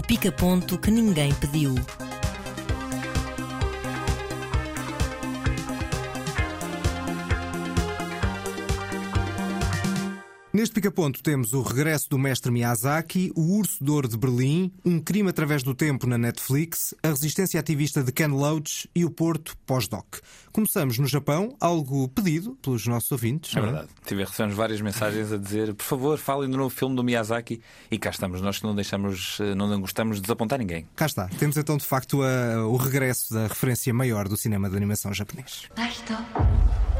o 0.00 0.02
pica-ponto 0.02 0.78
que 0.78 0.90
ninguém 0.90 1.34
pediu. 1.34 1.74
Neste 10.60 10.74
pica-ponto 10.74 11.22
temos 11.22 11.54
o 11.54 11.62
regresso 11.62 12.10
do 12.10 12.18
mestre 12.18 12.50
Miyazaki, 12.52 13.32
o 13.34 13.56
Urso 13.56 13.82
de 13.82 13.90
Ouro 13.90 14.06
de 14.06 14.18
Berlim, 14.18 14.70
Um 14.84 15.00
Crime 15.00 15.30
através 15.30 15.62
do 15.62 15.74
Tempo 15.74 16.06
na 16.06 16.18
Netflix, 16.18 16.94
a 17.02 17.08
resistência 17.08 17.58
ativista 17.58 18.02
de 18.04 18.12
Ken 18.12 18.26
Loach 18.26 18.86
e 18.94 19.02
o 19.06 19.10
Porto 19.10 19.56
pós-doc. 19.64 20.18
Começamos 20.52 20.98
no 20.98 21.06
Japão, 21.06 21.56
algo 21.58 22.06
pedido 22.10 22.58
pelos 22.60 22.86
nossos 22.86 23.10
ouvintes. 23.10 23.56
É 23.56 23.58
não 23.58 23.68
verdade. 23.68 23.88
Tive 24.04 24.22
recebemos 24.22 24.54
várias 24.54 24.82
mensagens 24.82 25.32
a 25.32 25.38
dizer, 25.38 25.72
por 25.72 25.84
favor, 25.84 26.18
falem 26.18 26.50
do 26.50 26.58
novo 26.58 26.68
filme 26.68 26.94
do 26.94 27.02
Miyazaki. 27.02 27.62
E 27.90 27.96
cá 27.98 28.10
estamos, 28.10 28.42
nós 28.42 28.58
que 28.58 28.64
não 28.64 28.74
deixamos, 28.74 29.38
eh, 29.40 29.54
não 29.54 29.80
gostamos 29.80 30.16
de 30.16 30.22
desapontar 30.22 30.58
ninguém. 30.58 30.86
Cá 30.94 31.06
está. 31.06 31.26
Temos 31.38 31.56
então 31.56 31.78
de 31.78 31.86
facto 31.86 32.20
a- 32.22 32.66
o 32.66 32.76
regresso 32.76 33.32
da 33.32 33.46
referência 33.46 33.94
maior 33.94 34.28
do 34.28 34.36
cinema 34.36 34.68
de 34.68 34.76
animação 34.76 35.14
japonês. 35.14 35.62
あ 35.74 36.99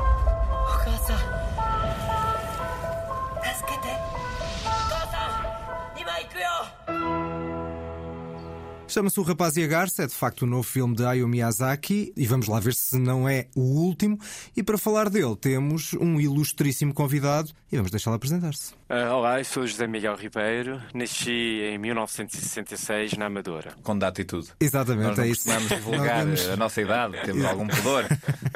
Chama-se 8.90 9.20
O 9.20 9.22
Rapaz 9.22 9.56
e 9.56 9.62
a 9.62 9.68
Garça, 9.68 10.02
é 10.02 10.06
de 10.08 10.12
facto 10.12 10.42
o 10.42 10.46
novo 10.46 10.64
filme 10.64 10.96
de 10.96 11.04
Hayao 11.04 11.28
Miyazaki 11.28 12.12
e 12.16 12.26
vamos 12.26 12.48
lá 12.48 12.58
ver 12.58 12.74
se 12.74 12.98
não 12.98 13.28
é 13.28 13.46
o 13.54 13.60
último. 13.60 14.18
E 14.56 14.64
para 14.64 14.76
falar 14.76 15.08
dele 15.08 15.36
temos 15.36 15.92
um 15.92 16.20
ilustríssimo 16.20 16.92
convidado 16.92 17.52
e 17.72 17.76
vamos 17.76 17.90
deixá-lo 17.90 18.16
apresentar-se. 18.16 18.72
Ah, 18.88 19.14
olá, 19.14 19.38
eu 19.40 19.44
sou 19.44 19.66
José 19.66 19.86
Miguel 19.86 20.16
Ribeiro, 20.16 20.80
nasci 20.92 21.30
em 21.62 21.78
1966 21.78 23.12
na 23.16 23.26
Amadora. 23.26 23.72
Com 23.82 23.96
data 23.96 24.20
e 24.20 24.24
tudo. 24.24 24.48
Exatamente, 24.58 25.06
Nós 25.08 25.16
não 25.18 25.24
é 25.24 25.28
isso. 25.28 25.44
costumamos 25.44 25.68
divulgar 25.68 26.24
vamos- 26.24 26.48
a 26.48 26.56
nossa 26.56 26.80
idade, 26.82 27.16
temos 27.24 27.44
algum 27.44 27.68
pudor, 27.68 28.06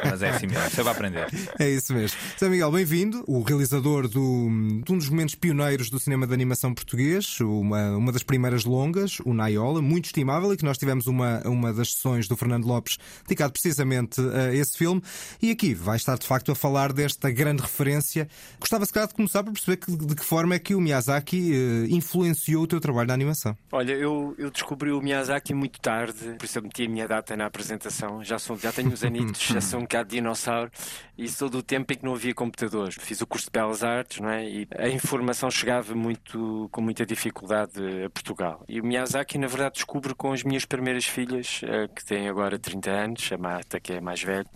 mas 0.05 0.23
é 0.23 0.31
assim 0.31 0.47
mesmo, 0.49 0.69
você 0.71 0.83
vai 0.83 0.93
aprender. 0.93 1.27
É 1.59 1.69
isso 1.71 1.95
mesmo. 1.95 2.19
Zé 2.39 2.49
Miguel, 2.49 2.73
bem-vindo. 2.73 3.25
O 3.29 3.43
realizador 3.43 4.09
do, 4.09 4.49
de 4.85 4.93
um 4.93 4.99
dos 4.99 5.09
momentos 5.09 5.35
pioneiros 5.37 5.89
do 5.91 6.01
cinema 6.01 6.27
de 6.27 6.35
animação 6.35 6.75
português, 6.75 7.39
uma, 7.41 7.97
uma 7.97 8.11
das 8.11 8.23
primeiras 8.25 8.65
longas, 8.65 9.19
o 9.25 9.33
Naiola, 9.33 9.81
muito 9.81 10.07
estimável, 10.07 10.53
e 10.53 10.57
que 10.57 10.65
nós 10.65 10.77
tivemos 10.79 11.07
uma, 11.07 11.41
uma 11.47 11.73
das 11.73 11.93
sessões 11.93 12.27
do 12.27 12.37
Fernando 12.37 12.67
Lopes 12.67 12.99
dedicado 13.23 13.53
precisamente 13.53 14.21
a 14.21 14.53
esse 14.55 14.77
filme. 14.77 15.01
E 15.41 15.51
aqui 15.53 15.73
vai 15.75 15.97
estar 15.97 16.19
de 16.19 16.27
facto 16.27 16.51
a 16.51 16.55
falar 16.57 16.93
desta 16.93 17.31
grande 17.31 17.63
referência. 17.63 18.29
Gostava 18.59 18.85
calhar 19.05 19.09
de 19.09 19.15
começar 19.15 19.43
por 19.45 19.53
perceber 19.53 19.77
que- 19.77 19.97
de 19.97 20.15
que 20.15 20.25
forma 20.25 20.55
é 20.55 20.59
que 20.59 20.75
o 20.75 20.81
Miyazaki 20.81 21.53
eh, 21.55 21.87
influenciou 21.95 22.65
o 22.65 22.67
teu 22.67 22.81
trabalho 22.81 23.09
na 23.09 23.15
animação. 23.15 23.57
Olha, 23.73 23.93
eu, 23.93 24.35
eu 24.39 24.51
descobri 24.51 24.91
o 24.91 25.01
Miyazaki 25.01 25.53
muito 25.55 25.81
tarde, 25.81 26.35
por 26.39 26.45
isso 26.45 26.59
eu 26.59 26.63
meti 26.63 26.85
a 26.87 26.89
minha 26.89 27.07
data 27.07 27.37
na 27.37 27.47
apresentação. 27.47 28.23
Já, 28.25 28.39
sou, 28.39 28.57
já 28.59 28.73
tenho 28.73 28.91
uns 28.91 29.03
anitos, 29.05 29.41
já 29.43 29.61
sou 29.61 29.79
um 29.81 29.83
bocado 29.83 30.09
dinossauro 30.11 30.71
e 31.17 31.29
sou 31.29 31.49
do 31.49 31.63
tempo 31.63 31.93
em 31.93 31.97
que 31.97 32.05
não 32.05 32.15
havia 32.15 32.35
computadores. 32.35 32.97
Fiz 33.01 33.21
o 33.21 33.27
curso 33.27 33.47
de 33.47 33.53
Belas 33.53 33.83
Artes, 33.85 34.21
não 34.21 34.29
é? 34.31 34.49
E 34.49 34.67
a 34.77 34.89
informação 34.89 35.51
chegava 35.51 35.95
muito, 35.95 36.69
com 36.73 36.81
muita 36.81 37.05
dificuldade 37.07 37.73
a 38.05 38.11
Portugal. 38.11 38.65
E 38.69 38.81
o 38.81 38.85
Miyazaki, 38.85 39.39
na 39.39 39.47
verdade, 39.47 39.75
descubro 39.75 40.15
com 40.17 40.33
as 40.33 40.43
minhas 40.43 40.65
primeiras 40.65 41.05
filhas, 41.05 41.61
eh, 41.65 41.89
que 41.95 42.05
têm 42.05 42.29
agora 42.29 42.59
30 42.59 42.91
anos, 42.91 43.31
a 43.33 43.39
Marta, 43.39 43.79
que 43.81 43.93
é 43.93 44.01
mais 44.01 44.23
velha. 44.23 44.47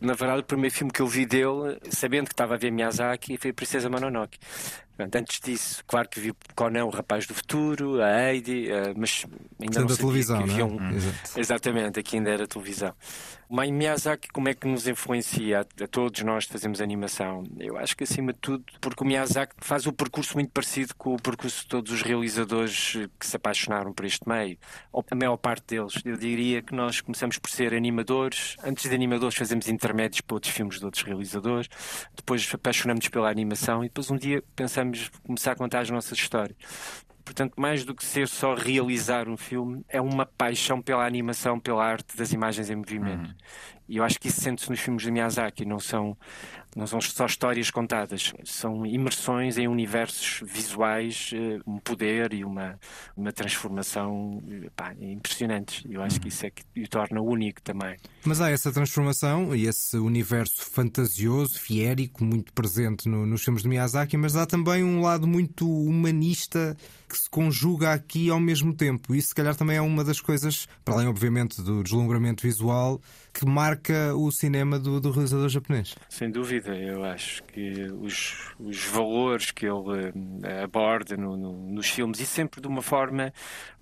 Na 0.00 0.14
verdade, 0.14 0.40
o 0.40 0.44
primeiro 0.44 0.74
filme 0.74 0.90
que 0.90 1.02
eu 1.02 1.06
vi 1.06 1.26
dele, 1.26 1.78
sabendo 1.90 2.26
que 2.26 2.32
estava 2.32 2.54
a 2.54 2.58
ver 2.58 2.70
Miyazaki, 2.70 3.36
foi 3.36 3.52
Princesa 3.52 3.90
Mononoke. 3.90 4.38
Antes 5.04 5.40
disso, 5.40 5.84
claro 5.86 6.08
que 6.08 6.20
vi 6.20 6.32
Conan, 6.54 6.84
o 6.84 6.90
Rapaz 6.90 7.26
do 7.26 7.34
Futuro, 7.34 8.02
a 8.02 8.30
Heidi, 8.30 8.70
eh, 8.70 8.92
mas 8.96 9.26
ainda 9.60 9.74
Sendo 9.74 9.82
não 9.82 9.88
sabia 9.88 9.96
televisão, 9.96 10.36
que 10.38 10.50
havia 10.50 10.66
não 10.66 10.78
é? 10.78 10.82
um... 10.82 10.96
Exato. 10.96 11.40
Exatamente, 11.40 12.00
aqui 12.00 12.16
ainda 12.16 12.30
era 12.30 12.46
televisão. 12.46 12.94
Mas 13.52 13.68
Miyazaki, 13.68 14.28
como 14.28 14.48
é 14.48 14.54
que 14.54 14.68
nos 14.68 14.86
influencia 14.86 15.60
a, 15.60 15.86
todos 15.88 16.22
nós 16.22 16.46
que 16.46 16.52
fazemos 16.52 16.80
animação? 16.80 17.42
Eu 17.58 17.76
acho 17.76 17.96
que 17.96 18.04
acima 18.04 18.32
de 18.32 18.38
tudo, 18.38 18.64
porque 18.80 19.02
o 19.02 19.06
Miyazaki 19.06 19.56
faz 19.58 19.86
o 19.86 19.92
percurso 19.92 20.34
muito 20.34 20.52
parecido 20.52 20.94
com 20.94 21.14
o 21.14 21.20
percurso 21.20 21.62
de 21.62 21.66
todos 21.66 21.90
os 21.90 22.00
realizadores 22.00 22.96
que 23.18 23.26
se 23.26 23.34
apaixonaram 23.34 23.92
por 23.92 24.04
este 24.04 24.28
meio. 24.28 24.56
Ou 24.92 25.04
a 25.10 25.14
maior 25.16 25.36
parte 25.36 25.74
deles. 25.74 25.94
Eu 26.04 26.16
diria 26.16 26.62
que 26.62 26.72
nós 26.72 27.00
começamos 27.00 27.38
por 27.38 27.50
ser 27.50 27.74
animadores. 27.74 28.56
Antes 28.62 28.88
de 28.88 28.94
animadores 28.94 29.36
fazemos 29.36 29.68
intermédios 29.68 30.20
para 30.20 30.36
outros 30.36 30.52
filmes 30.52 30.78
de 30.78 30.84
outros 30.84 31.02
realizadores. 31.02 31.68
Depois 32.14 32.48
apaixonamos 32.54 33.08
pela 33.08 33.28
animação 33.28 33.82
e 33.82 33.88
depois 33.88 34.12
um 34.12 34.16
dia 34.16 34.44
pensamos 34.54 34.89
começar 35.22 35.52
a 35.52 35.56
contar 35.56 35.80
as 35.80 35.90
nossas 35.90 36.18
histórias. 36.18 36.56
Portanto, 37.24 37.54
mais 37.56 37.84
do 37.84 37.94
que 37.94 38.04
ser 38.04 38.26
só 38.26 38.54
realizar 38.54 39.28
um 39.28 39.36
filme, 39.36 39.84
é 39.88 40.00
uma 40.00 40.26
paixão 40.26 40.82
pela 40.82 41.06
animação, 41.06 41.60
pela 41.60 41.84
arte 41.84 42.16
das 42.16 42.32
imagens 42.32 42.70
em 42.70 42.76
movimento. 42.76 43.34
E 43.90 43.96
eu 43.96 44.04
acho 44.04 44.20
que 44.20 44.28
isso 44.28 44.40
sente-se 44.40 44.70
nos 44.70 44.78
filmes 44.78 45.02
de 45.02 45.10
Miyazaki, 45.10 45.64
não 45.64 45.80
são, 45.80 46.16
não 46.76 46.86
são 46.86 47.00
só 47.00 47.26
histórias 47.26 47.70
contadas, 47.72 48.32
são 48.44 48.86
imersões 48.86 49.58
em 49.58 49.66
universos 49.66 50.40
visuais, 50.48 51.30
eh, 51.34 51.58
um 51.66 51.78
poder 51.78 52.32
e 52.32 52.44
uma, 52.44 52.78
uma 53.16 53.32
transformação 53.32 54.40
eh, 54.48 54.70
pá, 54.76 54.94
impressionantes. 55.00 55.82
Eu 55.90 56.02
acho 56.02 56.20
que 56.20 56.28
isso 56.28 56.46
é 56.46 56.50
que 56.50 56.62
o 56.80 56.88
torna 56.88 57.20
único 57.20 57.60
também. 57.62 57.96
Mas 58.24 58.40
há 58.40 58.48
essa 58.50 58.70
transformação 58.70 59.56
e 59.56 59.66
esse 59.66 59.96
universo 59.96 60.64
fantasioso, 60.70 61.58
fiérico, 61.58 62.24
muito 62.24 62.52
presente 62.52 63.08
no- 63.08 63.26
nos 63.26 63.42
filmes 63.42 63.62
de 63.62 63.68
Miyazaki, 63.68 64.16
mas 64.16 64.36
há 64.36 64.46
também 64.46 64.84
um 64.84 65.00
lado 65.00 65.26
muito 65.26 65.68
humanista 65.68 66.76
que 67.08 67.18
se 67.18 67.28
conjuga 67.28 67.92
aqui 67.92 68.30
ao 68.30 68.38
mesmo 68.38 68.72
tempo. 68.72 69.14
Isso, 69.16 69.28
se 69.30 69.34
calhar, 69.34 69.56
também 69.56 69.76
é 69.76 69.80
uma 69.80 70.04
das 70.04 70.20
coisas, 70.20 70.68
para 70.84 70.94
além, 70.94 71.08
obviamente, 71.08 71.60
do 71.60 71.82
deslumbramento 71.82 72.42
visual, 72.46 73.00
que 73.32 73.44
marca 73.46 73.79
o 74.16 74.30
cinema 74.30 74.78
do, 74.78 75.00
do 75.00 75.10
realizador 75.10 75.48
japonês. 75.48 75.94
Sem 76.08 76.30
dúvida, 76.30 76.74
eu 76.76 77.04
acho 77.04 77.42
que 77.44 77.84
os, 78.00 78.52
os 78.58 78.84
valores 78.84 79.50
que 79.50 79.66
ele 79.66 80.12
eh, 80.42 80.62
aborda 80.62 81.16
no- 81.16 81.36
no- 81.36 81.70
nos 81.72 81.88
filmes 81.88 82.20
e 82.20 82.26
sempre 82.26 82.60
de 82.60 82.66
uma 82.68 82.82
forma, 82.82 83.32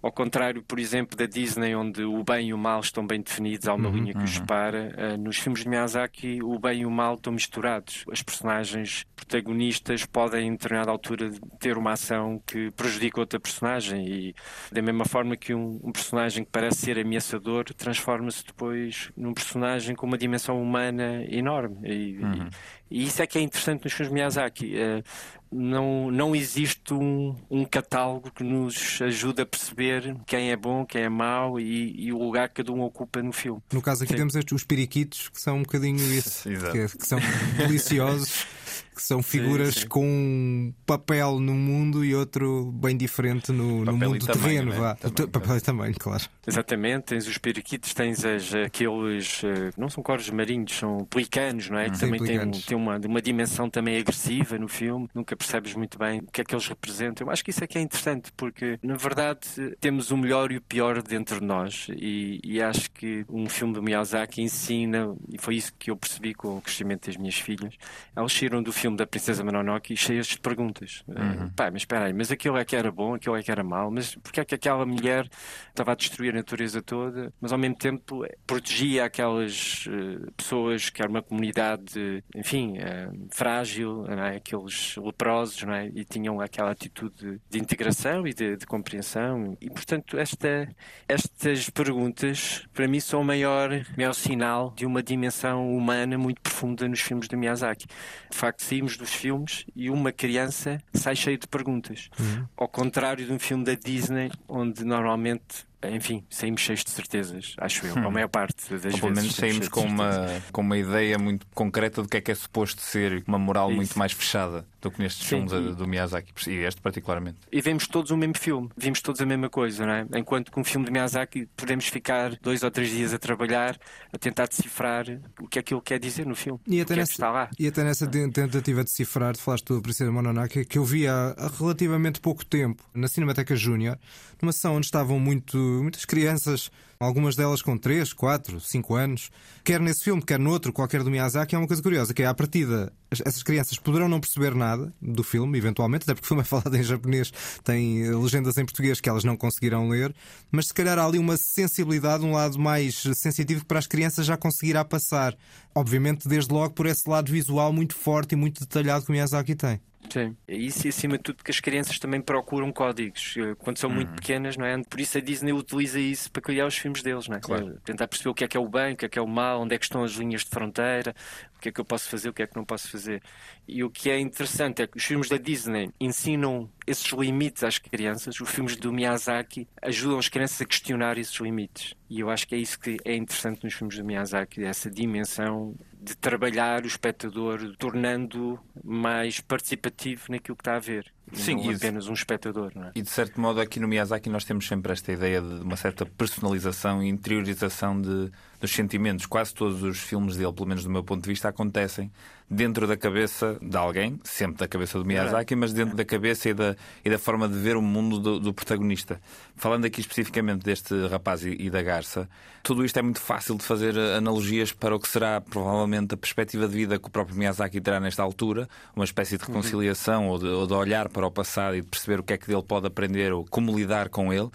ao 0.03 0.13
contrário, 0.13 0.63
por 0.63 0.79
exemplo, 0.79 1.17
da 1.17 1.27
Disney, 1.27 1.75
onde 1.75 2.03
o 2.05 2.23
bem 2.23 2.49
e 2.49 2.55
o 2.55 2.59
mal 2.59 2.81
estão 2.81 3.07
bem 3.07 3.21
definidos, 3.21 3.67
há 3.67 3.75
uma 3.75 3.89
linha 3.91 4.13
que 4.15 4.23
os 4.25 4.31
separa, 4.35 4.95
eh, 4.97 5.17
nos 5.17 5.39
filmes 5.39 5.63
de 5.63 5.69
Miyazaki 5.69 6.39
o 6.43 6.59
bem 6.59 6.83
e 6.83 6.87
o 6.87 6.91
mal 6.91 7.15
estão 7.15 7.33
misturados. 7.33 8.05
As 8.11 8.23
personagens 8.23 9.05
protagonistas 9.17 10.07
podem, 10.07 10.49
em 10.49 10.53
determinada 10.53 10.91
altura, 10.91 11.31
ter 11.59 11.77
uma 11.77 11.93
ação 11.93 12.41
que 12.47 12.71
prejudica 12.73 13.21
outra 13.21 13.39
personagem 13.41 14.07
e 14.09 14.35
da 14.73 14.81
mesma 14.81 15.05
forma 15.05 15.37
que 15.37 15.53
um, 15.55 15.81
um 15.83 15.93
personagem 15.93 16.45
que 16.45 16.51
parece 16.51 16.79
ser 16.83 16.99
ameaçador 16.99 17.65
transforma-se 17.75 18.45
depois 18.47 19.11
num 19.17 19.35
personagem 19.35 19.95
com 19.95 20.07
uma 20.07 20.17
dimensão 20.19 20.61
humana 20.63 21.25
enorme. 21.29 21.77
E, 21.89 21.93
e- 21.93 22.49
e 22.91 23.05
isso 23.05 23.23
é 23.23 23.27
que 23.27 23.39
é 23.39 23.43
interessante 23.43 23.85
nos 23.85 23.93
filmes 23.93 24.13
Miyazaki. 24.13 24.77
Eh, 24.77 25.03
não, 25.51 26.11
não 26.11 26.37
existe 26.37 26.93
um, 26.93 27.35
um 27.51 27.65
catálogo 27.65 28.31
que 28.31 28.45
nos 28.45 29.01
ajude 29.01 29.43
a 29.43 29.47
perceber 29.47 30.17
quem 30.27 30.51
é 30.51 30.57
bom, 30.57 30.85
quem 30.85 31.03
é 31.03 31.09
mau 31.09 31.59
e, 31.59 31.95
e 31.99 32.13
o 32.13 32.19
lugar 32.19 32.49
que 32.49 32.57
cada 32.57 32.73
um 32.73 32.83
ocupa 32.83 33.23
no 33.23 33.33
filme. 33.33 33.63
No 33.73 33.81
caso 33.81 34.05
aqui 34.05 34.13
Sim. 34.13 34.19
temos 34.19 34.35
estes, 34.35 34.53
os 34.53 34.65
periquitos, 34.65 35.29
que 35.29 35.41
são 35.41 35.59
um 35.59 35.63
bocadinho 35.63 36.01
isso, 36.13 36.49
que, 36.49 36.99
que 36.99 37.07
são 37.07 37.19
deliciosos, 37.57 38.47
que 38.95 39.03
são 39.03 39.23
figuras 39.25 39.75
sim. 39.75 39.89
com 39.89 40.05
um 40.05 40.75
papel 40.85 41.41
no 41.41 41.55
mundo 41.55 42.05
e 42.05 42.15
outro 42.15 42.71
bem 42.73 42.97
diferente 42.97 43.51
no, 43.53 43.85
no 43.85 43.93
mundo 43.97 44.17
e 44.17 44.19
tamanho, 44.21 44.43
terreno. 44.43 44.71
né? 44.71 44.79
vá. 44.79 44.95
Também. 44.97 45.29
Papel 45.29 45.57
e 45.57 45.61
tamanho, 45.63 45.95
claro. 45.99 46.25
Exatamente, 46.49 47.05
tens 47.05 47.29
os 47.29 47.37
periquitos, 47.37 47.93
tens 47.93 48.25
as, 48.25 48.55
aqueles, 48.55 49.43
eh, 49.45 49.71
não 49.77 49.91
são 49.91 50.03
corvos 50.03 50.31
marinhos, 50.31 50.73
são 50.73 51.05
pelicanos, 51.05 51.69
não 51.69 51.79
é? 51.79 51.91
Que 51.91 51.97
Sim, 51.97 52.07
também 52.07 52.21
pelicanos. 52.21 52.65
têm 52.65 52.77
uma, 52.77 52.97
uma 52.97 53.21
dimensão 53.21 53.69
também 53.69 53.99
agressiva 53.99 54.59
no 54.59 54.67
filme, 54.67 55.07
nunca 55.15 55.37
percebes 55.37 55.75
muito 55.75 55.99
bem 55.99 56.21
o 56.21 56.27
que 56.33 56.41
é 56.41 56.45
que 56.45 56.55
eles 56.55 56.67
representam. 56.67 57.27
Eu 57.27 57.31
acho 57.31 57.45
que 57.45 57.51
isso 57.51 57.63
é 57.63 57.67
que 57.67 57.77
é 57.77 57.83
interessante, 57.83 58.33
porque 58.35 58.79
na 58.83 58.95
verdade 58.97 59.41
temos 59.79 60.11
o 60.11 60.17
melhor 60.17 60.51
e 60.51 60.57
o 60.57 60.63
pior 60.63 61.03
dentro 61.03 61.39
de 61.41 61.45
nós, 61.45 61.87
e, 61.91 62.41
e 62.43 62.63
acho 62.63 62.91
que 62.93 63.27
um 63.29 63.47
filme 63.47 63.75
do 63.75 63.83
Miyazaki 63.83 64.41
ensina, 64.41 65.15
e 65.31 65.37
foi 65.37 65.57
isso 65.57 65.73
que 65.79 65.91
eu 65.91 65.97
percebi 65.97 66.33
com 66.33 66.57
o 66.57 66.63
crescimento 66.63 67.09
das 67.09 67.17
minhas 67.19 67.37
filhas, 67.37 67.75
elas 68.17 68.33
saíram 68.33 68.63
do 68.63 68.73
filme 68.73 68.97
da 68.97 69.07
Princesa 69.07 69.45
Mononoke 69.45 69.95
cheias 69.97 70.29
de 70.29 70.41
perguntas. 70.41 71.05
Eh, 71.11 71.51
pá, 71.55 71.71
mas 71.71 71.83
espera 71.83 72.07
aí, 72.07 72.15
mas 72.15 72.31
aquilo 72.33 72.57
é 72.57 72.65
que 72.65 72.75
era 72.75 72.91
bom, 72.91 73.15
aquilo 73.15 73.37
é 73.37 73.43
que 73.43 73.51
era 73.51 73.63
mau, 73.63 73.91
mas 73.91 74.15
porquê 74.17 74.41
é 74.41 74.45
que 74.47 74.55
aquela 74.55 74.87
mulher 74.87 75.29
estava 75.69 75.93
a 75.93 75.95
destruir 75.95 76.38
natureza 76.39 76.83
toda, 76.83 77.33
mas 77.41 77.53
ao 77.53 77.59
mesmo 77.59 77.77
tempo 77.77 78.25
protegia 78.47 79.05
aquelas 79.05 79.87
uh, 79.87 80.33
pessoas 80.33 80.91
que 80.91 81.03
era 81.03 81.11
uma 81.11 81.23
comunidade, 81.23 82.25
enfim, 82.35 82.79
uh, 82.79 83.29
frágil, 83.31 84.07
é? 84.07 84.37
aqueles 84.37 84.97
leprosos, 84.97 85.63
é? 85.65 85.91
e 85.95 86.05
tinham 86.05 86.41
aquela 86.41 86.71
atitude 86.71 87.41
de 87.49 87.59
integração 87.59 88.27
e 88.27 88.33
de, 88.33 88.57
de 88.57 88.67
compreensão. 88.67 89.57
E, 89.61 89.69
portanto, 89.71 90.19
esta, 90.19 90.69
estas 91.09 91.69
perguntas, 91.71 92.67
para 92.73 92.89
mim, 92.89 93.01
são 93.01 93.21
o 93.21 93.25
maior, 93.25 93.71
maior 93.97 94.15
sinal 94.15 94.73
de 94.77 94.87
uma 94.87 95.03
dimensão 95.03 95.75
humana 95.77 96.17
muito 96.17 96.41
profunda 96.41 96.89
nos 96.89 97.01
filmes 97.01 97.29
de 97.29 97.37
Miyazaki. 97.37 97.87
De 98.31 98.37
facto, 98.37 98.63
saímos 98.63 98.97
dos 98.97 99.13
filmes 99.13 99.65
e 99.75 99.91
uma 99.91 100.13
criança 100.13 100.83
sai 100.93 101.17
cheia 101.17 101.39
de 101.39 101.47
perguntas. 101.47 102.09
Uhum. 102.19 102.47
Ao 102.57 102.69
contrário 102.69 103.25
de 103.25 103.33
um 103.33 103.39
filme 103.39 103.65
da 103.65 103.75
Disney, 103.75 104.31
onde 104.49 104.85
normalmente 104.85 105.68
enfim, 105.85 106.25
saímos 106.29 106.61
cheios 106.61 106.83
de 106.83 106.91
certezas, 106.91 107.55
acho 107.59 107.87
eu, 107.87 107.95
hum. 107.95 108.07
a 108.07 108.11
maior 108.11 108.29
parte 108.29 108.57
das 108.71 108.73
Ou 108.73 108.79
vezes. 108.79 109.01
Pelo 109.01 109.15
menos 109.15 109.35
saímos 109.35 109.69
com 109.69 109.83
uma, 109.83 110.43
com 110.53 110.61
uma 110.61 110.77
ideia 110.77 111.19
muito 111.19 111.47
concreta 111.55 112.03
do 112.03 112.09
que 112.09 112.17
é 112.17 112.21
que 112.21 112.31
é 112.31 112.35
suposto 112.35 112.83
ser 112.83 113.23
uma 113.27 113.39
moral 113.39 113.69
Isso. 113.69 113.77
muito 113.77 113.99
mais 113.99 114.13
fechada 114.13 114.67
do 114.81 114.91
que 114.91 115.01
nestes 115.01 115.27
Sim, 115.27 115.49
filmes 115.49 115.53
e... 115.53 115.75
do 115.75 115.87
Miyazaki, 115.87 116.33
e 116.49 116.65
este 116.65 116.81
particularmente. 116.81 117.39
E 117.51 117.61
vemos 117.61 117.87
todos 117.87 118.11
o 118.11 118.17
mesmo 118.17 118.39
filme, 118.39 118.69
vimos 118.77 119.01
todos 119.01 119.21
a 119.21 119.27
mesma 119.27 119.49
coisa, 119.49 119.85
não 119.85 119.93
é? 119.93 120.07
Enquanto 120.17 120.53
que 120.53 120.59
um 120.59 120.65
filme 120.65 120.87
de 120.87 120.93
Miyazaki 120.93 121.49
podemos 121.57 121.87
ficar 121.87 122.37
dois 122.41 122.63
ou 122.63 122.71
três 122.71 122.91
dias 122.91 123.13
a 123.13 123.19
trabalhar, 123.19 123.79
a 124.13 124.19
tentar 124.19 124.47
decifrar 124.47 125.05
o 125.41 125.49
que 125.49 125.59
é 125.59 125.63
que 125.63 125.75
ele 125.75 125.83
quer 125.83 125.99
dizer 125.99 126.27
no 126.27 126.35
filme. 126.35 126.61
E 126.67 126.81
até, 126.81 126.95
é 126.95 126.97
nessa, 126.99 127.27
é 127.27 127.49
e 127.59 127.67
até 127.67 127.85
nessa 127.85 128.07
tentativa 128.07 128.85
de 128.85 128.91
decifrar, 128.91 129.35
tu 129.35 129.43
falaste 129.43 129.67
do 129.67 129.83
Princesa 129.83 130.11
Mononoke, 130.11 130.65
que 130.65 130.79
eu 130.79 130.85
vi 130.85 131.07
há 131.07 131.35
relativamente 131.59 132.21
pouco 132.21 132.45
tempo 132.45 132.83
na 132.95 133.09
Cinemateca 133.09 133.57
Júnior, 133.57 133.99
numa 134.41 134.53
sessão 134.53 134.77
onde 134.77 134.87
estavam 134.87 135.19
muito, 135.19 135.59
muitas 135.83 136.05
crianças 136.05 136.71
algumas 137.01 137.37
delas 137.37 137.63
com 137.63 137.79
3, 137.79 138.13
4, 138.13 138.61
5 138.61 138.95
anos, 138.95 139.31
quer 139.63 139.81
nesse 139.81 140.05
filme, 140.05 140.23
quer 140.23 140.39
no 140.39 140.51
outro, 140.51 140.73
qualquer 140.73 141.03
do 141.03 141.11
Miyazaki, 141.11 141.55
é 141.55 141.59
uma 141.59 141.67
coisa 141.67 141.83
curiosa, 141.83 142.13
que 142.13 142.23
é 142.23 142.27
à 142.27 142.35
partida 142.35 142.93
essas 143.11 143.43
crianças 143.43 143.79
poderão 143.79 144.09
não 144.09 144.21
perceber 144.21 144.55
nada 144.55 144.93
do 145.01 145.23
filme, 145.23 145.57
eventualmente, 145.57 146.03
até 146.03 146.15
porque 146.15 146.27
o 146.27 146.29
filme 146.29 146.43
é 146.43 146.45
falado 146.45 146.75
em 146.75 146.83
japonês, 146.83 147.33
tem 147.63 148.03
eh, 148.03 148.15
legendas 148.15 148.59
em 148.59 148.65
português 148.65 149.01
que 149.01 149.09
elas 149.09 149.25
não 149.25 149.37
conseguirão 149.37 149.89
ler, 149.89 150.15
mas 150.51 150.67
se 150.67 150.75
calhar 150.75 150.99
há 150.99 151.07
ali 151.07 151.19
uma 151.19 151.37
sensibilidade, 151.37 152.25
um 152.25 152.33
lado 152.33 152.59
mais 152.59 153.03
sensitivo 153.15 153.61
que 153.61 153.67
para 153.67 153.79
as 153.79 153.87
crianças 153.87 154.27
já 154.27 154.37
conseguirá 154.37 154.85
passar. 154.85 155.37
Obviamente, 155.75 156.29
desde 156.29 156.53
logo 156.53 156.75
por 156.75 156.87
esse 156.87 157.09
lado 157.09 157.31
visual 157.31 157.73
muito 157.73 157.95
forte 157.95 158.33
e 158.33 158.37
muito 158.37 158.61
detalhado 158.61 159.05
que 159.05 159.11
o 159.11 159.13
Miyazaki 159.13 159.55
tem. 159.55 159.81
Sim. 160.11 160.37
É 160.47 160.57
isso 160.57 160.87
e 160.87 160.89
acima 160.89 161.17
de 161.17 161.25
tudo 161.25 161.45
que 161.45 161.51
as 161.51 161.61
crianças 161.61 161.99
também 161.99 162.21
procuram 162.21 162.73
códigos 162.73 163.35
eh, 163.37 163.55
quando 163.59 163.79
são 163.79 163.91
muito 163.91 164.09
uhum. 164.11 164.17
pequenas, 164.17 164.57
não 164.57 164.65
é? 164.65 164.81
Por 164.83 165.01
isso 165.01 165.19
a 165.19 165.21
Disney 165.21 165.53
utiliza 165.53 166.01
isso 166.01 166.31
para 166.31 166.41
criar 166.41 166.67
os 166.67 166.77
filmes 166.77 167.03
deles, 167.03 167.29
não 167.29 167.37
é? 167.37 167.41
Claro. 167.41 167.75
Eh, 167.75 167.81
tentar 167.85 168.09
perceber 168.09 168.31
o 168.31 168.35
que 168.35 168.45
é 168.45 168.49
que 168.49 168.57
é 168.57 168.61
o 168.61 168.69
bem, 168.69 168.95
o 168.95 168.97
que 168.97 169.05
é 169.05 169.09
que 169.09 169.19
é 169.19 169.23
o 169.23 169.27
mal, 169.27 169.61
onde 169.61 169.75
é 169.75 169.79
que 169.79 169.85
estão 169.85 170.03
as 170.03 170.13
linhas 170.13 170.45
de 170.45 170.51
fronteira, 170.51 171.15
o 171.57 171.61
que 171.61 171.69
é 171.69 171.73
que 171.73 171.81
eu 171.81 171.85
posso 171.85 172.09
fazer, 172.09 172.29
o 172.29 172.33
que 172.33 172.43
é 172.43 172.47
que 172.47 172.57
não 172.57 172.65
posso 172.65 172.89
fazer. 172.89 173.21
E 173.67 173.83
o 173.83 173.91
que 173.91 174.09
é 174.11 174.19
interessante 174.19 174.83
é 174.83 174.87
que 174.87 174.97
os 174.97 175.05
filmes 175.05 175.29
da 175.29 175.37
Disney 175.37 175.91
ensinam 176.01 176.71
esses 176.87 177.11
limites 177.13 177.65
às 177.65 177.79
crianças, 177.79 178.41
os 178.41 178.49
filmes 178.49 178.77
do 178.77 178.93
Miyazaki 178.93 179.69
ajudam 179.83 180.19
as 180.19 180.29
crianças 180.29 180.61
a 180.61 180.65
questionar 180.65 181.19
esses 181.19 181.35
limites. 181.41 181.95
E 182.09 182.21
eu 182.21 182.31
acho 182.31 182.47
que 182.47 182.55
é 182.55 182.59
isso 182.59 182.79
que 182.79 182.97
é 183.05 183.15
interessante 183.15 183.65
nos 183.65 183.75
filmes 183.75 183.97
do 183.97 184.05
Miyazaki, 184.05 184.65
essa 184.65 184.91
dimensão 184.91 185.75
de 186.09 186.17
trabalhar 186.17 186.83
o 186.83 186.87
espectador, 186.87 187.75
tornando 187.79 188.59
mais 188.83 189.41
participativo 189.41 190.25
naquilo 190.31 190.57
que 190.57 190.63
está 190.63 190.77
a 190.77 190.79
ver. 190.79 191.13
Sim, 191.33 191.57
não 191.57 191.71
apenas 191.71 192.09
um 192.09 192.15
espectador. 192.15 192.73
Não 192.75 192.85
é? 192.85 192.93
E 192.95 193.03
de 193.03 193.11
certo 193.11 193.39
modo, 193.41 193.61
aqui 193.61 193.79
no 193.79 193.87
Miyazaki, 193.87 194.31
nós 194.31 194.45
temos 194.45 194.67
sempre 194.67 194.93
esta 194.93 195.13
ideia 195.13 195.43
de 195.43 195.63
uma 195.63 195.77
certa 195.77 196.07
personalização 196.07 197.03
e 197.03 197.09
interiorização 197.09 198.01
de, 198.01 198.31
dos 198.59 198.71
sentimentos. 198.71 199.27
Quase 199.27 199.55
todos 199.55 199.83
os 199.83 199.99
filmes 199.99 200.37
dele, 200.37 200.53
pelo 200.53 200.67
menos 200.67 200.85
do 200.85 200.91
meu 200.91 201.05
ponto 201.05 201.23
de 201.23 201.29
vista, 201.29 201.49
acontecem 201.49 202.11
dentro 202.51 202.87
da 202.87 202.97
cabeça 202.97 203.59
de 203.61 203.77
alguém, 203.77 204.19
sempre 204.25 204.59
da 204.59 204.69
cabeça 204.69 204.99
do 204.99 205.05
Miyazaki, 205.05 205.55
mas 205.55 205.73
dentro 205.73 205.95
da 205.95 206.05
cabeça 206.05 206.49
e 206.49 206.55
da, 206.55 206.75
e 207.05 207.11
da 207.11 207.19
forma 207.19 207.49
de 207.49 207.59
ver 207.59 207.77
o 207.77 207.83
mundo 207.83 208.19
do, 208.19 208.41
do 208.41 208.55
protagonista. 208.55 209.21
Falando 209.57 209.85
aqui 209.85 210.01
especificamente 210.01 210.63
deste 210.63 211.07
rapaz 211.09 211.45
e, 211.45 211.51
e, 211.59 211.69
da 211.69 211.83
garça, 211.83 212.29
tudo 212.63 212.85
isto 212.85 212.99
é 212.99 213.03
muito 213.03 213.21
fácil 213.21 213.57
de 213.57 213.65
fazer 213.65 213.99
analogias 213.99 214.73
para 214.73 214.97
o 214.97 214.99
que 214.99 215.09
será 215.09 215.41
provavelmente 215.41 216.15
a 216.15 216.17
perspectiva 216.17 216.67
de 216.67 216.75
vida 216.75 216.99
que 216.99 217.07
o 217.07 217.11
próprio 217.11 217.37
Miyazaki 217.37 217.81
terá 217.81 218.01
nesta 218.01 218.23
altura, 218.23 218.69
uma 218.97 219.05
espécie 219.05 219.37
de 219.37 219.45
reconciliação 219.45 220.25
uhum. 220.25 220.31
ou, 220.31 220.39
de, 220.39 220.47
ou 220.47 220.67
de 220.67 220.73
olhar 220.73 221.09
para 221.09 221.27
o 221.27 221.31
passado 221.31 221.77
e 221.77 221.83
de 221.83 221.87
perceber 221.87 222.21
o 222.21 222.23
que 222.23 222.33
é 222.33 222.39
que 222.39 222.47
dele 222.47 222.63
pode 222.63 222.87
aprender 222.87 223.33
ou 223.33 223.45
como 223.45 223.77
lidar 223.77 224.09
com 224.09 224.33
ele 224.33 224.49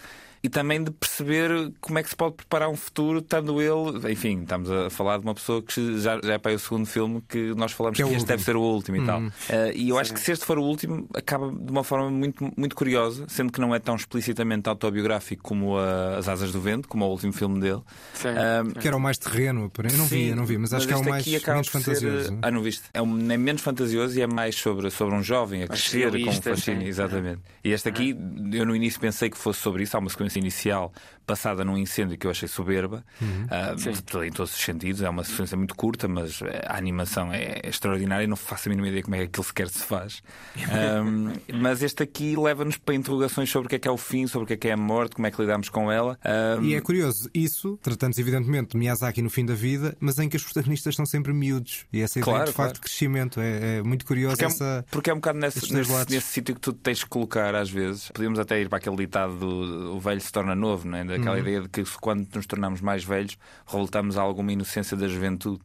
e 0.44 0.48
também 0.50 0.84
de 0.84 0.90
perceber 0.90 1.72
como 1.80 1.98
é 1.98 2.02
que 2.02 2.10
se 2.10 2.14
pode 2.14 2.34
preparar 2.34 2.68
um 2.68 2.76
futuro, 2.76 3.20
estando 3.20 3.62
ele, 3.62 4.12
enfim, 4.12 4.42
estamos 4.42 4.70
a 4.70 4.90
falar 4.90 5.16
de 5.16 5.24
uma 5.24 5.34
pessoa 5.34 5.62
que 5.62 5.98
já, 5.98 6.20
já 6.22 6.34
é 6.34 6.38
para 6.38 6.52
o 6.52 6.58
segundo 6.58 6.84
filme 6.84 7.22
que 7.26 7.54
nós 7.54 7.72
falamos 7.72 7.96
que, 7.96 8.02
é 8.02 8.06
que 8.06 8.14
este 8.14 8.26
deve 8.26 8.42
ser 8.42 8.54
o 8.54 8.60
último 8.60 8.98
e 8.98 9.06
tal. 9.06 9.22
Uh, 9.22 9.32
e 9.74 9.88
eu 9.88 9.96
Sim. 9.96 10.00
acho 10.02 10.12
que 10.12 10.20
se 10.20 10.32
este 10.32 10.44
for 10.44 10.58
o 10.58 10.62
último, 10.62 11.08
acaba 11.14 11.50
de 11.50 11.70
uma 11.70 11.82
forma 11.82 12.10
muito, 12.10 12.52
muito 12.58 12.76
curiosa, 12.76 13.24
sendo 13.26 13.50
que 13.50 13.58
não 13.58 13.74
é 13.74 13.78
tão 13.78 13.96
explicitamente 13.96 14.68
autobiográfico 14.68 15.42
como 15.42 15.78
a, 15.78 16.18
As 16.18 16.28
Asas 16.28 16.52
do 16.52 16.60
Vento, 16.60 16.88
como 16.88 17.06
o 17.06 17.08
último 17.08 17.32
filme 17.32 17.58
dele. 17.58 17.80
Uh, 17.80 18.78
que 18.78 18.86
era 18.86 18.98
o 18.98 19.00
mais 19.00 19.16
terreno, 19.16 19.72
eu 19.78 19.96
não 19.96 20.04
vi, 20.04 20.28
eu 20.28 20.36
não 20.36 20.44
vi, 20.44 20.58
mas, 20.58 20.72
mas 20.72 20.82
acho 20.82 20.88
que 20.88 20.92
é 20.92 20.96
o 20.98 21.08
mais 21.08 21.26
menos 21.26 21.68
fantasioso. 21.68 22.28
Ser, 22.28 22.38
ah, 22.42 22.50
não 22.50 22.60
viste? 22.60 22.82
É, 22.92 23.00
um, 23.00 23.32
é 23.32 23.36
menos 23.38 23.62
fantasioso 23.62 24.18
e 24.18 24.20
é 24.20 24.26
mais 24.26 24.56
sobre, 24.56 24.90
sobre 24.90 25.14
um 25.14 25.22
jovem 25.22 25.62
a 25.62 25.68
crescer 25.68 26.10
com 26.10 26.28
um 26.28 26.32
fascínio, 26.42 26.86
exatamente. 26.86 27.40
E 27.64 27.70
este 27.70 27.88
aqui, 27.88 28.14
eu 28.52 28.66
no 28.66 28.76
início 28.76 29.00
pensei 29.00 29.30
que 29.30 29.38
fosse 29.38 29.60
sobre 29.60 29.84
isso, 29.84 29.96
há 29.96 30.00
uma 30.00 30.10
sequência 30.10 30.33
sequência 30.34 30.38
inicial 30.38 30.92
passada 31.26 31.64
num 31.64 31.76
incêndio 31.76 32.18
que 32.18 32.26
eu 32.26 32.30
achei 32.30 32.46
soberba, 32.46 33.04
uhum. 33.20 33.46
uh, 33.46 34.24
em 34.24 34.30
todos 34.30 34.54
os 34.54 34.60
sentidos. 34.60 35.02
É 35.02 35.08
uma 35.08 35.24
sequência 35.24 35.56
muito 35.56 35.74
curta, 35.74 36.06
mas 36.06 36.42
eh, 36.42 36.66
a 36.66 36.76
animação 36.76 37.32
é 37.32 37.60
extraordinária 37.64 38.24
e 38.24 38.26
não 38.26 38.36
faço 38.36 38.68
a 38.68 38.70
mínima 38.70 38.88
ideia 38.88 39.02
como 39.02 39.14
é 39.16 39.20
que 39.20 39.24
aquilo 39.24 39.44
sequer 39.44 39.68
se 39.68 39.84
faz. 39.84 40.22
um, 41.02 41.32
mas 41.60 41.82
este 41.82 42.02
aqui 42.02 42.36
leva-nos 42.36 42.76
para 42.76 42.94
interrogações 42.94 43.50
sobre 43.50 43.66
o 43.66 43.68
que 43.70 43.76
é 43.76 43.78
que 43.78 43.88
é 43.88 43.90
o 43.90 43.96
fim, 43.96 44.26
sobre 44.26 44.44
o 44.44 44.46
que 44.46 44.52
é 44.52 44.56
que 44.56 44.68
é 44.68 44.72
a 44.72 44.76
morte, 44.76 45.14
como 45.14 45.26
é 45.26 45.30
que 45.30 45.40
lidamos 45.40 45.68
com 45.68 45.90
ela. 45.90 46.18
Um... 46.58 46.62
E 46.62 46.74
é 46.74 46.80
curioso, 46.80 47.30
isso, 47.32 47.78
tratando-se 47.82 48.20
evidentemente 48.20 48.72
de 48.72 48.76
Miyazaki 48.76 49.22
no 49.22 49.30
fim 49.30 49.46
da 49.46 49.54
vida, 49.54 49.96
mas 50.00 50.18
em 50.18 50.28
que 50.28 50.36
os 50.36 50.44
protagonistas 50.44 50.94
são 50.94 51.06
sempre 51.06 51.32
miúdos. 51.32 51.86
E 51.92 52.02
essa 52.02 52.18
ideia 52.18 52.36
claro, 52.36 52.50
de 52.50 52.52
facto 52.52 52.56
claro. 52.56 52.74
de 52.74 52.80
crescimento 52.80 53.40
é, 53.40 53.78
é 53.78 53.82
muito 53.82 54.04
curioso. 54.04 54.36
Porque, 54.36 54.44
essa, 54.44 54.84
é, 54.86 54.90
porque 54.90 55.10
é 55.10 55.12
um 55.12 55.16
bocado 55.16 55.38
nesse, 55.38 55.72
nesse, 55.72 55.92
nesse 56.10 56.26
sítio 56.26 56.54
que 56.54 56.60
tu 56.60 56.72
tens 56.72 57.02
que 57.02 57.08
colocar 57.08 57.54
às 57.54 57.70
vezes. 57.70 58.10
Podíamos 58.10 58.38
até 58.38 58.60
ir 58.60 58.68
para 58.68 58.76
aquele 58.76 58.96
ditado 58.96 59.36
do 59.38 59.94
o 59.94 60.00
velho 60.00 60.20
se 60.26 60.32
torna 60.32 60.54
novo, 60.54 60.88
não 60.88 60.98
é? 60.98 61.04
daquela 61.04 61.36
uhum. 61.36 61.40
ideia 61.40 61.60
de 61.62 61.68
que 61.68 61.84
quando 62.00 62.26
nos 62.34 62.46
tornamos 62.46 62.80
mais 62.80 63.04
velhos 63.04 63.38
voltamos 63.66 64.16
a 64.16 64.22
alguma 64.22 64.52
inocência 64.52 64.96
da 64.96 65.08
juventude. 65.08 65.60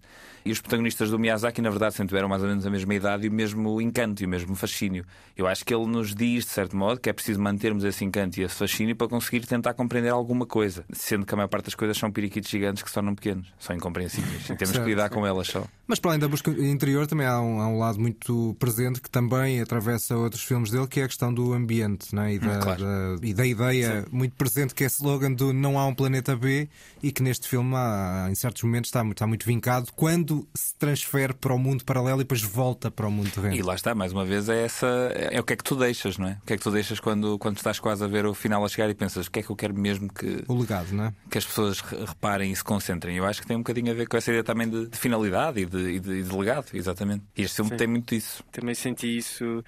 E 0.46 0.52
os 0.52 0.62
protagonistas 0.62 1.10
do 1.10 1.20
Miyazaki, 1.20 1.62
na 1.62 1.70
verdade, 1.70 1.96
sempre 1.96 2.10
tiveram 2.10 2.30
mais 2.30 2.42
ou 2.42 2.48
menos 2.48 2.66
a 2.66 2.70
mesma 2.70 2.96
idade 2.96 3.26
e 3.26 3.30
o 3.30 3.32
mesmo 3.32 3.82
encanto 3.82 4.24
e 4.24 4.26
o 4.26 4.30
mesmo 4.30 4.56
fascínio. 4.56 5.06
Eu 5.36 5.46
acho 5.48 5.66
que 5.66 5.74
ele 5.74 5.86
nos 5.86 6.16
diz, 6.16 6.46
de 6.46 6.52
certo 6.52 6.76
modo, 6.78 7.00
que 7.00 7.10
é 7.10 7.14
preciso 7.14 7.42
mantermos 7.42 7.84
esse 7.84 8.06
encanto 8.06 8.40
e 8.40 8.44
esse 8.44 8.56
fascínio 8.56 8.96
para 8.96 9.08
conseguir 9.08 9.46
tentar 9.46 9.74
compreender 9.74 10.10
alguma 10.10 10.46
coisa, 10.46 10.86
sendo 10.92 11.26
que 11.26 11.34
a 11.34 11.38
maior 11.38 11.50
parte 11.50 11.66
das 11.66 11.76
coisas 11.76 11.98
são 11.98 12.12
periquitos 12.12 12.50
gigantes 12.50 12.82
que 12.82 12.90
se 12.90 12.96
tornam 12.96 13.16
pequenos, 13.16 13.54
são 13.60 13.76
incompreensíveis 13.76 14.50
e 14.50 14.56
temos 14.56 14.78
que 14.78 14.86
lidar 14.86 15.10
com 15.10 15.26
elas 15.26 15.48
só. 15.48 15.66
Mas 15.90 15.98
para 15.98 16.12
além 16.12 16.20
da 16.20 16.28
busca 16.28 16.52
interior, 16.52 17.08
também 17.08 17.26
há 17.26 17.42
um, 17.42 17.60
há 17.60 17.68
um, 17.68 17.80
lado 17.80 18.00
muito 18.00 18.56
presente 18.60 19.02
que 19.02 19.10
também 19.10 19.60
atravessa 19.60 20.16
outros 20.16 20.44
filmes 20.44 20.70
dele, 20.70 20.86
que 20.86 21.00
é 21.00 21.04
a 21.04 21.08
questão 21.08 21.34
do 21.34 21.52
ambiente 21.52 22.14
né? 22.14 22.36
e, 22.36 22.38
da, 22.38 22.48
hum, 22.48 22.60
claro. 22.60 22.80
da, 22.80 23.28
e 23.28 23.34
da 23.34 23.44
ideia 23.44 24.04
Sim. 24.04 24.08
muito 24.12 24.36
presente 24.36 24.76
que 24.76 24.84
é 24.84 24.88
slogan 24.88 25.34
do 25.34 25.52
não 25.52 25.80
há 25.80 25.88
um 25.88 25.96
planeta 25.96 26.36
B 26.36 26.70
e 27.02 27.12
que 27.12 27.24
neste 27.24 27.48
filme, 27.48 27.74
há, 27.76 28.28
em 28.30 28.36
certos 28.36 28.62
momentos, 28.62 28.90
está, 28.90 29.04
está 29.04 29.26
muito 29.26 29.48
vincado 29.48 29.92
quando 29.96 30.48
se 30.54 30.76
transfere 30.76 31.34
para 31.34 31.56
o 31.56 31.58
mundo 31.58 31.84
paralelo 31.84 32.20
e 32.20 32.24
depois 32.24 32.44
volta 32.44 32.92
para 32.92 33.08
o 33.08 33.12
mundo 33.12 33.32
terreno. 33.32 33.56
E 33.56 33.64
lá 33.64 33.74
está, 33.74 33.96
mais 33.96 34.14
uma 34.14 34.24
vez, 34.24 34.48
é 34.48 34.66
essa 34.66 34.86
é 34.86 35.40
o 35.40 35.44
que 35.44 35.54
é 35.54 35.56
que 35.56 35.64
tu 35.64 35.76
deixas, 35.76 36.20
não 36.20 36.28
é? 36.28 36.38
O 36.44 36.46
que 36.46 36.54
é 36.54 36.58
que 36.58 36.62
tu 36.62 36.70
deixas 36.70 37.00
quando, 37.00 37.40
quando 37.40 37.58
estás 37.58 37.80
quase 37.80 38.04
a 38.04 38.08
ver 38.08 38.28
o 38.28 38.36
final 38.36 38.64
a 38.64 38.70
chegar 38.70 38.92
e 38.92 38.94
pensas 38.94 39.26
o 39.26 39.32
que 39.32 39.40
é 39.40 39.42
que 39.42 39.50
eu 39.50 39.56
quero 39.56 39.74
mesmo 39.74 40.08
que. 40.14 40.44
O 40.48 40.60
legado, 40.60 40.92
não 40.92 41.06
é? 41.06 41.14
Que 41.32 41.40
as 41.40 41.46
pessoas 41.48 41.80
reparem 41.80 42.52
e 42.52 42.56
se 42.56 42.64
concentrem. 42.64 43.18
Eu 43.18 43.26
acho 43.26 43.42
que 43.42 43.48
tem 43.48 43.58
um 43.58 43.62
bocadinho 43.62 43.92
a 43.92 43.96
ver 43.96 44.08
com 44.08 44.18
essa 44.18 44.30
ideia 44.30 44.44
também 44.44 44.70
de, 44.70 44.86
de 44.88 44.98
finalidade 45.00 45.60
e 45.60 45.66
de, 45.66 45.79
e 45.88 46.00
de, 46.00 46.12
e 46.20 46.24
de 46.24 46.36
legado, 46.36 46.68
exatamente. 46.74 47.24
E 47.36 47.44
este 47.44 47.58
filme 47.58 47.72
Sim. 47.72 47.78
tem 47.78 47.88
muito 47.88 48.16
disso. 48.16 48.44
Também 48.52 48.76
senti 48.76 49.18
isso 49.18 49.64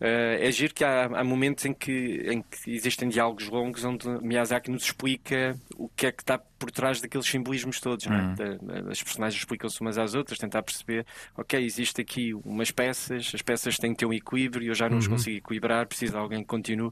Uh, 0.00 0.36
é 0.40 0.50
giro 0.50 0.74
que 0.74 0.84
há, 0.84 1.06
há, 1.06 1.24
momentos 1.24 1.64
em 1.64 1.72
que, 1.72 2.22
em 2.30 2.42
que 2.42 2.70
existem 2.70 3.08
diálogos 3.08 3.48
longos 3.48 3.82
onde 3.82 4.06
Miyazaki 4.22 4.70
nos 4.70 4.84
explica 4.84 5.56
o 5.74 5.88
que 5.88 6.06
é 6.06 6.12
que 6.12 6.22
está 6.22 6.38
por 6.58 6.70
trás 6.70 7.00
daqueles 7.00 7.26
simbolismos 7.26 7.80
todos. 7.80 8.04
Uhum. 8.06 8.14
É? 8.14 8.90
As 8.90 9.02
personagens 9.02 9.40
explicam-se 9.40 9.80
umas 9.80 9.96
às 9.96 10.14
outras, 10.14 10.38
tentar 10.38 10.62
perceber, 10.62 11.06
ok, 11.36 11.62
existe 11.64 12.00
aqui 12.00 12.34
umas 12.44 12.70
peças, 12.70 13.32
as 13.34 13.40
peças 13.42 13.78
têm 13.78 13.92
que 13.92 13.98
ter 13.98 14.06
um 14.06 14.12
equilíbrio, 14.12 14.68
eu 14.68 14.74
já 14.74 14.86
não 14.86 14.94
uhum. 14.94 14.98
os 14.98 15.08
consigo 15.08 15.38
equilibrar, 15.38 15.86
preciso 15.86 16.12
de 16.12 16.18
alguém 16.18 16.40
que 16.40 16.46
continue. 16.46 16.90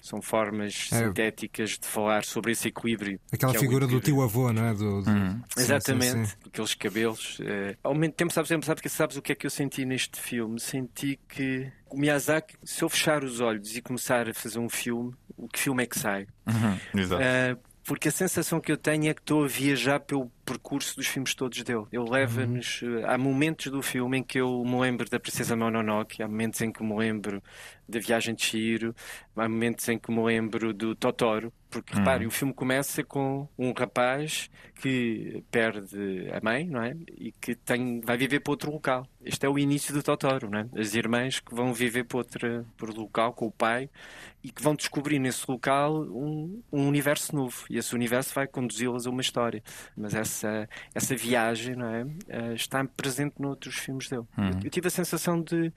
São 0.00 0.22
formas 0.22 0.88
é. 0.92 1.06
sintéticas 1.06 1.70
de 1.70 1.86
falar 1.86 2.24
sobre 2.24 2.52
esse 2.52 2.68
equilíbrio. 2.68 3.18
Aquela 3.32 3.54
figura 3.54 3.84
é 3.84 3.88
do 3.88 4.00
tio 4.00 4.22
avô, 4.22 4.52
não 4.52 4.64
é? 4.64 4.74
Do, 4.74 5.02
do... 5.02 5.10
Uhum. 5.10 5.42
Exatamente, 5.56 6.12
sim, 6.12 6.24
sim. 6.24 6.36
aqueles 6.46 6.74
cabelos. 6.74 7.38
Uh, 7.40 7.76
ao 7.82 7.94
mesmo 7.94 8.14
tempo, 8.14 8.32
sabes, 8.32 8.48
sabes, 8.64 8.92
sabes 8.92 9.16
o 9.16 9.22
que 9.22 9.32
é 9.32 9.34
que 9.34 9.46
eu 9.46 9.50
senti 9.50 9.84
neste 9.84 10.20
filme? 10.20 10.60
Senti 10.60 11.18
que 11.28 11.72
o 11.94 11.98
Miyazaki, 11.98 12.56
se 12.64 12.82
eu 12.82 12.88
fechar 12.88 13.22
os 13.24 13.40
olhos 13.40 13.76
e 13.76 13.82
começar 13.82 14.28
a 14.28 14.34
fazer 14.34 14.58
um 14.58 14.68
filme, 14.68 15.14
o 15.36 15.48
que 15.48 15.58
filme 15.58 15.82
é 15.82 15.86
que 15.86 15.98
sai? 15.98 16.26
Uhum, 16.46 17.00
exato. 17.00 17.22
Uh, 17.22 17.74
porque 17.86 18.08
a 18.08 18.10
sensação 18.10 18.60
que 18.62 18.72
eu 18.72 18.78
tenho 18.78 19.10
é 19.10 19.12
que 19.14 19.20
estou 19.20 19.44
a 19.44 19.46
viajar 19.46 20.00
pelo 20.00 20.32
percurso 20.42 20.96
dos 20.96 21.06
filmes 21.06 21.34
todos 21.34 21.62
dele. 21.62 21.84
Ele 21.92 22.08
leva-nos. 22.08 22.80
eh, 22.82 23.04
Há 23.06 23.18
momentos 23.18 23.70
do 23.70 23.82
filme 23.82 24.16
em 24.18 24.22
que 24.22 24.40
eu 24.40 24.64
me 24.64 24.80
lembro 24.80 25.06
da 25.10 25.20
Princesa 25.20 25.54
Mononoke, 25.54 26.22
há 26.22 26.26
momentos 26.26 26.62
em 26.62 26.72
que 26.72 26.82
me 26.82 26.96
lembro 26.96 27.42
da 27.86 28.00
Viagem 28.00 28.34
de 28.34 28.42
Chihiro, 28.42 28.96
há 29.36 29.46
momentos 29.46 29.86
em 29.86 29.98
que 29.98 30.10
me 30.10 30.22
lembro 30.24 30.72
do 30.72 30.94
Totoro. 30.94 31.52
Porque, 31.68 31.94
repare, 31.94 32.26
o 32.26 32.30
filme 32.30 32.54
começa 32.54 33.04
com 33.04 33.46
um 33.58 33.72
rapaz 33.72 34.48
que 34.84 35.42
perde 35.50 36.30
a 36.30 36.44
mãe, 36.44 36.66
não 36.66 36.82
é? 36.82 36.94
E 37.16 37.32
que 37.32 37.54
tem, 37.54 38.02
vai 38.02 38.18
viver 38.18 38.40
para 38.40 38.50
outro 38.50 38.70
local. 38.70 39.08
Este 39.24 39.46
é 39.46 39.48
o 39.48 39.58
início 39.58 39.94
do 39.94 40.02
Totoro, 40.02 40.50
não 40.50 40.58
é? 40.58 40.68
As 40.78 40.94
irmãs 40.94 41.40
que 41.40 41.54
vão 41.54 41.72
viver 41.72 42.04
para 42.04 42.18
outro, 42.18 42.66
para 42.76 42.86
outro 42.86 43.00
local 43.00 43.32
com 43.32 43.46
o 43.46 43.50
pai 43.50 43.88
e 44.44 44.50
que 44.50 44.62
vão 44.62 44.74
descobrir 44.74 45.18
nesse 45.18 45.50
local 45.50 46.02
um, 46.02 46.62
um 46.70 46.86
universo 46.86 47.34
novo. 47.34 47.64
E 47.70 47.78
esse 47.78 47.94
universo 47.94 48.34
vai 48.34 48.46
conduzi-las 48.46 49.06
a 49.06 49.10
uma 49.10 49.22
história. 49.22 49.62
Mas 49.96 50.12
essa, 50.12 50.68
essa 50.94 51.16
viagem, 51.16 51.74
não 51.74 51.88
é? 51.88 52.06
Eh, 52.28 52.52
está 52.52 52.84
presente 52.84 53.40
noutros 53.40 53.76
filmes 53.76 54.10
dele. 54.10 54.24
Eu, 54.36 54.60
eu 54.64 54.70
tive 54.70 54.88
a 54.88 54.90
sensação 54.90 55.40
de: 55.40 55.72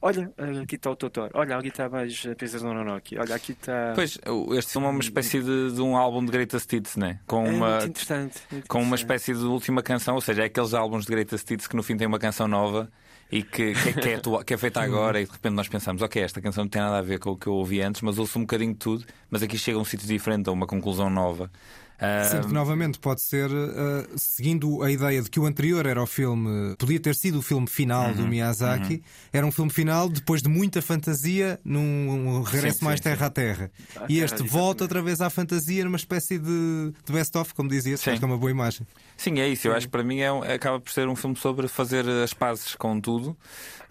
olha, 0.00 0.32
eh, 0.38 0.60
aqui 0.62 0.76
está 0.76 0.92
o 0.92 0.94
Totoro, 0.94 1.32
olha, 1.34 1.56
aqui 1.56 1.68
está 1.68 1.88
mais 1.88 2.24
a 2.30 2.36
Princesa 2.36 2.64
Mononoke, 2.64 3.18
olha, 3.18 3.34
aqui 3.34 3.50
está. 3.50 3.94
Pois, 3.96 4.16
este 4.58 4.72
filme 4.72 4.86
é 4.86 4.90
uma 4.90 5.00
espécie 5.00 5.42
de, 5.42 5.72
de 5.72 5.80
um 5.82 5.96
álbum 5.96 6.24
de 6.24 6.30
Greatest 6.30 6.72
Hits, 6.72 6.96
né? 6.96 7.18
Com 7.26 7.44
é 7.44 7.50
uma, 7.50 7.70
muito 7.78 7.88
interessante. 7.88 8.42
Com 8.68 8.82
uma 8.82 8.96
espécie 8.96 9.34
de 9.34 9.44
última 9.44 9.82
canção, 9.82 10.14
ou 10.14 10.20
seja, 10.20 10.42
é 10.42 10.46
aqueles 10.46 10.74
álbuns 10.74 11.04
de 11.04 11.12
Greatest 11.12 11.50
Hits 11.50 11.66
que 11.66 11.76
no 11.76 11.82
fim 11.82 11.96
tem 11.96 12.06
uma 12.06 12.18
canção 12.18 12.48
nova 12.48 12.90
e 13.30 13.42
que, 13.42 13.74
que, 13.74 13.92
que 13.94 14.08
é, 14.10 14.20
que 14.44 14.54
é 14.54 14.56
feita 14.56 14.80
agora 14.80 15.20
e 15.20 15.24
de 15.24 15.32
repente 15.32 15.54
nós 15.54 15.68
pensamos, 15.68 16.02
ok, 16.02 16.22
esta 16.22 16.40
canção 16.40 16.64
não 16.64 16.68
tem 16.68 16.80
nada 16.80 16.98
a 16.98 17.02
ver 17.02 17.18
com 17.18 17.30
o 17.30 17.36
que 17.36 17.46
eu 17.46 17.54
ouvi 17.54 17.80
antes, 17.80 18.02
mas 18.02 18.18
ouço 18.18 18.38
um 18.38 18.42
bocadinho 18.42 18.72
de 18.72 18.78
tudo, 18.78 19.04
mas 19.30 19.42
aqui 19.42 19.58
chega 19.58 19.78
a 19.78 19.80
um 19.80 19.84
sítio 19.84 20.06
diferente, 20.06 20.48
a 20.48 20.52
uma 20.52 20.66
conclusão 20.66 21.10
nova. 21.10 21.50
Ah, 21.98 22.24
Sendo 22.24 22.48
que, 22.48 22.52
novamente, 22.52 22.98
pode 22.98 23.20
ser, 23.22 23.48
uh, 23.50 24.06
seguindo 24.16 24.82
a 24.82 24.90
ideia 24.90 25.22
de 25.22 25.30
que 25.30 25.38
o 25.38 25.46
anterior 25.46 25.86
era 25.86 26.02
o 26.02 26.06
filme, 26.06 26.74
podia 26.76 26.98
ter 26.98 27.14
sido 27.14 27.38
o 27.38 27.42
filme 27.42 27.66
final 27.68 28.08
Uhum, 28.08 28.16
do 28.16 28.26
Miyazaki, 28.26 29.02
era 29.32 29.46
um 29.46 29.52
filme 29.52 29.70
final 29.70 30.08
depois 30.08 30.42
de 30.42 30.48
muita 30.48 30.82
fantasia, 30.82 31.58
num 31.64 32.42
regresso 32.42 32.78
Sim, 32.80 32.84
mais 32.84 32.98
sim, 33.00 33.04
sim. 33.04 33.10
terra 33.10 33.26
a 33.26 33.30
terra. 33.30 33.70
À 33.96 34.06
E 34.08 34.18
este 34.18 34.42
volta 34.42 34.84
outra 34.84 35.00
vez 35.00 35.20
à 35.20 35.30
fantasia 35.30 35.84
numa 35.84 35.96
espécie 35.96 36.38
de, 36.38 36.92
de 37.04 37.12
best-of, 37.12 37.54
como 37.54 37.68
dizia, 37.68 37.96
Sim. 37.96 38.10
acho 38.10 38.18
que 38.18 38.24
é 38.24 38.28
uma 38.28 38.38
boa 38.38 38.50
imagem. 38.50 38.86
Sim, 39.16 39.38
é 39.38 39.48
isso. 39.48 39.68
Eu 39.68 39.74
acho 39.74 39.86
que 39.86 39.92
para 39.92 40.02
mim 40.02 40.18
é, 40.18 40.32
um- 40.32 40.42
acaba 40.42 40.80
por 40.80 40.90
ser 40.90 41.06
um 41.08 41.14
filme 41.14 41.36
sobre 41.36 41.68
fazer 41.68 42.06
as 42.08 42.34
pazes 42.34 42.74
com 42.74 43.00
tudo, 43.00 43.36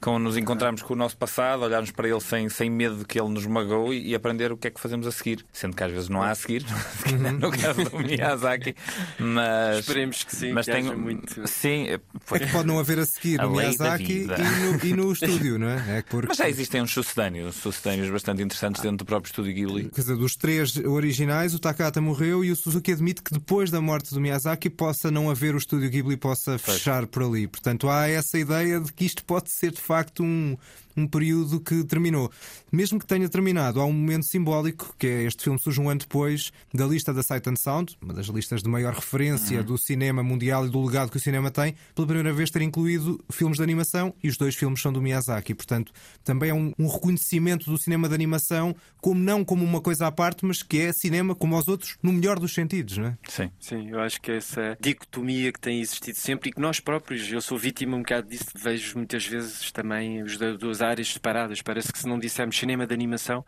com 0.04 0.20
nos 0.20 0.36
encontrarmos 0.36 0.82
com 0.82 0.94
o 0.94 0.98
nosso 0.98 1.16
passado, 1.16 1.64
olharmos 1.64 1.90
para 1.90 2.10
ele 2.10 2.20
sem, 2.20 2.50
sem 2.50 2.70
medo 2.70 2.98
de 2.98 3.06
que 3.06 3.18
ele 3.18 3.30
nos 3.30 3.46
magoe 3.46 3.96
e, 3.98 4.10
e 4.10 4.16
aprender 4.16 4.52
o 4.52 4.58
que 4.58 4.68
é 4.68 4.72
que 4.72 4.80
fazemos 4.80 5.08
a 5.08 5.12
seguir. 5.12 5.46
Sendo 5.54 5.76
que 5.78 5.82
às 5.84 5.92
vezes 5.92 6.10
não 6.10 6.22
há 6.22 6.32
a 6.32 6.36
seguir, 6.36 6.66
no 7.40 7.50
caso 7.50 7.86
do 7.90 8.00
Miyazaki, 8.00 8.76
mas. 9.18 9.80
Esperemos 9.80 10.24
que 10.26 10.36
sim, 10.36 10.52
mas 10.52 10.66
que 10.66 10.74
tenho... 10.74 10.98
muito. 11.00 11.48
Sim, 11.48 11.88
é- 11.88 11.94
É 11.94 12.00
foi- 12.20 12.40
que 12.40 12.48
pode 12.48 12.68
não 12.68 12.80
haver 12.80 13.00
a 13.00 13.06
seguir 13.06 13.40
A 13.40 13.46
no 13.46 13.52
Miyazaki 13.52 14.24
e 14.24 14.28
no, 14.28 14.86
e 14.86 14.94
no 14.94 15.14
estúdio, 15.14 15.58
não 15.58 15.70
é? 15.70 16.00
é 16.00 16.02
porque, 16.02 16.28
Mas 16.28 16.38
já 16.38 16.50
existem 16.50 16.82
uns 16.82 16.92
sucedâneos, 16.92 17.56
sucedâneos 17.56 18.10
bastante 18.10 18.42
interessantes 18.44 18.82
dentro 18.82 18.98
do 18.98 19.06
próprio 19.06 19.30
estúdio 19.30 19.54
Ghibli. 19.54 19.90
Quer 19.90 20.02
dizer, 20.02 20.18
dos 20.18 20.36
três 20.36 20.76
originais, 20.76 21.54
o 21.56 21.60
Takata 21.60 22.02
morreu 22.02 22.44
e 22.44 22.52
o 22.52 22.56
Suzuki 22.58 22.92
admite 22.92 23.22
que 23.22 23.32
depois 23.34 23.72
da 23.72 23.80
morte 23.80 24.14
do 24.14 24.20
Miyazaki 24.20 24.70
possa 24.70 25.10
não 25.10 25.30
haver 25.30 25.56
o 25.56 25.58
estúdio 25.58 25.90
Ghibli 25.90 26.18
possa 26.18 26.58
fechar 26.58 27.08
por 27.08 27.24
ali. 27.24 27.48
Portanto, 27.48 27.90
há 27.90 28.10
essa 28.10 28.38
ideia 28.38 28.82
de 28.82 28.92
que 28.92 29.06
isto 29.06 29.24
pode 29.24 29.50
ser 29.50 29.72
de 29.72 29.80
facto 29.80 29.93
um, 30.22 30.58
um 30.96 31.08
período 31.08 31.60
que 31.60 31.84
terminou. 31.84 32.32
Mesmo 32.72 33.00
que 33.00 33.06
tenha 33.06 33.28
terminado, 33.30 33.80
há 33.80 33.86
um 33.86 33.94
momento 33.94 34.26
simbólico 34.26 34.96
que 34.98 35.08
é 35.08 35.24
este 35.24 35.44
filme 35.44 35.60
surge 35.60 35.80
um 35.80 35.90
ano 35.90 36.00
depois 36.02 36.52
da 36.74 36.86
lista 36.86 37.14
da 37.14 37.22
Sight 37.22 37.50
and 37.50 37.56
Sound, 37.56 37.98
uma 38.02 38.14
das 38.14 38.28
listas 38.28 38.64
de 38.64 38.70
maior 38.70 38.94
referência 38.94 39.64
do 39.64 39.78
cinema 39.78 40.24
mundial 40.24 40.66
e 40.66 40.70
do 40.70 40.84
legado 40.84 41.12
que 41.12 41.18
o 41.18 41.20
cinema 41.20 41.52
tem, 41.52 41.76
pela 41.94 42.08
primeira 42.08 42.34
vez 42.34 42.50
ter 42.50 42.62
incluído 42.62 43.24
filmes 43.32 43.58
de 43.58 43.64
animação 43.64 44.14
e 44.24 44.30
os 44.30 44.38
dois 44.38 44.56
filmes 44.56 44.82
são 44.82 44.92
do 44.92 45.02
Miyazaki. 45.02 45.54
Portanto, 45.54 45.92
também 46.24 46.50
é 46.50 46.54
um, 46.54 46.72
um 46.78 46.88
reconhecimento 46.88 47.70
do 47.70 47.78
cinema 47.78 48.08
de 48.08 48.16
animação 48.16 48.76
como 49.02 49.20
não 49.20 49.44
como 49.44 49.64
uma 49.64 49.82
coisa 49.82 50.08
à 50.08 50.12
parte, 50.12 50.46
mas 50.46 50.64
que 50.64 50.80
é 50.80 50.94
cinema 50.94 51.36
como 51.36 51.56
aos 51.56 51.68
outros 51.68 51.98
no 52.02 52.12
melhor 52.12 52.40
dos 52.40 52.54
sentidos, 52.54 52.98
não 52.98 53.08
é? 53.08 53.18
Sim. 53.28 53.52
Sim, 53.60 53.90
eu 53.90 54.00
acho 54.00 54.22
que 54.22 54.32
essa 54.32 54.78
dicotomia 54.80 55.52
que 55.52 55.60
tem 55.60 55.82
existido 55.82 56.18
sempre 56.18 56.50
e 56.50 56.54
que 56.54 56.62
nós 56.62 56.80
próprios, 56.80 57.32
eu 57.32 57.42
sou 57.42 57.58
vítima 57.58 57.96
um 57.96 58.00
bocado 58.00 58.30
disso, 58.30 58.46
vejo 58.56 58.98
muitas 58.98 59.26
vezes 59.26 59.72
também 59.74 60.22
as 60.22 60.38
duas 60.58 60.82
áreas 60.82 61.12
separadas. 61.12 61.62
Parece 61.62 61.92
que 61.92 62.00
se 62.00 62.08
não 62.08 62.20
dissermos 62.20 62.58
cinema 62.58 62.86
de 62.88 62.94
animação, 62.94 63.44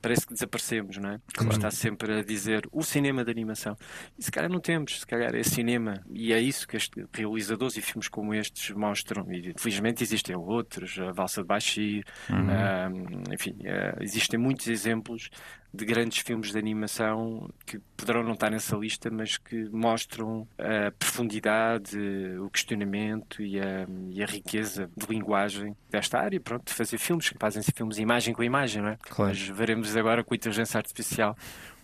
parece 0.00 0.26
que 0.26 0.32
desaparecemos, 0.32 0.96
não 0.98 1.10
é? 1.10 1.20
Como 1.36 1.50
está 1.50 1.70
sempre 1.70 2.18
a 2.18 2.22
dizer 2.22 2.68
o 2.72 2.82
cinema 2.82 3.24
de 3.24 3.30
animação. 3.30 3.76
E 4.18 4.22
se 4.22 4.30
calhar 4.30 4.50
não 4.50 4.60
temos, 4.60 5.00
se 5.00 5.06
calhar 5.06 5.34
é 5.34 5.42
cinema. 5.42 6.02
E 6.10 6.32
é 6.32 6.40
isso 6.40 6.66
que 6.66 6.76
estes 6.76 7.04
realizadores 7.12 7.76
e 7.76 7.82
filmes 7.82 8.08
como 8.08 8.34
estes 8.34 8.70
mostram. 8.74 9.26
E 9.32 9.54
felizmente 9.56 10.02
existem 10.02 10.36
outros, 10.36 10.98
a 10.98 11.12
Valsa 11.12 11.42
de 11.42 11.48
Bashir, 11.48 12.04
ah, 12.30 12.90
enfim, 13.32 13.56
ah, 13.66 13.96
existem 14.00 14.38
muitos 14.38 14.68
exemplos 14.68 15.30
de 15.72 15.84
grandes 15.84 16.18
filmes 16.18 16.50
de 16.50 16.58
animação 16.58 17.50
que 17.66 17.78
poderão 17.96 18.22
não 18.22 18.32
estar 18.32 18.50
nessa 18.50 18.76
lista, 18.76 19.10
mas 19.10 19.36
que 19.36 19.68
mostram 19.70 20.48
a 20.58 20.90
profundidade, 20.92 21.98
o 22.40 22.48
questionamento 22.48 23.42
e 23.42 23.60
a, 23.60 23.86
e 24.10 24.22
a 24.22 24.26
riqueza 24.26 24.90
de 24.96 25.06
linguagem 25.06 25.76
desta 25.90 26.18
área. 26.18 26.40
Pronto, 26.40 26.66
de 26.66 26.72
fazer 26.72 26.98
filmes, 26.98 27.28
que 27.28 27.38
fazem 27.38 27.62
filmes 27.62 27.98
imagem 27.98 28.32
com 28.32 28.42
imagem, 28.42 28.82
não 28.82 28.90
é? 28.90 28.98
Claro. 29.08 29.30
Mas 29.30 29.46
veremos 29.46 29.87
agora 29.96 30.22
com 30.24 30.34
a 30.34 30.36
inteligência 30.36 30.78
artificial 30.78 31.36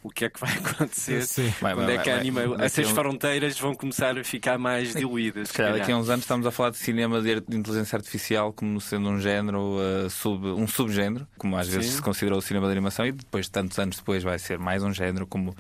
o 0.05 0.11
que 0.11 0.27
é 0.27 0.31
que 0.31 0.39
vai 0.39 0.53
acontecer. 0.59 1.27
Sim. 1.27 1.53
Vai, 1.63 1.73
Onde 1.73 1.87
vai, 1.87 1.95
é 1.97 1.99
que 1.99 2.11
a 2.11 2.13
vai, 2.13 2.21
anima... 2.21 2.47
vai. 2.47 2.67
essas 2.67 2.91
um- 2.91 2.95
fronteiras 2.95 3.59
vão 3.59 3.75
começar 3.75 4.19
a 4.19 4.23
ficar 4.23 4.59
mais 4.59 4.95
diluídas. 4.95 5.49
Se 5.49 5.55
calhar 5.55 5.73
daqui 5.79 5.91
a 5.91 5.97
uns 5.97 6.11
anos 6.11 6.25
estamos 6.25 6.47
a 6.47 6.51
falar 6.51 6.71
de 6.71 6.77
cinema 6.77 7.23
de 7.23 7.33
inteligência 7.57 7.97
artificial 7.97 8.53
como 8.53 8.79
sendo 8.83 9.09
um 9.09 9.19
género, 9.19 9.79
uh, 9.79 10.11
sub, 10.11 10.47
um 10.49 10.69
subgénero, 10.69 11.27
como 11.39 11.57
às 11.57 11.69
vezes 11.69 11.91
Sim. 11.91 11.97
se 11.97 12.03
considerou 12.03 12.39
o 12.39 12.43
cinema 12.43 12.67
de 12.67 12.73
animação, 12.73 13.07
e 13.07 13.13
depois, 13.13 13.49
tantos 13.49 13.79
anos 13.79 13.97
depois, 13.97 14.23
vai 14.23 14.39
ser 14.39 14.59
mais 14.59 14.83
um 14.83 14.93
género 14.93 15.27
como. 15.27 15.57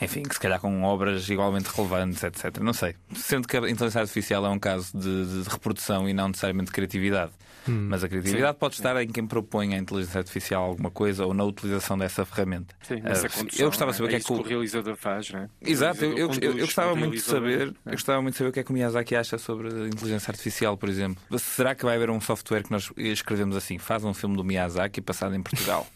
Enfim, 0.00 0.22
que 0.22 0.34
se 0.34 0.40
calhar 0.40 0.60
com 0.60 0.82
obras 0.82 1.28
igualmente 1.28 1.68
relevantes, 1.74 2.22
etc. 2.22 2.58
Não 2.60 2.72
sei. 2.72 2.94
Sendo 3.14 3.46
que 3.46 3.56
a 3.56 3.60
inteligência 3.60 4.00
artificial 4.00 4.44
é 4.44 4.48
um 4.48 4.58
caso 4.58 4.96
de, 4.96 5.42
de 5.42 5.48
reprodução 5.48 6.08
e 6.08 6.12
não 6.12 6.28
necessariamente 6.28 6.66
de 6.66 6.72
criatividade. 6.72 7.32
Mas 7.66 8.04
a 8.04 8.08
criatividade 8.08 8.58
pode 8.58 8.74
estar 8.74 9.00
em 9.02 9.08
quem 9.08 9.26
propõe 9.26 9.74
à 9.74 9.78
inteligência 9.78 10.18
artificial 10.18 10.64
alguma 10.64 10.90
coisa 10.90 11.24
ou 11.24 11.32
na 11.32 11.44
utilização 11.44 11.96
dessa 11.96 12.24
ferramenta. 12.24 12.74
Sim, 12.82 13.00
Ah, 13.04 13.10
nessa 13.10 13.26
eu 13.58 13.68
gostava 13.68 13.92
de 13.92 13.98
não 14.00 14.04
saber 14.04 14.04
o 14.04 14.08
que 14.08 14.14
é 14.14 14.18
isso 14.18 14.26
que 14.26 14.40
o, 14.40 14.42
realizador 14.42 14.96
faz, 14.96 15.30
não 15.30 15.40
é? 15.40 15.44
O 15.44 15.48
Exato, 15.70 16.04
eu, 16.04 16.30
eu, 16.40 16.58
gostava 16.58 16.94
muito 16.94 17.14
de 17.14 17.20
saber, 17.20 17.66
não 17.66 17.74
eu 17.86 17.92
é? 17.92 17.92
gostava 17.92 18.20
muito 18.20 18.34
de 18.34 18.38
saber 18.38 18.50
o 18.50 18.52
que 18.52 18.60
é 18.60 18.64
que 18.64 18.70
o 18.70 18.74
Miyazaki 18.74 19.16
acha 19.16 19.38
sobre 19.38 19.68
a 19.68 19.86
inteligência 19.86 20.30
artificial, 20.30 20.76
por 20.76 20.88
exemplo. 20.88 21.22
Será 21.38 21.74
que 21.74 21.84
vai 21.84 21.96
haver 21.96 22.10
um 22.10 22.20
software 22.20 22.62
que 22.62 22.70
nós 22.70 22.90
escrevemos 22.96 23.56
assim, 23.56 23.78
faz 23.78 24.04
um 24.04 24.12
filme 24.12 24.36
do 24.36 24.44
Miyazaki 24.44 25.00
passado 25.00 25.34
em 25.34 25.42
Portugal? 25.42 25.86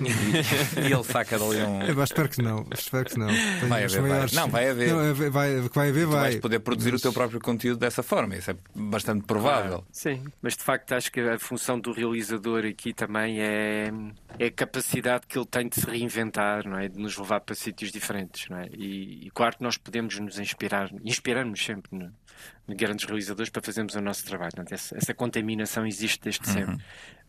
e, 0.00 0.80
e 0.88 0.92
ele 0.92 1.04
saca 1.04 1.38
dali 1.38 1.62
um. 1.62 1.82
Eu 1.82 2.02
espero 2.02 2.28
que 2.28 2.42
não. 2.42 2.66
Espero 2.72 3.04
que 3.04 3.18
não. 3.18 3.26
Tenho 3.28 3.68
Vai 3.68 3.84
haver, 3.84 4.00
vai. 4.00 4.10
maiores- 4.10 4.32
Não, 4.32 4.48
vai 4.48 4.68
haver. 4.70 4.88
Não, 4.88 5.14
vai, 5.14 5.30
vai, 5.30 5.60
vai 5.60 5.88
haver, 5.88 6.04
Tu 6.06 6.10
vai. 6.10 6.20
vais 6.22 6.36
poder 6.36 6.58
produzir 6.60 6.94
o 6.94 7.00
teu 7.00 7.12
próprio 7.12 7.40
conteúdo 7.40 7.78
dessa 7.78 8.02
forma, 8.02 8.36
isso 8.36 8.50
é 8.50 8.56
bastante 8.74 9.24
provável. 9.24 9.84
Sim, 9.90 10.22
mas 10.42 10.56
de 10.56 10.62
facto 10.62 10.92
acho 10.92 11.10
que 11.10 11.20
a 11.20 11.38
função 11.38 11.78
do 11.78 11.92
realizador 11.92 12.64
aqui 12.64 12.92
também 12.92 13.40
é, 13.40 13.90
é 14.38 14.46
a 14.46 14.50
capacidade 14.50 15.26
que 15.26 15.38
ele 15.38 15.46
tem 15.46 15.68
de 15.68 15.80
se 15.80 15.86
reinventar, 15.86 16.66
não 16.68 16.78
é? 16.78 16.88
de 16.88 16.98
nos 16.98 17.16
levar 17.16 17.40
para 17.40 17.54
sítios 17.54 17.90
diferentes. 17.92 18.48
Não 18.48 18.58
é? 18.58 18.68
e, 18.72 19.26
e 19.26 19.30
claro 19.30 19.56
que 19.56 19.62
nós 19.62 19.76
podemos 19.76 20.18
nos 20.18 20.38
inspirar, 20.38 20.90
inspirarmos 21.04 21.64
sempre 21.64 22.10
grandes 22.68 23.04
realizadores 23.04 23.50
para 23.50 23.62
fazermos 23.62 23.94
o 23.94 24.00
nosso 24.00 24.24
trabalho. 24.24 24.52
Portanto, 24.52 24.72
essa, 24.72 24.96
essa 24.96 25.14
contaminação 25.14 25.86
existe 25.86 26.20
desde 26.22 26.46
sempre. 26.48 26.76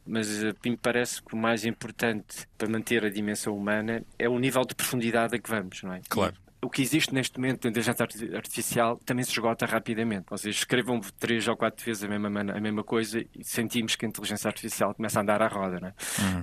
Mas 0.06 0.44
eh, 0.44 0.54
me 0.66 0.78
parece 0.78 1.22
que 1.22 1.34
o 1.34 1.38
mais 1.38 1.66
importante 1.66 2.48
para 2.58 2.70
manter 2.70 3.04
a 3.04 3.10
dimensão 3.10 3.56
humana 3.56 4.04
é 4.18 4.28
o 4.30 4.40
nível 4.40 4.64
de 4.64 4.74
profundidade 4.74 5.36
a 5.36 5.40
que 5.40 5.50
vamos, 5.50 5.84
não 5.84 5.94
é? 5.94 6.02
Claro. 6.08 6.36
O 6.62 6.70
que 6.70 6.82
existe 6.82 7.14
neste 7.14 7.40
momento 7.40 7.62
da 7.64 7.70
inteligência 7.70 8.04
arti- 8.04 8.36
artificial 8.36 8.98
também 9.06 9.24
se 9.24 9.32
esgota 9.32 9.66
rapidamente. 9.66 10.26
Vocês 10.30 10.56
escrevam 10.56 11.00
três 11.20 11.48
ou 11.48 11.56
quatro 11.56 11.86
vezes 11.86 12.04
a 12.04 12.08
mesma, 12.08 12.42
a 12.42 12.60
mesma 12.60 12.84
coisa 12.84 13.20
e 13.20 13.44
sentimos 13.44 13.96
que 13.96 14.06
a 14.06 14.10
inteligência 14.10 14.48
artificial 14.48 14.94
começa 14.96 15.20
a 15.20 15.22
andar 15.22 15.42
à 15.42 15.48
roda, 15.48 15.80
né? 15.80 15.94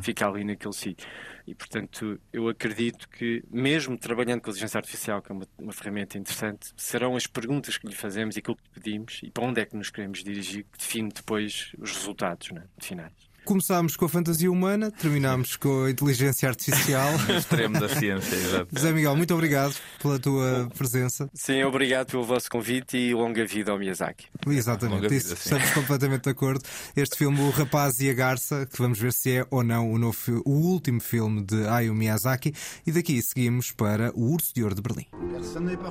fica 0.03 0.27
ali 0.29 0.45
naquele 0.45 0.73
sítio. 0.73 1.07
E, 1.47 1.55
portanto, 1.55 2.19
eu 2.33 2.49
acredito 2.49 3.09
que, 3.09 3.43
mesmo 3.51 3.99
trabalhando 3.99 4.41
com 4.41 4.49
a 4.49 4.51
inteligência 4.51 4.79
artificial, 4.79 5.21
que 5.21 5.33
é 5.33 5.35
uma, 5.35 5.47
uma 5.59 5.73
ferramenta 5.73 6.17
interessante, 6.17 6.73
serão 6.77 7.17
as 7.17 7.27
perguntas 7.27 7.77
que 7.77 7.87
lhe 7.87 7.95
fazemos 7.95 8.37
e 8.37 8.39
aquilo 8.39 8.57
que 8.57 8.71
pedimos 8.71 9.21
e 9.23 9.31
para 9.31 9.45
onde 9.45 9.61
é 9.61 9.67
que 9.67 9.77
nos 9.77 9.91
queremos 9.91 10.23
dirigir 10.23 10.65
que 10.73 10.79
define 10.79 11.11
depois 11.13 11.73
os 11.79 11.93
resultados 11.93 12.51
né? 12.51 12.65
finais. 12.81 13.13
Começámos 13.45 13.95
com 13.97 14.07
a 14.07 14.09
fantasia 14.09 14.51
humana, 14.51 14.91
terminámos 14.91 15.57
com 15.57 15.85
a 15.85 15.91
inteligência 15.91 16.49
artificial. 16.49 17.09
Extremo 17.37 17.79
da 17.79 17.89
ciência, 17.89 18.35
exato. 18.35 18.79
Zé 18.79 18.91
Miguel, 18.93 19.15
muito 19.17 19.35
obrigado 19.35 19.75
pela 20.01 20.19
tua 20.19 20.69
presença. 20.77 21.29
Sim, 21.35 21.63
obrigado 21.65 22.11
pelo 22.11 22.25
vosso 22.25 22.49
convite 22.51 22.97
e 22.97 23.13
longa 23.15 23.45
vida 23.45 23.71
ao 23.71 23.79
Miyazaki. 23.79 24.27
Exatamente, 24.47 24.95
Longa 24.97 25.09
vida, 25.09 25.23
isso, 25.23 25.35
estamos 25.35 25.71
completamente 25.71 26.23
de 26.25 26.31
acordo. 26.31 26.63
Este 26.97 27.19
filme, 27.19 27.41
O 27.41 27.51
Rapaz 27.51 27.99
e 28.01 28.09
a 28.09 28.15
Garça, 28.15 28.67
que 28.67 28.79
vamos 28.81 28.99
ver 28.99 29.13
se 29.13 29.37
é 29.39 29.47
ou 29.51 29.63
não 29.63 29.93
o, 29.93 29.99
novo, 29.99 30.43
o 30.47 30.51
último 30.51 31.01
filme 31.01 31.43
de 31.43 31.67
Hayao 31.67 31.95
Miyazaki. 31.95 32.55
E 32.87 32.93
daqui 32.93 33.21
seguimos 33.23 33.71
para 33.73 34.11
O 34.15 34.33
Urso 34.33 34.55
de 34.55 34.63
Ouro 34.63 34.75
de 34.75 34.81
Berlim. 34.81 35.07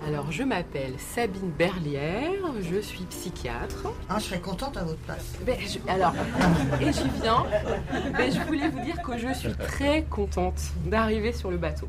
Alors, 0.08 0.32
je 0.32 0.44
m'appelle 0.44 0.96
Sabine 1.14 1.52
Berlière, 1.52 2.34
je 2.62 2.82
suis 2.82 3.06
psychiatre. 3.06 3.94
Ah, 4.10 4.18
je 4.20 4.26
serais 4.26 4.40
contente 4.42 4.76
à 4.78 4.84
votre 4.84 5.00
place. 5.02 5.24
Ben, 5.46 5.58
je- 5.60 5.80
alors, 5.88 6.14
et 6.82 6.92
j'y 6.92 7.08
viens. 7.22 7.43
Ben, 8.18 8.32
je 8.32 8.40
voulais 8.42 8.70
vous 8.70 8.80
dire 8.80 9.02
que 9.02 9.18
je 9.18 9.34
suis 9.34 9.54
très 9.54 10.04
contente 10.04 10.62
d'arriver 10.86 11.34
sur 11.34 11.52
le 11.52 11.58
bateau. 11.58 11.88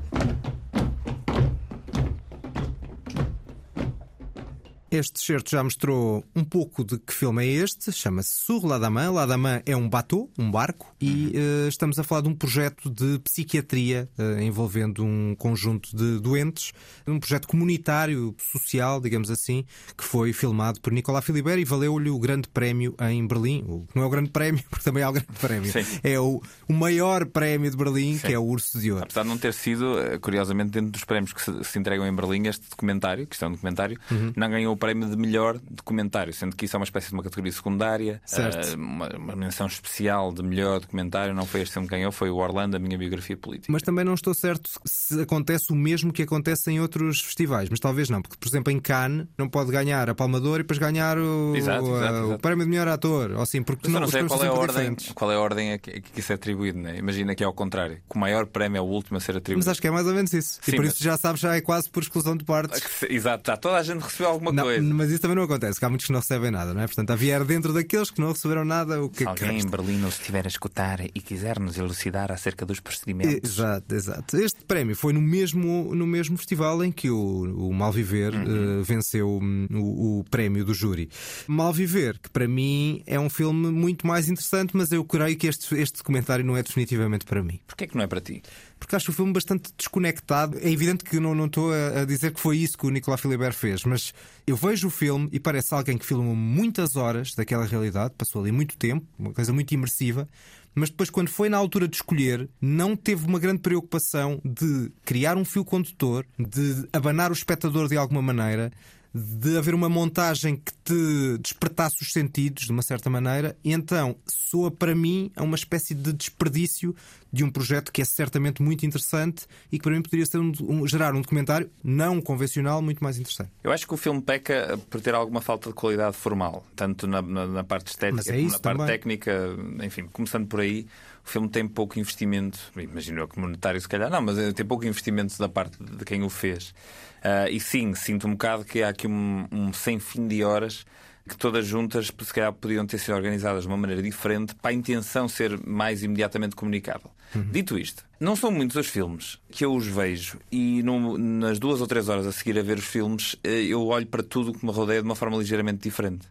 Este 4.95 5.21
certo 5.21 5.51
já 5.51 5.61
mostrou 5.65 6.25
um 6.37 6.45
pouco 6.45 6.85
de 6.85 6.97
que 7.01 7.13
filme 7.13 7.45
é 7.45 7.49
este, 7.49 7.91
chama-se 7.91 8.31
Sur 8.33 8.65
la 8.65 8.79
Dama. 8.79 9.11
La 9.11 9.27
Dama 9.27 9.61
é 9.67 9.77
um 9.77 9.89
bateau, 9.89 10.31
um 10.39 10.49
barco, 10.49 10.95
e 11.01 11.33
eh, 11.35 11.69
estamos 11.69 11.99
a 11.99 12.05
falar 12.05 12.21
de 12.21 12.29
um 12.29 12.35
projeto 12.37 12.89
de 12.89 13.19
psiquiatria 13.19 14.09
eh, 14.17 14.45
envolvendo 14.45 15.05
um 15.05 15.35
conjunto 15.37 15.97
de 15.97 16.21
doentes, 16.21 16.73
um 17.09 17.19
projeto 17.19 17.49
comunitário, 17.49 18.37
social, 18.53 19.01
digamos 19.01 19.33
assim, 19.33 19.65
que 19.99 20.05
foi 20.05 20.33
filmado 20.33 20.81
por 20.81 20.93
Nicolas 20.93 21.25
Philibert 21.25 21.59
e 21.59 21.65
valeu-lhe 21.65 22.09
o 22.09 22.19
grande 22.21 22.49
prémio 22.49 22.95
em 23.11 23.27
Berlim. 23.27 23.65
O 23.67 23.89
não 23.97 24.05
é 24.05 24.07
o 24.07 24.11
grande 24.11 24.31
prémio, 24.31 24.63
porque 24.71 24.85
também 24.85 25.03
há 25.03 25.11
o 25.11 25.13
grande 25.13 25.33
prémio. 25.41 25.73
Sim. 25.73 25.85
É 26.05 26.21
o, 26.21 26.41
o 26.69 26.73
maior 26.73 27.27
prémio 27.27 27.69
de 27.69 27.77
Berlim, 27.77 28.17
que 28.19 28.33
é 28.33 28.39
o 28.39 28.45
Urso 28.45 28.79
de 28.79 28.93
Ouro. 28.93 29.03
Apesar 29.03 29.23
de 29.25 29.29
não 29.29 29.39
ter 29.39 29.55
sido, 29.55 29.99
eh, 29.99 30.19
curiosamente, 30.21 30.71
dentro 30.71 30.93
dos 30.93 31.03
prémios 31.03 31.33
que 31.33 31.43
se, 31.43 31.65
se 31.65 31.79
entregam 31.81 32.07
em 32.07 32.15
Berlim, 32.15 32.47
este 32.47 32.71
documentário, 32.71 33.27
que 33.27 33.35
isto 33.35 33.45
é 33.45 33.49
um 33.49 33.53
documentário, 33.53 33.99
Uhum. 34.09 34.33
não 34.37 34.49
ganhou 34.49 34.73
o 34.73 34.77
prémio 34.85 35.09
de 35.09 35.17
melhor 35.17 35.59
documentário, 35.71 36.33
sendo 36.33 36.55
que 36.57 36.65
isso 36.67 36.77
é 36.77 36.79
uma 36.79 36.85
espécie 36.85 37.09
de 37.09 37.15
uma 37.15 37.23
categoria 37.23 37.53
secundária, 37.53 38.21
Certo. 38.25 38.69
eh, 38.69 38.75
uma, 38.75 39.09
uma 39.17 39.37
menção 39.37 39.67
especial 39.67 40.33
de 40.33 40.43
melhor 40.43 40.81
documentário. 40.81 41.35
Não 41.35 41.47
foi 41.47 41.63
este 41.63 41.73
filme 41.73 41.89
que 41.89 41.95
ganhou, 41.95 42.11
foi 42.13 42.31
o 42.31 42.37
Orlando, 42.37 42.77
a 42.77 42.79
minha 42.81 42.97
biografia 42.99 43.37
política. 43.37 43.73
Mas 43.73 43.83
também 43.83 44.05
não 44.05 44.15
estou 44.15 44.35
certo 44.35 44.71
se 44.85 45.21
acontece 45.21 45.73
o 45.73 45.75
mesmo 45.77 46.13
que 46.13 46.23
acontece 46.23 46.71
em 46.71 46.81
outros 46.81 47.21
festivais. 47.21 47.69
Mas 47.69 47.81
talvez 47.81 48.09
não, 48.09 48.21
porque, 48.23 48.37
por 48.39 48.49
exemplo, 48.49 48.73
em 48.73 48.79
Cannes 48.81 49.27
não 49.39 49.49
pode 49.49 49.71
ganhar 49.71 50.09
a 50.09 50.15
Palma 50.15 50.41
de 50.41 50.47
Ouro 50.47 50.61
e 50.61 50.63
depois 50.63 50.79
ganhar 50.79 51.19
o, 51.19 51.55
Exato, 51.57 51.85
a- 51.95 51.97
exato, 51.99 52.15
o 52.15 52.25
exato. 52.27 52.41
prémio 52.43 52.65
de 52.65 52.71
melhor 52.71 52.89
ator. 52.89 53.31
Ou 53.33 53.43
assim, 53.43 53.63
porque 53.63 53.89
não 53.89 54.03
os 54.05 54.11
sei 54.11 54.25
qual 54.25 54.41
é, 54.41 54.43
a 54.43 54.47
são 54.47 54.55
sempre 54.57 54.59
ordem, 54.61 54.75
diferentes. 54.77 55.13
qual 55.13 55.33
é 55.33 55.35
a 55.35 55.41
ordem 55.41 55.73
a 55.73 55.79
que, 55.79 55.91
a 55.91 56.19
isso 56.19 56.33
é 56.33 56.35
atribuído. 56.35 56.79
Né? 56.79 56.99
Imagina 56.99 57.35
que 57.35 57.43
é 57.43 57.47
ao 57.47 57.53
contrário, 57.53 57.97
que 58.09 58.17
o 58.17 58.19
maior 58.19 58.47
prémio 58.47 58.79
é 58.79 58.81
o 58.81 58.85
último 58.85 59.17
a 59.17 59.21
ser 59.21 59.37
atribuído. 59.37 59.59
Mas 59.67 59.69
acho 59.69 59.81
que 59.81 59.87
é 59.87 59.91
mais 59.91 60.07
ou 60.07 60.15
menos 60.15 60.33
isso. 60.33 60.61
e 60.67 60.71
Sim, 60.71 60.77
por 60.77 60.85
mas- 60.85 60.95
isso 60.95 61.03
já 61.05 61.17
sabes, 61.17 61.41
já 61.41 61.55
é 61.55 61.61
quase 61.61 61.89
por 61.91 62.03
exclusão 62.03 62.37
de 62.37 62.45
partes. 62.45 62.83
Exato, 63.09 63.45
já 63.51 63.57
toda 63.57 63.77
a 63.77 63.83
gente 63.83 64.03
recebeu 64.03 64.29
alguma 64.29 64.53
Não, 64.53 64.65
coisa. 64.65 64.74
Mas 64.81 65.11
isso 65.11 65.21
também 65.21 65.37
não 65.37 65.45
acontece, 65.45 65.79
que 65.79 65.85
há 65.85 65.89
muitos 65.89 66.07
que 66.07 66.13
não 66.13 66.21
recebem 66.21 66.51
nada, 66.51 66.73
não 66.75 66.81
é? 66.81 66.87
Portanto, 66.87 67.11
havia 67.11 67.43
dentro 67.45 67.73
daqueles 67.73 68.11
que 68.11 68.21
não 68.21 68.33
receberam 68.33 68.65
nada, 68.65 69.03
o 69.03 69.09
que 69.09 69.19
Se 69.19 69.23
é 69.23 69.27
que 69.27 69.31
alguém 69.45 69.51
em 69.59 69.63
resta? 69.63 69.71
Berlim 69.77 69.97
nos 69.99 70.15
estiver 70.15 70.45
a 70.45 70.49
escutar 70.49 71.01
e 71.05 71.21
quiser 71.21 71.59
nos 71.59 71.77
elucidar 71.79 72.31
acerca 72.33 72.65
dos 72.67 72.81
procedimentos. 72.81 73.51
Exato, 73.51 73.95
exato. 73.95 74.37
Este 74.37 74.65
prémio 74.65 74.95
foi 74.97 75.13
no 75.13 75.21
mesmo, 75.21 75.95
no 75.95 76.07
mesmo 76.07 76.37
festival 76.37 76.83
em 76.85 76.91
que 76.93 77.11
o, 77.11 77.69
o 77.69 77.73
Malviver 77.75 78.35
Uhum. 78.35 78.81
eh, 78.81 78.83
venceu 78.85 79.29
hum, 79.43 79.67
o, 79.73 80.21
o 80.21 80.25
prémio 80.31 80.65
do 80.65 80.73
júri. 80.75 81.09
Malviver, 81.47 82.19
que 82.21 82.31
para 82.31 82.49
mim 82.49 83.03
é 83.07 83.19
um 83.19 83.29
filme 83.31 83.71
muito 83.71 84.07
mais 84.07 84.29
interessante, 84.29 84.71
mas 84.77 84.91
eu 84.93 85.05
creio 85.05 85.37
que 85.37 85.47
este, 85.47 85.75
este 85.77 85.99
documentário 85.99 86.45
não 86.45 86.57
é 86.57 86.63
definitivamente 86.63 87.25
para 87.25 87.43
mim. 87.43 87.61
Porquê 87.67 87.87
que 87.87 87.97
não 87.97 88.03
é 88.03 88.07
para 88.07 88.21
ti? 88.21 88.43
Porque 88.79 88.97
acho 88.97 89.11
o 89.11 89.15
filme 89.15 89.33
bastante 89.33 89.73
desconectado. 89.77 90.59
É 90.59 90.71
evidente 90.71 91.05
que 91.05 91.19
não, 91.19 91.35
não 91.35 91.47
estou 91.47 91.73
a, 91.73 92.03
a 92.03 92.05
dizer 92.05 92.33
que 92.33 92.41
foi 92.41 92.59
isso 92.59 92.77
que 92.77 92.87
o 92.87 92.91
Nicolas 92.91 93.21
Philibert 93.21 93.55
fez, 93.55 93.85
mas 93.85 94.13
eu 94.47 94.57
vejo 94.57 94.89
o 94.89 94.91
filme 94.91 95.29
e 95.33 95.41
parece 95.41 95.75
alguém 95.75 95.97
que 95.97 96.05
filmou 96.05 96.35
muitas 96.35 96.97
horas 96.97 97.35
daquela 97.35 97.65
realidade, 97.65 98.15
passou 98.17 98.43
ali 98.43 98.53
muito 98.53 98.77
tempo, 98.77 99.07
uma 99.19 99.33
coisa 99.33 99.53
muito 99.53 99.73
imersiva. 99.73 100.29
Mas 100.75 100.91
depois, 100.91 101.09
quando 101.09 101.29
foi 101.29 101.49
na 101.49 101.57
altura 101.57 101.87
de 101.87 101.97
escolher, 101.97 102.49
não 102.61 102.97
teve 102.97 103.25
uma 103.27 103.39
grande 103.39 103.61
preocupação 103.61 104.41
de 104.45 104.91
criar 105.05 105.37
um 105.37 105.45
fio 105.45 105.65
condutor, 105.65 106.27
de 106.37 106.89
abanar 106.93 107.31
o 107.31 107.35
espectador 107.35 107.89
de 107.89 107.97
alguma 107.97 108.21
maneira, 108.21 108.73
de 109.15 109.57
haver 109.57 109.75
uma 109.75 109.89
montagem 109.89 110.57
que 110.57 110.73
te 110.83 111.39
despertasse 111.39 112.03
os 112.03 112.11
sentidos 112.11 112.65
de 112.65 112.73
uma 112.73 112.83
certa 112.83 113.09
maneira, 113.09 113.57
e 113.63 113.73
então 113.73 114.17
soa 114.27 114.73
para 114.73 114.93
mim 114.95 115.31
a 115.37 115.43
uma 115.45 115.55
espécie 115.55 115.95
de 115.95 116.13
desperdício 116.13 116.95
de 117.33 117.45
um 117.45 117.51
projeto 117.51 117.93
que 117.93 118.03
é 118.03 118.05
certamente 118.05 118.61
muito 118.61 118.85
interessante 118.85 119.47
e 119.71 119.79
que 119.79 119.83
para 119.85 119.93
mim 119.93 120.03
poderia 120.03 120.27
ser 120.27 120.39
um, 120.39 120.53
um- 120.63 120.87
gerar 120.87 121.15
um 121.15 121.21
documentário 121.21 121.71
não 121.83 122.21
convencional 122.21 122.83
muito 122.83 123.03
mais 123.05 123.17
interessante. 123.19 123.51
Eu 123.63 123.71
acho 123.73 123.87
que 123.87 123.95
o 123.95 123.97
filme 123.97 124.21
peca 124.21 124.79
por 124.91 125.01
ter 125.01 125.15
alguma 125.15 125.41
falta 125.41 125.69
de 125.69 125.75
qualidade 125.75 126.17
formal, 126.17 126.65
tanto 126.75 127.07
na, 127.07 127.23
na- 127.23 127.47
na 127.47 127.63
parte 127.65 127.89
estética 127.89 128.33
é 128.33 128.37
como 128.39 128.51
na 128.51 128.59
parte 128.59 128.79
também. 128.79 128.87
técnica. 128.87 129.57
Enfim, 129.85 130.07
começando 130.13 130.47
por 130.47 130.59
aí, 130.61 130.87
o 131.25 131.29
filme 131.29 131.49
tem 131.49 131.67
pouco 131.67 131.99
investimento, 131.99 132.59
imagino 132.77 133.21
eu 133.21 133.29
que 133.29 133.39
monetário 133.39 133.81
se 133.81 133.89
calhar, 133.89 134.11
não, 134.11 134.21
mas 134.21 134.39
eh, 134.39 134.53
tem 134.53 134.65
pouco 134.65 134.85
investimento 134.85 135.39
da 135.39 135.49
parte 135.49 135.83
de 135.83 136.05
quem 136.05 136.23
o 136.23 136.29
fez. 136.29 136.75
Ah, 137.23 137.49
e 137.49 137.59
sim, 137.59 137.95
sinto 137.95 138.27
um 138.27 138.33
bocado 138.33 138.65
que 138.65 138.83
há 138.83 138.91
aqui 138.91 139.07
um, 139.07 139.47
um 139.51 139.73
sem 139.73 139.99
fim 139.99 140.29
de 140.29 140.45
horas 140.45 140.85
que 141.27 141.37
todas 141.37 141.67
juntas 141.67 142.13
se 142.21 142.35
calhar 142.35 142.53
podiam 142.53 142.87
ter 142.87 142.99
sido 142.99 143.15
organizadas 143.15 143.63
de 143.63 143.69
uma 143.69 143.79
maneira 143.79 144.03
diferente 144.03 144.55
para 144.55 144.71
a 144.71 144.75
intenção 144.75 145.27
ser 145.27 145.59
mais 145.67 146.03
imediatamente 146.03 146.55
comunicável. 146.55 147.11
Dito 147.51 147.79
isto, 147.79 148.05
não 148.21 148.37
são 148.37 148.51
muitos 148.51 148.77
os 148.77 148.87
filmes 148.87 149.39
que 149.51 149.65
eu 149.65 149.73
os 149.73 149.87
vejo 149.87 150.39
e 150.51 150.83
nas 150.83 151.59
duas 151.59 151.81
ou 151.81 151.87
três 151.87 152.09
horas 152.09 152.27
a 152.27 152.33
seguir 152.33 152.59
a 152.59 152.63
ver 152.63 152.79
os 152.79 152.85
filmes 152.85 153.37
eh, 153.45 153.67
eu 153.69 153.87
olho 153.87 154.07
para 154.07 154.23
tudo 154.23 154.51
o 154.51 154.55
que 154.55 154.67
me 154.67 154.73
rodeia 154.73 155.01
de 155.01 155.07
uma 155.07 155.15
forma 155.15 155.37
ligeiramente 155.37 155.79
diferente. 155.79 156.27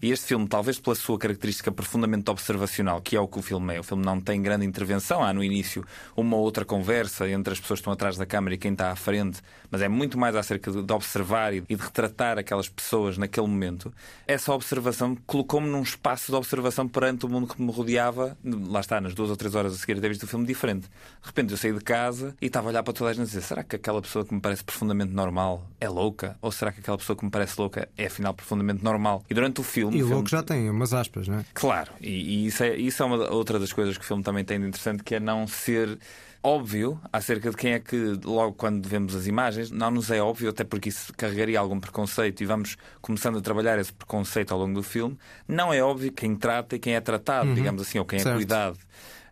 E 0.00 0.12
este 0.12 0.26
filme, 0.26 0.46
talvez 0.46 0.78
pela 0.78 0.94
sua 0.94 1.18
característica 1.18 1.72
profundamente 1.72 2.30
observacional, 2.30 3.00
que 3.00 3.16
é 3.16 3.20
o 3.20 3.26
que 3.26 3.38
o 3.38 3.42
filme 3.42 3.74
é, 3.74 3.80
o 3.80 3.82
filme 3.82 4.04
não 4.04 4.20
tem 4.20 4.40
grande 4.40 4.64
intervenção. 4.64 5.22
Há 5.22 5.32
no 5.32 5.42
início 5.42 5.84
uma 6.16 6.36
ou 6.36 6.42
outra 6.42 6.64
conversa 6.64 7.28
entre 7.28 7.52
as 7.52 7.60
pessoas 7.60 7.78
que 7.78 7.82
estão 7.82 7.92
atrás 7.92 8.16
da 8.16 8.24
câmara 8.24 8.54
e 8.54 8.58
quem 8.58 8.72
está 8.72 8.92
à 8.92 8.96
frente, 8.96 9.40
mas 9.70 9.82
é 9.82 9.88
muito 9.88 10.16
mais 10.16 10.36
acerca 10.36 10.70
de, 10.70 10.82
de 10.82 10.92
observar 10.92 11.52
e 11.54 11.60
de 11.60 11.74
retratar 11.74 12.38
aquelas 12.38 12.68
pessoas 12.68 13.18
naquele 13.18 13.46
momento. 13.48 13.92
Essa 14.26 14.52
observação 14.52 15.16
colocou-me 15.26 15.68
num 15.68 15.82
espaço 15.82 16.30
de 16.30 16.36
observação 16.36 16.86
perante 16.86 17.26
o 17.26 17.28
mundo 17.28 17.52
que 17.52 17.60
me 17.60 17.72
rodeava, 17.72 18.36
lá 18.44 18.80
está, 18.80 19.00
nas 19.00 19.14
duas 19.14 19.30
ou 19.30 19.36
três 19.36 19.54
horas 19.54 19.74
a 19.74 19.76
seguir 19.76 19.98
a 19.98 20.00
ter 20.00 20.08
visto 20.08 20.22
o 20.22 20.26
filme 20.26 20.46
diferente. 20.46 20.88
De 21.28 21.30
repente 21.30 21.50
eu 21.50 21.58
saí 21.58 21.72
de 21.74 21.80
casa 21.80 22.34
e 22.40 22.46
estava 22.46 22.68
a 22.68 22.70
olhar 22.70 22.82
para 22.82 22.94
toda 22.94 23.10
a 23.10 23.12
gente 23.12 23.24
e 23.24 23.26
dizer: 23.26 23.42
será 23.42 23.62
que 23.62 23.76
aquela 23.76 24.00
pessoa 24.00 24.24
que 24.24 24.32
me 24.34 24.40
parece 24.40 24.64
profundamente 24.64 25.12
normal 25.12 25.68
é 25.78 25.86
louca? 25.86 26.38
Ou 26.40 26.50
será 26.50 26.72
que 26.72 26.80
aquela 26.80 26.96
pessoa 26.96 27.14
que 27.14 27.22
me 27.24 27.30
parece 27.30 27.60
louca 27.60 27.86
é 27.98 28.06
afinal 28.06 28.32
profundamente 28.32 28.82
normal? 28.82 29.22
E 29.28 29.34
durante 29.34 29.60
o 29.60 29.62
filme. 29.62 29.98
E 29.98 30.02
o 30.02 30.06
filme- 30.06 30.14
louco 30.14 30.30
já 30.30 30.42
tem 30.42 30.70
umas 30.70 30.94
aspas, 30.94 31.28
não 31.28 31.38
é? 31.40 31.44
Claro, 31.52 31.92
e, 32.00 32.08
e 32.08 32.46
isso 32.46 32.62
é, 32.64 32.74
isso 32.76 33.02
é 33.02 33.06
uma, 33.06 33.30
outra 33.30 33.58
das 33.58 33.72
coisas 33.74 33.98
que 33.98 34.04
o 34.04 34.06
filme 34.06 34.22
também 34.22 34.42
tem 34.42 34.58
de 34.58 34.66
interessante, 34.66 35.02
que 35.04 35.14
é 35.16 35.20
não 35.20 35.46
ser 35.46 35.98
óbvio 36.42 36.98
acerca 37.12 37.50
de 37.50 37.56
quem 37.56 37.72
é 37.72 37.80
que, 37.80 38.18
logo 38.24 38.54
quando 38.54 38.88
vemos 38.88 39.14
as 39.14 39.26
imagens, 39.26 39.70
não 39.70 39.90
nos 39.90 40.10
é 40.10 40.22
óbvio, 40.22 40.48
até 40.50 40.64
porque 40.64 40.88
isso 40.88 41.12
carregaria 41.16 41.58
algum 41.60 41.78
preconceito 41.78 42.40
e 42.42 42.46
vamos 42.46 42.76
começando 43.02 43.38
a 43.38 43.40
trabalhar 43.42 43.78
esse 43.78 43.92
preconceito 43.92 44.52
ao 44.52 44.58
longo 44.60 44.74
do 44.74 44.82
filme. 44.82 45.18
Não 45.46 45.72
é 45.74 45.82
óbvio 45.82 46.10
quem 46.12 46.34
trata 46.36 46.76
e 46.76 46.78
quem 46.78 46.94
é 46.94 47.00
tratado, 47.00 47.52
digamos 47.54 47.82
assim, 47.82 47.98
ou 47.98 48.04
quem 48.04 48.18
Certo. 48.20 48.34
é 48.34 48.36
cuidado. 48.36 48.78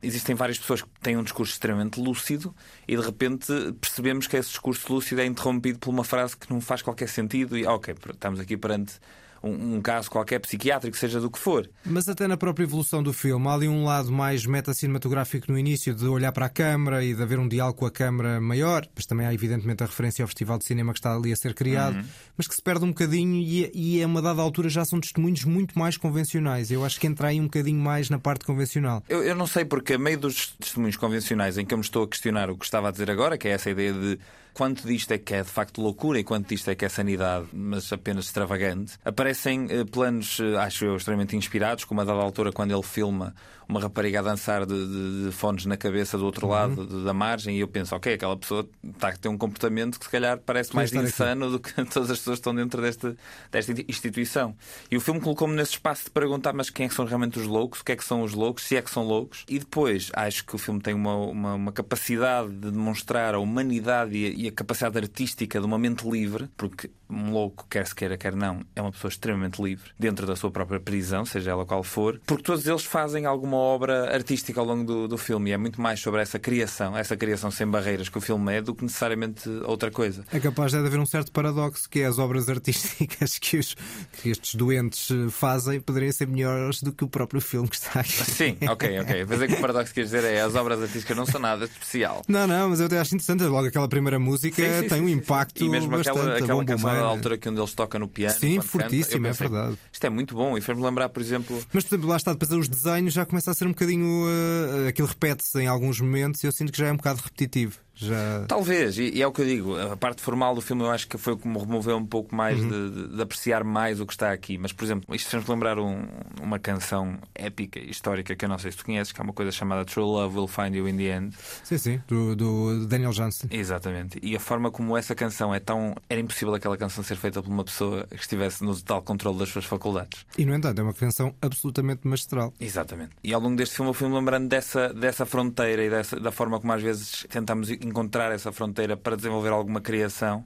Existem 0.06 0.36
várias 0.36 0.56
pessoas 0.56 0.82
que 0.82 0.88
têm 1.02 1.16
um 1.16 1.22
discurso 1.24 1.52
extremamente 1.52 1.98
lúcido 1.98 2.54
e 2.86 2.96
de 2.96 3.02
repente 3.02 3.46
percebemos 3.80 4.28
que 4.28 4.36
esse 4.36 4.50
discurso 4.50 4.92
lúcido 4.92 5.20
é 5.20 5.26
interrompido 5.26 5.80
por 5.80 5.90
uma 5.90 6.04
frase 6.04 6.36
que 6.36 6.48
não 6.48 6.60
faz 6.60 6.80
qualquer 6.80 7.08
sentido 7.08 7.58
e, 7.58 7.66
ok, 7.66 7.92
estamos 8.12 8.38
aqui 8.38 8.56
perante 8.56 9.00
um, 9.46 9.76
um 9.76 9.80
caso 9.80 10.10
qualquer 10.10 10.40
psiquiátrico, 10.40 10.96
seja 10.96 11.20
do 11.20 11.30
que 11.30 11.38
for. 11.38 11.68
Mas 11.84 12.08
até 12.08 12.26
na 12.26 12.36
própria 12.36 12.64
evolução 12.64 13.02
do 13.02 13.12
filme, 13.12 13.46
há 13.48 13.54
ali 13.54 13.68
um 13.68 13.84
lado 13.84 14.10
mais 14.12 14.44
meta-cinematográfico 14.44 15.50
no 15.50 15.58
início, 15.58 15.94
de 15.94 16.06
olhar 16.06 16.32
para 16.32 16.46
a 16.46 16.48
câmara 16.48 17.04
e 17.04 17.14
de 17.14 17.22
haver 17.22 17.38
um 17.38 17.48
diálogo 17.48 17.78
com 17.78 17.86
a 17.86 17.90
câmara 17.90 18.40
maior. 18.40 18.86
Mas 18.94 19.06
também 19.06 19.26
há, 19.26 19.32
evidentemente, 19.32 19.82
a 19.82 19.86
referência 19.86 20.22
ao 20.22 20.28
Festival 20.28 20.58
de 20.58 20.64
Cinema 20.64 20.92
que 20.92 20.98
está 20.98 21.14
ali 21.14 21.32
a 21.32 21.36
ser 21.36 21.54
criado, 21.54 22.04
mas 22.36 22.46
que 22.46 22.54
se 22.54 22.62
perde 22.62 22.84
um 22.84 22.88
bocadinho 22.88 23.36
e, 23.36 23.70
e 23.74 24.02
a 24.02 24.06
uma 24.06 24.20
dada 24.20 24.42
altura 24.42 24.68
já 24.68 24.84
são 24.84 25.00
testemunhos 25.00 25.44
muito 25.44 25.78
mais 25.78 25.96
convencionais. 25.96 26.70
Eu 26.70 26.84
acho 26.84 27.00
que 27.00 27.06
entra 27.06 27.28
aí 27.28 27.40
um 27.40 27.44
bocadinho 27.44 27.80
mais 27.80 28.10
na 28.10 28.18
parte 28.18 28.44
convencional. 28.44 29.02
Eu, 29.08 29.22
eu 29.22 29.34
não 29.34 29.46
sei 29.46 29.64
porque, 29.64 29.94
a 29.94 29.98
meio 29.98 30.18
dos 30.18 30.48
testemunhos 30.58 30.96
convencionais 30.96 31.58
em 31.58 31.64
que 31.64 31.72
eu 31.72 31.78
me 31.78 31.84
estou 31.84 32.04
a 32.04 32.08
questionar 32.08 32.50
o 32.50 32.56
que 32.56 32.64
estava 32.64 32.88
a 32.88 32.90
dizer 32.90 33.10
agora, 33.10 33.38
que 33.38 33.48
é 33.48 33.52
essa 33.52 33.70
ideia 33.70 33.92
de 33.92 34.18
quanto 34.56 34.86
disto 34.88 35.10
é 35.12 35.18
que 35.18 35.34
é 35.34 35.42
de 35.42 35.50
facto 35.50 35.82
loucura 35.82 36.18
e 36.18 36.24
quanto 36.24 36.48
disto 36.48 36.70
é 36.70 36.74
que 36.74 36.84
é 36.84 36.88
sanidade, 36.88 37.46
mas 37.52 37.92
apenas 37.92 38.24
extravagante. 38.24 38.94
Aparecem 39.04 39.66
eh, 39.68 39.84
planos, 39.84 40.40
eh, 40.40 40.56
acho 40.56 40.86
eu, 40.86 40.96
extremamente 40.96 41.36
inspirados, 41.36 41.84
como 41.84 42.00
a 42.00 42.04
dada 42.04 42.20
altura 42.22 42.50
quando 42.52 42.70
ele 42.72 42.82
filma 42.82 43.34
uma 43.68 43.80
rapariga 43.80 44.20
a 44.20 44.22
dançar 44.22 44.64
de, 44.64 44.72
de- 44.74 45.24
de 45.26 45.32
fones 45.32 45.66
na 45.66 45.76
cabeça 45.76 46.16
do 46.16 46.24
outro 46.24 46.46
lado 46.46 46.86
de- 46.86 47.04
da 47.04 47.12
margem 47.12 47.56
e 47.56 47.60
eu 47.60 47.66
penso, 47.66 47.96
ok, 47.96 48.14
aquela 48.14 48.36
pessoa 48.36 48.66
está 48.94 49.08
a 49.08 49.16
ter 49.16 49.28
um 49.28 49.36
comportamento 49.36 49.98
que 49.98 50.04
se 50.04 50.10
calhar 50.10 50.38
parece 50.38 50.72
mais 50.74 50.88
estar 50.90 51.00
aqui. 51.00 51.08
insano 51.08 51.50
do 51.50 51.58
que 51.58 51.72
todas 51.86 52.08
as 52.12 52.18
pessoas 52.18 52.36
que 52.36 52.40
estão 52.40 52.54
dentro 52.54 52.80
desta, 52.80 53.16
desta 53.50 53.72
instituição. 53.88 54.54
E 54.88 54.96
o 54.96 55.00
filme 55.00 55.20
colocou-me 55.20 55.54
nesse 55.56 55.72
espaço 55.72 56.04
de 56.04 56.10
perguntar, 56.12 56.52
mas 56.52 56.70
quem 56.70 56.86
é 56.86 56.88
que 56.88 56.94
são 56.94 57.04
realmente 57.04 57.38
os 57.40 57.46
loucos? 57.46 57.80
O 57.80 57.84
que 57.84 57.90
é 57.92 57.96
que 57.96 58.04
são 58.04 58.22
os 58.22 58.32
loucos? 58.34 58.62
Se 58.62 58.76
é 58.76 58.80
que 58.82 58.90
são 58.90 59.02
loucos? 59.02 59.44
E 59.48 59.58
depois, 59.58 60.10
acho 60.14 60.46
que 60.46 60.54
o 60.54 60.58
filme 60.58 60.80
tem 60.80 60.94
uma, 60.94 61.16
uma, 61.16 61.54
uma 61.54 61.72
capacidade 61.72 62.48
de 62.52 62.70
demonstrar 62.70 63.34
a 63.34 63.40
humanidade 63.40 64.16
e 64.16 64.45
a, 64.45 64.45
a 64.48 64.52
capacidade 64.52 64.98
artística 64.98 65.58
de 65.58 65.66
uma 65.66 65.78
mente 65.78 66.08
livre, 66.08 66.48
porque 66.56 66.90
um 67.08 67.30
louco, 67.32 67.66
quer 67.70 67.86
se 67.86 67.94
queira, 67.94 68.16
quer 68.16 68.34
não, 68.34 68.60
é 68.74 68.82
uma 68.82 68.92
pessoa 68.92 69.08
extremamente 69.10 69.62
livre, 69.62 69.90
dentro 69.98 70.26
da 70.26 70.34
sua 70.36 70.50
própria 70.50 70.80
prisão, 70.80 71.24
seja 71.24 71.50
ela 71.52 71.64
qual 71.64 71.82
for, 71.82 72.20
porque 72.26 72.42
todos 72.42 72.66
eles 72.66 72.84
fazem 72.84 73.26
alguma 73.26 73.56
obra 73.56 74.12
artística 74.14 74.58
ao 74.60 74.66
longo 74.66 74.84
do, 74.84 75.08
do 75.08 75.18
filme 75.18 75.50
e 75.50 75.52
é 75.52 75.56
muito 75.56 75.80
mais 75.80 76.00
sobre 76.00 76.20
essa 76.20 76.38
criação, 76.38 76.96
essa 76.96 77.16
criação 77.16 77.50
sem 77.50 77.66
barreiras 77.66 78.08
que 78.08 78.18
o 78.18 78.20
filme 78.20 78.54
é, 78.54 78.60
do 78.62 78.74
que 78.74 78.82
necessariamente 78.84 79.48
outra 79.64 79.90
coisa. 79.90 80.24
É 80.32 80.40
capaz 80.40 80.72
de 80.72 80.78
haver 80.78 80.98
um 80.98 81.06
certo 81.06 81.30
paradoxo 81.32 81.88
que 81.88 82.00
é 82.00 82.06
as 82.06 82.18
obras 82.18 82.48
artísticas 82.50 83.38
que, 83.38 83.58
os- 83.58 83.76
que 84.20 84.30
estes 84.30 84.54
doentes 84.54 85.10
eh, 85.10 85.28
fazem 85.30 85.80
poderiam 85.80 86.12
ser 86.12 86.26
melhores 86.26 86.82
do 86.82 86.92
que 86.92 87.04
o 87.04 87.08
próprio 87.08 87.40
filme 87.40 87.68
que 87.68 87.76
está 87.76 88.00
aqui. 88.00 88.24
Sim, 88.30 88.56
ok, 88.68 89.00
ok. 89.00 89.24
Mas 89.28 89.42
é 89.42 89.46
que 89.46 89.54
o 89.54 89.60
paradoxo 89.60 89.88
que 89.88 89.94
queres 89.94 90.10
dizer 90.10 90.24
é 90.24 90.40
as 90.40 90.54
obras 90.54 90.80
artísticas 90.82 91.16
não 91.16 91.26
são 91.26 91.40
nada 91.40 91.64
especial. 91.64 92.22
Não, 92.28 92.46
não, 92.46 92.70
mas 92.70 92.80
eu 92.80 92.86
até 92.86 92.98
acho 92.98 93.14
interessante. 93.14 93.42
Logo 93.44 93.66
aquela 93.68 93.88
primeira 93.88 94.18
música 94.18 94.56
Sim, 94.62 94.82
sim, 94.82 94.88
tem 94.88 95.00
um 95.02 95.08
impacto 95.08 95.62
E 95.64 95.68
mesmo 95.68 95.90
bastante. 95.90 96.18
aquela, 96.18 96.38
aquela 96.38 96.64
canção 96.64 96.90
humana. 96.98 97.16
altura 97.16 97.38
que 97.38 97.48
onde 97.48 97.60
eles 97.60 97.74
tocam 97.74 98.00
no 98.00 98.08
piano. 98.08 98.38
Sim, 98.38 98.60
fortíssimo, 98.60 99.26
é 99.26 99.30
pensei, 99.30 99.48
verdade. 99.48 99.78
Isto 99.92 100.06
é 100.06 100.10
muito 100.10 100.34
bom 100.34 100.56
e 100.56 100.60
fez-me 100.60 100.84
lembrar, 100.84 101.08
por 101.08 101.20
exemplo. 101.22 101.56
Mas, 101.72 101.84
por 101.84 101.94
exemplo, 101.94 102.08
lá 102.08 102.16
está, 102.16 102.32
depois 102.32 102.50
os 102.52 102.68
desenhos 102.68 103.12
já 103.12 103.24
começa 103.24 103.50
a 103.50 103.54
ser 103.54 103.66
um 103.66 103.70
bocadinho. 103.70 104.26
eh, 104.28 104.88
aquilo 104.88 105.08
repete-se 105.08 105.60
em 105.60 105.66
alguns 105.66 106.00
momentos 106.00 106.42
e 106.42 106.46
eu 106.46 106.52
sinto 106.52 106.72
que 106.72 106.78
já 106.78 106.88
é 106.88 106.92
um 106.92 106.96
bocado 106.96 107.20
repetitivo. 107.22 107.78
Já... 107.96 108.44
Talvez, 108.46 108.98
e, 108.98 109.10
e 109.16 109.22
é 109.22 109.26
o 109.26 109.32
que 109.32 109.40
eu 109.40 109.46
digo, 109.46 109.76
a 109.78 109.96
parte 109.96 110.20
formal 110.22 110.54
do 110.54 110.60
filme 110.60 110.82
eu 110.82 110.90
acho 110.90 111.08
que 111.08 111.16
foi 111.18 111.32
o 111.32 111.36
que 111.36 111.48
me 111.48 111.58
removeu 111.58 111.96
um 111.96 112.04
pouco 112.06 112.34
mais 112.34 112.58
Uhum. 112.60 112.68
de, 112.68 112.90
de- 113.08 113.16
de 113.16 113.22
apreciar 113.22 113.64
mais 113.64 114.00
o 114.00 114.06
que 114.06 114.12
está 114.12 114.30
aqui. 114.32 114.58
Mas, 114.58 114.72
por 114.72 114.84
exemplo, 114.84 115.14
isto 115.14 115.28
fez-me 115.30 115.48
lembrar 115.50 115.78
um- 115.78 116.06
uma 116.42 116.58
canção 116.58 117.18
épica, 117.34 117.78
histórica, 117.80 118.36
que 118.36 118.44
eu 118.44 118.48
não 118.48 118.58
sei 118.58 118.70
se 118.70 118.76
tu 118.78 118.84
conheces, 118.84 119.12
que 119.12 119.20
é 119.20 119.24
uma 119.24 119.32
coisa 119.32 119.50
chamada 119.50 119.84
True 119.84 120.04
Love 120.04 120.36
Will 120.38 120.46
Find 120.48 120.74
You 120.74 120.88
in 120.88 120.96
the 120.96 121.16
End. 121.16 121.36
Sim, 121.64 121.78
sim, 121.78 122.02
do, 122.06 122.36
do 122.36 122.86
Daniel 122.86 123.12
Johnston. 123.12 123.48
Exatamente. 123.50 124.18
E 124.22 124.36
a 124.36 124.40
forma 124.40 124.70
como 124.70 124.96
essa 124.96 125.14
canção 125.14 125.54
é 125.54 125.58
tão. 125.60 125.94
Era 126.08 126.20
impossível 126.20 126.54
aquela 126.54 126.76
canção 126.76 127.02
ser 127.02 127.16
feita 127.16 127.42
por 127.42 127.50
uma 127.50 127.64
pessoa 127.64 128.06
que 128.08 128.16
estivesse 128.16 128.62
no 128.62 128.74
total 128.76 129.02
controle 129.02 129.38
das 129.38 129.48
suas 129.48 129.64
faculdades. 129.64 130.24
E, 130.36 130.44
no 130.44 130.54
entanto, 130.54 130.78
é 130.78 130.82
uma 130.82 130.94
canção 130.94 131.34
absolutamente 131.40 132.06
magistral. 132.06 132.52
Exatamente. 132.60 133.12
E 133.24 133.32
ao 133.32 133.40
longo 133.40 133.56
deste 133.56 133.76
filme 133.76 133.90
eu 133.90 133.94
fui-me 133.94 134.14
lembrando 134.14 134.48
dessa, 134.48 134.92
dessa 134.92 135.24
fronteira 135.24 135.84
e 135.84 135.90
dessa, 135.90 136.18
da 136.20 136.30
forma 136.30 136.60
como 136.60 136.72
às 136.72 136.82
vezes 136.82 137.26
tentamos 137.30 137.70
encontrar 137.86 138.32
essa 138.32 138.50
fronteira 138.52 138.96
para 138.96 139.16
desenvolver 139.16 139.50
alguma 139.50 139.80
criação. 139.80 140.44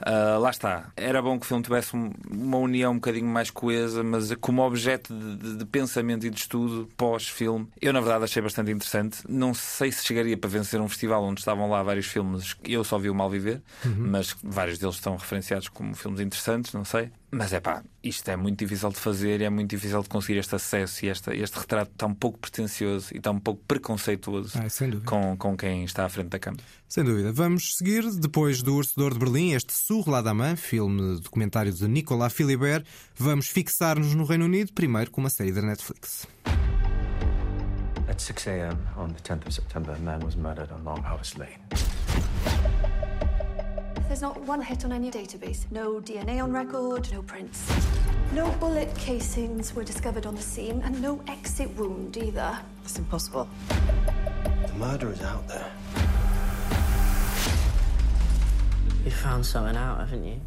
Ah, 0.00 0.36
lá 0.38 0.50
está. 0.50 0.90
Era 0.96 1.22
bom 1.22 1.38
que 1.38 1.44
o 1.46 1.48
filme 1.48 1.62
tivesse 1.62 1.94
um- 1.96 2.12
uma 2.28 2.56
união 2.58 2.92
um 2.92 2.96
bocadinho 2.96 3.26
mais 3.26 3.48
coesa, 3.48 4.02
mas 4.02 4.34
como 4.40 4.60
objeto 4.62 5.14
de, 5.16 5.36
de- 5.36 5.56
de 5.58 5.64
pensamento 5.64 6.26
e 6.26 6.30
de 6.30 6.36
estudo 6.36 6.88
pós-filme, 6.96 7.68
eu 7.80 7.92
na 7.92 8.00
verdade 8.00 8.24
achei 8.24 8.42
bastante 8.42 8.72
interessante. 8.72 9.18
Não 9.28 9.54
sei 9.54 9.92
se 9.92 10.04
chegaria 10.04 10.36
para 10.36 10.50
vencer 10.50 10.80
um 10.80 10.88
festival 10.88 11.22
onde 11.22 11.40
estavam 11.40 11.70
lá 11.70 11.80
vários 11.82 12.06
filmes. 12.06 12.56
Eu 12.64 12.82
só 12.82 12.98
vi 12.98 13.08
o 13.08 13.14
Mal 13.14 13.30
Viver, 13.30 13.62
mas 13.96 14.34
vários 14.42 14.78
deles 14.78 14.96
estão 14.96 15.16
referenciados 15.16 15.68
como 15.68 15.94
filmes 15.94 16.20
interessantes, 16.20 16.72
não 16.72 16.84
sei. 16.84 17.10
Mas 17.36 17.52
é 17.52 17.58
pá, 17.60 17.82
isto 18.02 18.28
é 18.30 18.36
muito 18.36 18.58
difícil 18.58 18.88
de 18.90 18.96
fazer 18.96 19.40
e 19.40 19.44
é 19.44 19.50
muito 19.50 19.68
difícil 19.70 20.00
de 20.02 20.08
conseguir 20.08 20.38
este 20.38 20.54
acesso 20.54 21.04
e 21.04 21.08
esta- 21.08 21.34
este 21.34 21.58
retrato 21.58 21.90
tão 21.96 22.14
pouco 22.14 22.38
pretencioso 22.38 23.08
e 23.12 23.18
tão 23.20 23.38
pouco 23.40 23.60
preconceituoso 23.66 24.52
Ah, 24.58 24.66
com, 25.04 25.36
com 25.36 25.56
quem 25.56 25.84
está 25.84 26.04
à 26.04 26.08
frente 26.08 26.28
da 26.28 26.38
câmara. 26.38 26.62
Sem 26.88 27.02
dúvida. 27.02 27.32
Vamos 27.32 27.72
seguir, 27.76 28.04
depois 28.20 28.62
do 28.62 28.76
Urso 28.76 28.92
de 29.10 29.18
Berlim, 29.18 29.52
este 29.52 29.72
Sur 29.72 30.08
la 30.08 30.20
Dame, 30.22 30.54
filme 30.56 31.20
documentário 31.20 31.72
de 31.72 31.88
Nicolas 31.88 32.32
Philibert. 32.32 32.86
Vamos 33.16 33.48
fixar-nos 33.48 34.14
no 34.14 34.24
Reino 34.24 34.44
Unido, 34.44 34.72
primeiro 34.72 35.10
com 35.10 35.20
uma 35.20 35.30
série 35.30 35.50
da 35.52 35.60
Netflix. 35.62 36.26
At 38.08 38.20
6 38.20 38.46
a.m. 38.48 38.76
on 38.96 39.08
the 39.08 39.20
10th 39.22 39.46
of 39.46 39.52
September, 39.52 39.92
a 39.96 39.98
man 39.98 40.20
was 40.24 40.36
murdered 40.36 40.70
on 40.72 40.84
Longhouse 40.84 41.36
Lane. 41.36 41.58
There's 44.06 44.20
not 44.20 44.40
one 44.42 44.60
hit 44.60 44.84
on 44.84 44.92
any 44.92 45.10
database. 45.10 45.64
No 45.70 46.00
DNA 46.00 46.42
on 46.42 46.52
record, 46.52 47.10
no 47.10 47.22
prints. 47.22 47.70
No 48.32 48.50
bullet 48.60 48.94
casings 48.96 49.74
were 49.74 49.82
discovered 49.82 50.26
on 50.26 50.34
the 50.34 50.42
scene, 50.42 50.82
and 50.84 51.00
no 51.00 51.20
exit 51.26 51.74
wound 51.76 52.16
either. 52.16 52.58
It's 52.84 52.98
impossible. 52.98 53.48
The 53.68 54.74
murderer's 54.76 55.22
out 55.22 55.48
there. 55.48 55.70
You 59.04 59.10
found 59.10 59.44
something 59.44 59.76
out, 59.76 60.00
haven't 60.00 60.24
you? 60.24 60.40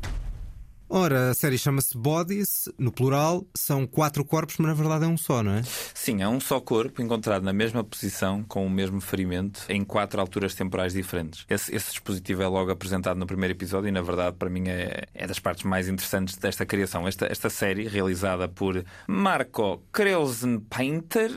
Ora, 0.89 1.31
a 1.31 1.33
série 1.33 1.57
chama-se 1.57 1.97
Bodies, 1.97 2.69
no 2.77 2.93
plural, 2.93 3.45
são 3.53 3.85
quatro 3.85 4.23
corpos, 4.23 4.55
mas 4.57 4.67
na 4.69 4.73
verdade 4.73 5.03
é 5.03 5.07
um 5.07 5.17
só, 5.17 5.43
não 5.43 5.55
é? 5.55 5.63
Sim, 5.93 6.21
é 6.21 6.29
um 6.29 6.39
só 6.39 6.61
corpo 6.61 7.01
encontrado 7.01 7.43
na 7.43 7.51
mesma 7.51 7.83
posição, 7.83 8.41
com 8.43 8.65
o 8.65 8.69
mesmo 8.69 9.01
ferimento, 9.01 9.65
em 9.67 9.83
quatro 9.83 10.21
alturas 10.21 10.55
temporais 10.55 10.93
diferentes. 10.93 11.45
Esse, 11.49 11.75
esse 11.75 11.91
dispositivo 11.91 12.41
é 12.41 12.47
logo 12.47 12.71
apresentado 12.71 13.17
no 13.17 13.27
primeiro 13.27 13.53
episódio 13.53 13.89
e, 13.89 13.91
na 13.91 14.01
verdade, 14.01 14.37
para 14.37 14.49
mim 14.49 14.69
é, 14.69 15.03
é 15.13 15.27
das 15.27 15.39
partes 15.39 15.65
mais 15.65 15.89
interessantes 15.89 16.37
desta 16.37 16.65
criação. 16.65 17.05
Esta, 17.05 17.25
esta 17.25 17.49
série, 17.49 17.85
realizada 17.85 18.47
por 18.47 18.85
Marco 19.07 19.83
Kreuzenpainter, 19.91 21.31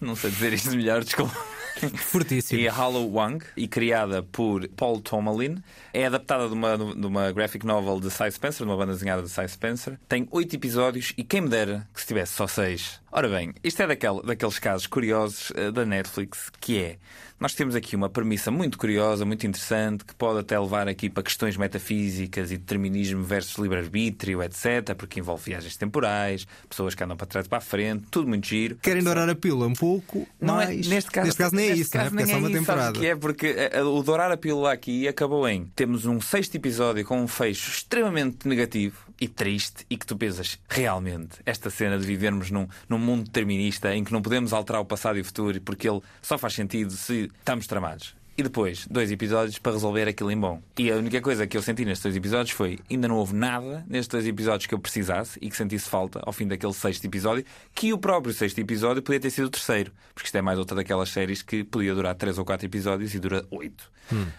não 0.00 0.16
sei 0.16 0.30
dizer 0.30 0.54
isto 0.54 0.70
melhor, 0.70 1.04
desculpa. 1.04 1.36
Fortíssimo. 1.96 2.60
E 2.60 2.68
a 2.68 2.72
Hollow 2.72 3.10
Wang, 3.12 3.44
e 3.56 3.68
criada 3.68 4.22
por 4.22 4.66
Paul 4.68 5.00
Tomalin, 5.00 5.62
é 5.92 6.06
adaptada 6.06 6.48
de 6.48 6.54
uma, 6.54 6.76
de 6.76 7.06
uma 7.06 7.30
graphic 7.32 7.64
novel 7.64 8.00
de 8.00 8.10
Cy 8.10 8.30
Spencer, 8.32 8.66
de 8.66 8.72
uma 8.72 8.76
banda 8.78 8.92
desenhada 8.92 9.22
de 9.22 9.28
Cy 9.28 9.48
Spencer. 9.48 9.98
Tem 10.08 10.28
oito 10.30 10.54
episódios 10.54 11.12
e 11.16 11.24
quem 11.24 11.42
me 11.42 11.48
dera 11.48 11.86
que 11.92 12.00
se 12.00 12.06
tivesse 12.06 12.34
só 12.34 12.46
seis. 12.46 13.00
Ora 13.10 13.26
bem, 13.28 13.54
isto 13.64 13.82
é 13.82 13.86
daquele, 13.86 14.20
daqueles 14.22 14.58
casos 14.58 14.86
curiosos 14.86 15.50
eh, 15.56 15.70
da 15.70 15.86
Netflix, 15.86 16.50
que 16.60 16.78
é, 16.78 16.98
nós 17.40 17.54
temos 17.54 17.74
aqui 17.74 17.96
uma 17.96 18.10
premissa 18.10 18.50
muito 18.50 18.76
curiosa, 18.76 19.24
muito 19.24 19.46
interessante, 19.46 20.04
que 20.04 20.14
pode 20.14 20.40
até 20.40 20.58
levar 20.58 20.88
aqui 20.88 21.08
para 21.08 21.22
questões 21.22 21.56
metafísicas 21.56 22.52
e 22.52 22.58
determinismo 22.58 23.22
versus 23.24 23.56
livre-arbítrio, 23.56 24.42
etc., 24.42 24.94
porque 24.94 25.20
envolve 25.20 25.42
viagens 25.44 25.74
temporais, 25.74 26.46
pessoas 26.68 26.94
que 26.94 27.02
andam 27.02 27.16
para 27.16 27.26
trás 27.26 27.46
e 27.46 27.48
para 27.48 27.58
a 27.58 27.62
frente, 27.62 28.04
tudo 28.10 28.28
muito 28.28 28.46
giro. 28.46 28.76
Querem 28.76 29.02
dourar 29.02 29.28
a 29.28 29.34
pílula 29.34 29.66
um 29.68 29.72
pouco, 29.74 30.28
Não 30.38 30.56
mas 30.56 30.68
é, 30.68 30.74
neste 30.74 31.10
caso, 31.10 31.54
nem 31.54 31.66
é 31.66 31.68
neste 31.70 31.82
isso, 31.82 31.96
não 31.96 32.00
é? 32.02 32.04
caso 32.04 32.16
Porque 32.16 32.30
é 32.30 32.34
só 32.34 32.38
uma 32.38 32.50
isso, 32.50 32.64
sabes 32.64 32.66
temporada. 32.66 32.98
que 32.98 33.06
é 33.06 33.16
porque 33.16 33.46
eh, 33.56 33.82
o 33.82 34.02
dourar 34.02 34.30
a 34.30 34.36
pílula 34.36 34.70
aqui 34.72 35.08
acabou 35.08 35.48
em 35.48 35.64
temos 35.74 36.04
um 36.04 36.20
sexto 36.20 36.56
episódio 36.56 37.04
com 37.06 37.22
um 37.22 37.26
fecho 37.28 37.70
extremamente 37.70 38.46
negativo 38.46 39.07
e 39.20 39.28
triste 39.28 39.84
e 39.88 39.96
que 39.96 40.06
tu 40.06 40.16
pensas 40.16 40.58
realmente 40.68 41.38
esta 41.44 41.70
cena 41.70 41.98
de 41.98 42.06
vivermos 42.06 42.50
num, 42.50 42.68
num 42.88 42.98
mundo 42.98 43.24
determinista 43.24 43.94
em 43.94 44.04
que 44.04 44.12
não 44.12 44.22
podemos 44.22 44.52
alterar 44.52 44.80
o 44.80 44.84
passado 44.84 45.18
e 45.18 45.20
o 45.20 45.24
futuro 45.24 45.60
porque 45.60 45.88
ele 45.88 46.00
só 46.22 46.36
faz 46.38 46.54
sentido 46.54 46.92
se 46.92 47.30
estamos 47.38 47.66
tramados. 47.66 48.17
E 48.38 48.42
depois, 48.44 48.86
dois 48.88 49.10
episódios 49.10 49.58
para 49.58 49.72
resolver 49.72 50.06
aquilo 50.06 50.30
em 50.30 50.38
bom. 50.38 50.62
E 50.78 50.92
a 50.92 50.94
única 50.94 51.20
coisa 51.20 51.44
que 51.44 51.56
eu 51.56 51.60
senti 51.60 51.84
nestes 51.84 52.04
dois 52.04 52.14
episódios 52.14 52.52
foi 52.52 52.78
ainda 52.88 53.08
não 53.08 53.16
houve 53.16 53.34
nada 53.34 53.84
nestes 53.88 54.06
dois 54.06 54.28
episódios 54.28 54.66
que 54.66 54.72
eu 54.72 54.78
precisasse 54.78 55.36
e 55.42 55.50
que 55.50 55.56
sentisse 55.56 55.88
falta 55.88 56.20
ao 56.24 56.32
fim 56.32 56.46
daquele 56.46 56.72
sexto 56.72 57.04
episódio, 57.04 57.44
que 57.74 57.92
o 57.92 57.98
próprio 57.98 58.32
sexto 58.32 58.60
episódio 58.60 59.02
podia 59.02 59.18
ter 59.18 59.30
sido 59.30 59.46
o 59.46 59.50
terceiro. 59.50 59.90
Porque 60.14 60.28
isto 60.28 60.36
é 60.36 60.40
mais 60.40 60.56
outra 60.56 60.76
daquelas 60.76 61.08
séries 61.08 61.42
que 61.42 61.64
podia 61.64 61.92
durar 61.92 62.14
três 62.14 62.38
ou 62.38 62.44
quatro 62.44 62.64
episódios 62.64 63.12
e 63.12 63.18
dura 63.18 63.44
oito. 63.50 63.90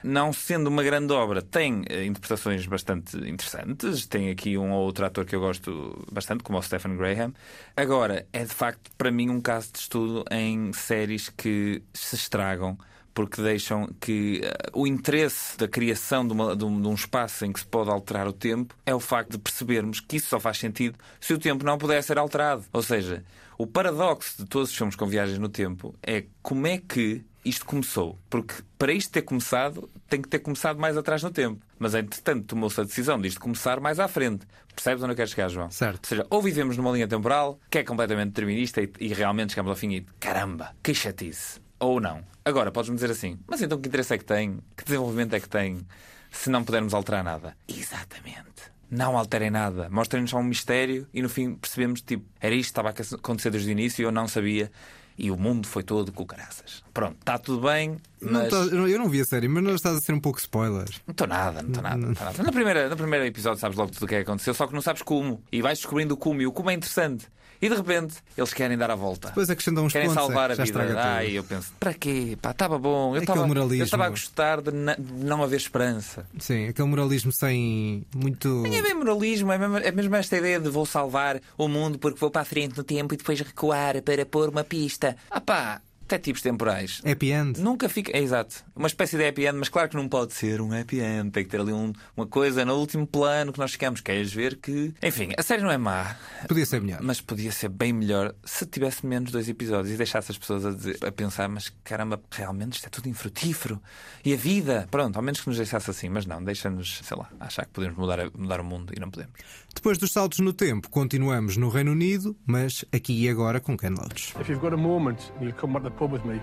Não 0.02 0.32
sendo 0.32 0.68
uma 0.68 0.82
grande 0.82 1.12
obra, 1.12 1.42
tem 1.42 1.84
eh, 1.90 2.06
interpretações 2.06 2.66
bastante 2.66 3.18
interessantes. 3.18 4.08
Tem 4.08 4.30
aqui 4.30 4.58
um 4.58 4.72
ou 4.72 4.86
outro 4.86 5.06
ator 5.06 5.26
que 5.26 5.36
eu 5.36 5.42
gosto 5.42 6.08
bastante, 6.10 6.42
como 6.42 6.58
o 6.58 6.64
Stephen 6.64 6.96
Graham. 6.96 7.34
Agora, 7.76 8.26
é 8.32 8.46
de 8.46 8.54
facto 8.54 8.90
para 8.98 9.12
mim 9.12 9.30
um 9.30 9.42
caso 9.42 9.74
de 9.74 9.80
estudo 9.80 10.24
em 10.32 10.72
séries 10.72 11.30
que 11.30 11.84
se 11.94 12.16
estragam 12.16 12.78
porque 13.13 13.41
deixam 13.41 13.88
que 14.00 14.41
eh, 14.43 14.69
o 14.74 14.86
interesse 14.88 15.58
da 15.58 15.67
criação 15.67 16.26
de, 16.26 16.34
uma- 16.34 16.56
de 16.56 16.63
um, 16.65 16.82
de 16.82 16.88
um 16.88 16.93
espaço 16.93 17.45
em 17.45 17.52
que 17.52 17.60
se 17.60 17.65
pode 17.65 17.89
alterar 17.89 18.28
o 18.28 18.34
tempo 18.34 18.76
é 18.86 18.93
o 18.95 19.00
facto 19.00 19.32
de 19.32 19.38
percebermos 19.38 20.00
que 20.00 20.17
isso 20.17 20.28
só 20.28 20.39
faz 20.39 20.58
sentido 20.58 20.98
se 21.19 21.34
o 21.34 21.38
tempo 21.39 21.65
não 21.65 21.78
puder 21.78 22.02
ser 22.04 22.17
alterado. 22.17 22.63
Ou 22.72 22.82
seja, 22.84 23.24
o 23.58 23.67
paradoxo 23.67 24.38
de 24.38 24.45
todos 24.45 24.69
os 24.69 24.76
filmes 24.76 24.95
com 24.95 25.06
viagens 25.06 25.38
no 25.39 25.50
tempo 25.50 25.93
é 26.02 26.26
como 26.41 26.65
é 26.67 26.78
que 26.78 27.24
isto 27.43 27.65
começou. 27.65 28.17
Porque 28.30 28.54
para 28.78 28.91
isto 28.91 29.12
ter 29.12 29.22
começado, 29.22 29.89
tem 30.10 30.22
que 30.22 30.28
ter 30.30 30.39
começado 30.39 30.78
mais 30.80 30.95
atrás 30.98 31.24
no 31.24 31.32
tempo. 31.32 31.65
Mas 31.78 31.95
entretanto 31.95 32.45
tomou-se 32.45 32.80
a 32.80 32.84
decisão 32.84 33.19
disto 33.19 33.39
começar 33.39 33.80
mais 33.80 34.00
à 34.00 34.08
frente. 34.08 34.45
Percebes 34.76 35.02
onde 35.04 35.13
eu 35.13 35.15
quero 35.15 35.30
chegar, 35.30 35.50
João? 35.50 35.69
Certo. 35.72 36.04
Ou 36.04 36.08
seja, 36.10 36.28
ou 36.30 36.41
vivemos 36.41 36.78
numa 36.78 36.91
linha 36.91 37.08
temporal 37.08 37.60
que 37.69 37.80
é 37.80 37.84
completamente 37.84 38.30
determinista 38.30 38.82
e, 38.82 38.89
e 39.00 39.08
realmente 39.13 39.52
chegamos 39.52 39.69
ao 39.72 39.76
fim 39.76 39.89
e 39.91 40.02
caramba, 40.19 40.76
que 40.84 40.93
chatice. 40.93 41.60
Ou 41.80 42.00
não. 42.00 42.24
Agora, 42.44 42.72
podes-me 42.72 42.96
dizer 42.96 43.12
assim, 43.12 43.38
mas 43.48 43.62
então 43.62 43.80
que 43.80 43.88
interesse 43.88 44.13
é 44.13 44.18
que 44.18 44.26
tem? 44.26 44.60
Que 44.76 44.84
desenvolvimento 44.84 45.34
é 45.36 45.39
que 45.39 45.50
tem? 45.50 45.86
se 46.32 46.48
não 46.52 46.63
pudermos 46.63 46.94
alterar 46.94 47.24
nada. 47.24 47.58
Exatamente. 47.68 48.70
Não 48.92 49.18
alterem 49.18 49.50
nada. 49.50 49.89
Mostrem-nos 49.89 50.30
só 50.32 50.38
um 50.38 50.44
mistério 50.44 51.08
e 51.13 51.22
no 51.24 51.30
fim 51.30 51.56
percebemos, 51.56 52.02
tipo, 52.02 52.24
era 52.39 52.54
isto 52.54 52.68
que 52.74 52.80
estava 52.80 52.89
a 52.89 53.18
acontecer 53.18 53.50
desde 53.50 53.70
o 53.70 53.72
início 53.72 54.02
e 54.02 54.06
eu 54.06 54.12
não 54.12 54.28
sabia. 54.28 54.72
E 55.18 55.32
o 55.32 55.36
mundo 55.38 55.68
foi 55.68 55.84
todo 55.84 56.12
com 56.13 56.26
caraças. 56.26 56.84
Pronto, 56.94 57.18
está 57.20 57.38
tudo 57.38 57.68
bem, 57.68 57.98
Não 58.22 58.32
mas. 58.42 58.50
tá- 58.50 58.56
eu 58.58 58.78
não- 58.78 58.88
não 59.00 59.10
vi 59.10 59.20
a 59.22 59.26
série, 59.26 59.48
mas 59.48 59.63
não 59.63 59.76
estás 59.76 59.96
a 59.98 60.00
ser 60.00 60.13
um 60.13 60.20
pouco 60.20 60.39
spoiler. 60.39 60.88
Não 61.06 61.12
estou 61.12 61.28
nada, 61.28 61.62
não 61.62 61.70
estou 61.70 61.84
nada, 61.84 61.98
não 61.98 62.12
nada. 62.13 62.32
No 62.44 62.52
primeiro, 62.54 62.89
no 62.89 62.96
primeiro 62.96 63.26
episódio 63.26 63.60
sabes 63.60 63.76
logo 63.78 63.92
tudo 63.92 64.04
o 64.04 64.08
que 64.08 64.15
é 64.15 64.18
que 64.24 64.30
aconteceu, 64.30 64.54
só 64.54 64.65
que 64.68 64.74
não 64.74 64.82
sabes 64.82 65.02
como. 65.02 65.44
E 65.52 65.62
vais 65.62 65.80
descobrindo 65.80 66.13
o 66.13 66.18
como, 66.18 66.42
e 66.42 66.48
o 66.48 66.52
como 66.52 66.70
é 66.70 66.74
interessante. 66.74 67.28
E 67.62 67.67
de 67.67 67.76
repente, 67.76 68.15
eles 68.38 68.54
querem 68.54 68.78
dar 68.78 68.89
a 68.89 68.95
volta. 68.95 69.28
Depois 69.30 69.50
acrescentam 69.50 69.86
uns 69.86 69.91
Querem 69.91 70.08
pontos, 70.08 70.24
salvar 70.24 70.50
é, 70.52 70.54
a 70.54 70.63
vida. 70.63 71.02
Ai, 71.02 71.32
eu 71.38 71.43
penso, 71.43 71.74
para 71.80 71.93
quê? 71.93 72.38
Pá, 72.41 72.52
estava 72.52 72.78
bom. 72.80 73.15
Eu 73.15 73.22
estava 73.22 74.06
a 74.06 74.10
gostar 74.10 74.62
de, 74.62 74.72
na- 74.72 74.95
de 74.95 75.26
não 75.26 75.43
haver 75.43 75.58
esperança. 75.58 76.26
Sim, 76.39 76.67
aquele 76.69 76.88
moralismo 76.88 77.32
sem 77.32 78.06
muito. 78.15 78.48
Nem 78.62 78.78
é 78.78 78.82
bem 78.82 78.93
moralismo, 78.93 79.52
é 79.52 79.58
mesmo, 79.58 79.78
é 79.78 79.91
mesmo 79.91 80.15
esta 80.15 80.38
ideia 80.38 80.60
de 80.60 80.69
vou 80.69 80.86
salvar 80.86 81.39
o 81.58 81.67
mundo 81.67 82.00
porque 82.00 82.19
vou 82.19 82.32
para 82.32 82.41
a 82.43 82.45
frente 82.45 82.78
no 82.78 82.84
tempo 82.84 83.13
e 83.13 83.17
depois 83.17 83.39
recuar 83.41 84.02
para 84.02 84.26
pôr 84.26 84.50
uma 84.50 84.63
pista. 84.63 85.17
Ah 85.30 85.41
pá, 85.41 85.82
detetives 86.10 86.41
temporais. 86.41 87.02
Happy 87.06 87.32
end. 87.32 87.60
Nunca 87.62 87.88
fica. 87.88 88.12
É 88.17 88.22
exato. 88.22 88.65
Uma 88.76 88.88
espécie 88.88 89.15
de 89.17 89.26
happy 89.28 89.45
end, 89.45 89.58
mas 89.60 89.69
claro 89.69 89.89
que 89.89 89.95
não 89.95 90.08
pode 90.10 90.34
ser 90.34 90.60
um 90.62 90.74
happy 90.78 91.00
end. 91.00 91.32
Tem 91.32 91.43
que 91.43 91.50
ter 91.50 91.60
ali 91.62 91.72
um- 91.72 91.93
uma 92.17 92.26
coisa 92.26 92.65
no 92.65 92.76
último 92.76 93.06
plano 93.06 93.54
que 93.54 93.60
nós 93.60 93.72
ficamos. 93.72 94.02
Queres 94.02 94.34
ver 94.34 94.58
que. 94.58 94.93
Enfim, 95.04 95.32
a 95.38 95.43
série 95.43 95.62
não 95.62 95.72
é 95.72 95.78
má, 95.78 96.15
Podia 96.48 96.65
ser 96.65 96.82
melhor. 96.82 97.00
mas 97.02 97.22
podia 97.22 97.52
ser 97.52 97.69
bem 97.69 97.93
melhor 97.93 98.34
se 98.43 98.65
tivesse 98.65 99.06
menos 99.06 99.32
dois 99.32 99.48
episódios 99.48 99.93
e 99.93 99.98
deixasse 99.98 100.32
as 100.32 100.38
pessoas 100.38 100.65
a, 100.65 100.72
dizer- 100.72 100.98
a 101.06 101.12
pensar: 101.12 101.48
mas 101.48 101.72
caramba, 101.84 102.19
realmente 102.32 102.74
isto 102.74 102.88
é 102.88 102.89
tudo 102.89 103.08
infrutífero. 103.08 103.80
E 104.26 104.34
a 104.34 104.38
vida? 104.38 104.88
Pronto, 104.89 105.15
ao 105.15 105.22
menos 105.22 105.41
que 105.41 105.48
nos 105.48 105.58
deixasse 105.58 105.89
assim. 105.91 106.10
Mas 106.10 106.26
não, 106.26 106.43
deixa-nos, 106.43 107.00
sei 107.04 107.15
lá, 107.17 107.30
achar 107.39 107.65
que 107.65 107.72
podemos 107.72 107.98
mudar, 107.98 108.19
mudar 108.36 108.60
o 108.60 108.63
mundo 108.63 108.91
e 108.95 109.00
não 109.00 109.10
podemos. 109.12 109.34
Depois 109.74 109.98
dos 109.98 110.12
saltos 110.12 110.39
no 110.39 110.52
tempo, 110.52 110.89
continuamos 110.89 111.56
no 111.56 111.69
Reino 111.69 111.91
Unido, 111.91 112.36
mas 112.45 112.84
aqui 112.91 113.13
e 113.26 113.30
agora 113.30 113.60
com 113.60 113.78
Ken 113.78 113.89
Loach. 113.91 114.34
If 114.41 114.50
you've 114.50 114.60
got 114.62 114.74
a 114.74 114.78
moment 114.78 115.19
and 115.39 115.43
you'll 115.45 115.54
come 115.54 115.74
back 115.74 115.86
to 115.86 115.91
the 115.91 115.98
pub 116.00 116.12
with 116.14 116.24
me, 116.24 116.40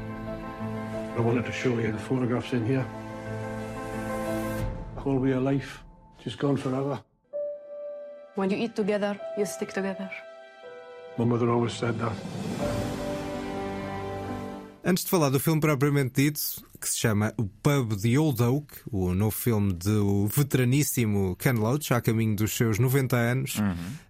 I 1.16 1.20
wanted 1.20 1.46
to 1.46 1.52
show 1.52 1.72
you 1.78 1.90
the 1.90 1.98
photographs 1.98 2.52
in 2.52 2.66
here. 2.66 2.86
The 4.96 5.00
whole 5.00 5.18
way 5.18 5.32
of 5.32 5.42
life, 5.42 5.82
just 6.22 6.38
gone 6.38 6.58
forever. 6.58 7.00
When 8.34 8.50
you 8.50 8.58
eat 8.58 8.76
together, 8.76 9.18
you 9.38 9.46
stick 9.46 9.72
together. 9.72 10.10
My 11.16 11.24
mother 11.24 11.48
always 11.50 11.72
said 11.72 11.98
that. 11.98 12.12
Antes 14.84 15.04
de 15.04 15.10
falar 15.10 15.30
do 15.30 15.40
filme 15.40 15.60
propriamente 15.60 16.22
dito, 16.22 16.40
que 16.76 16.88
se 16.88 16.98
chama 16.98 17.32
O 17.36 17.44
Pub 17.44 17.94
de 17.96 18.16
Old 18.18 18.42
Oak, 18.42 18.66
o 18.90 19.14
novo 19.14 19.30
filme 19.36 19.72
do 19.72 20.26
veteraníssimo 20.28 21.36
Ken 21.36 21.52
Loach, 21.52 21.92
a 21.94 22.00
caminho 22.00 22.36
dos 22.36 22.52
seus 22.56 22.78
90 22.78 23.16
anos, 23.16 23.56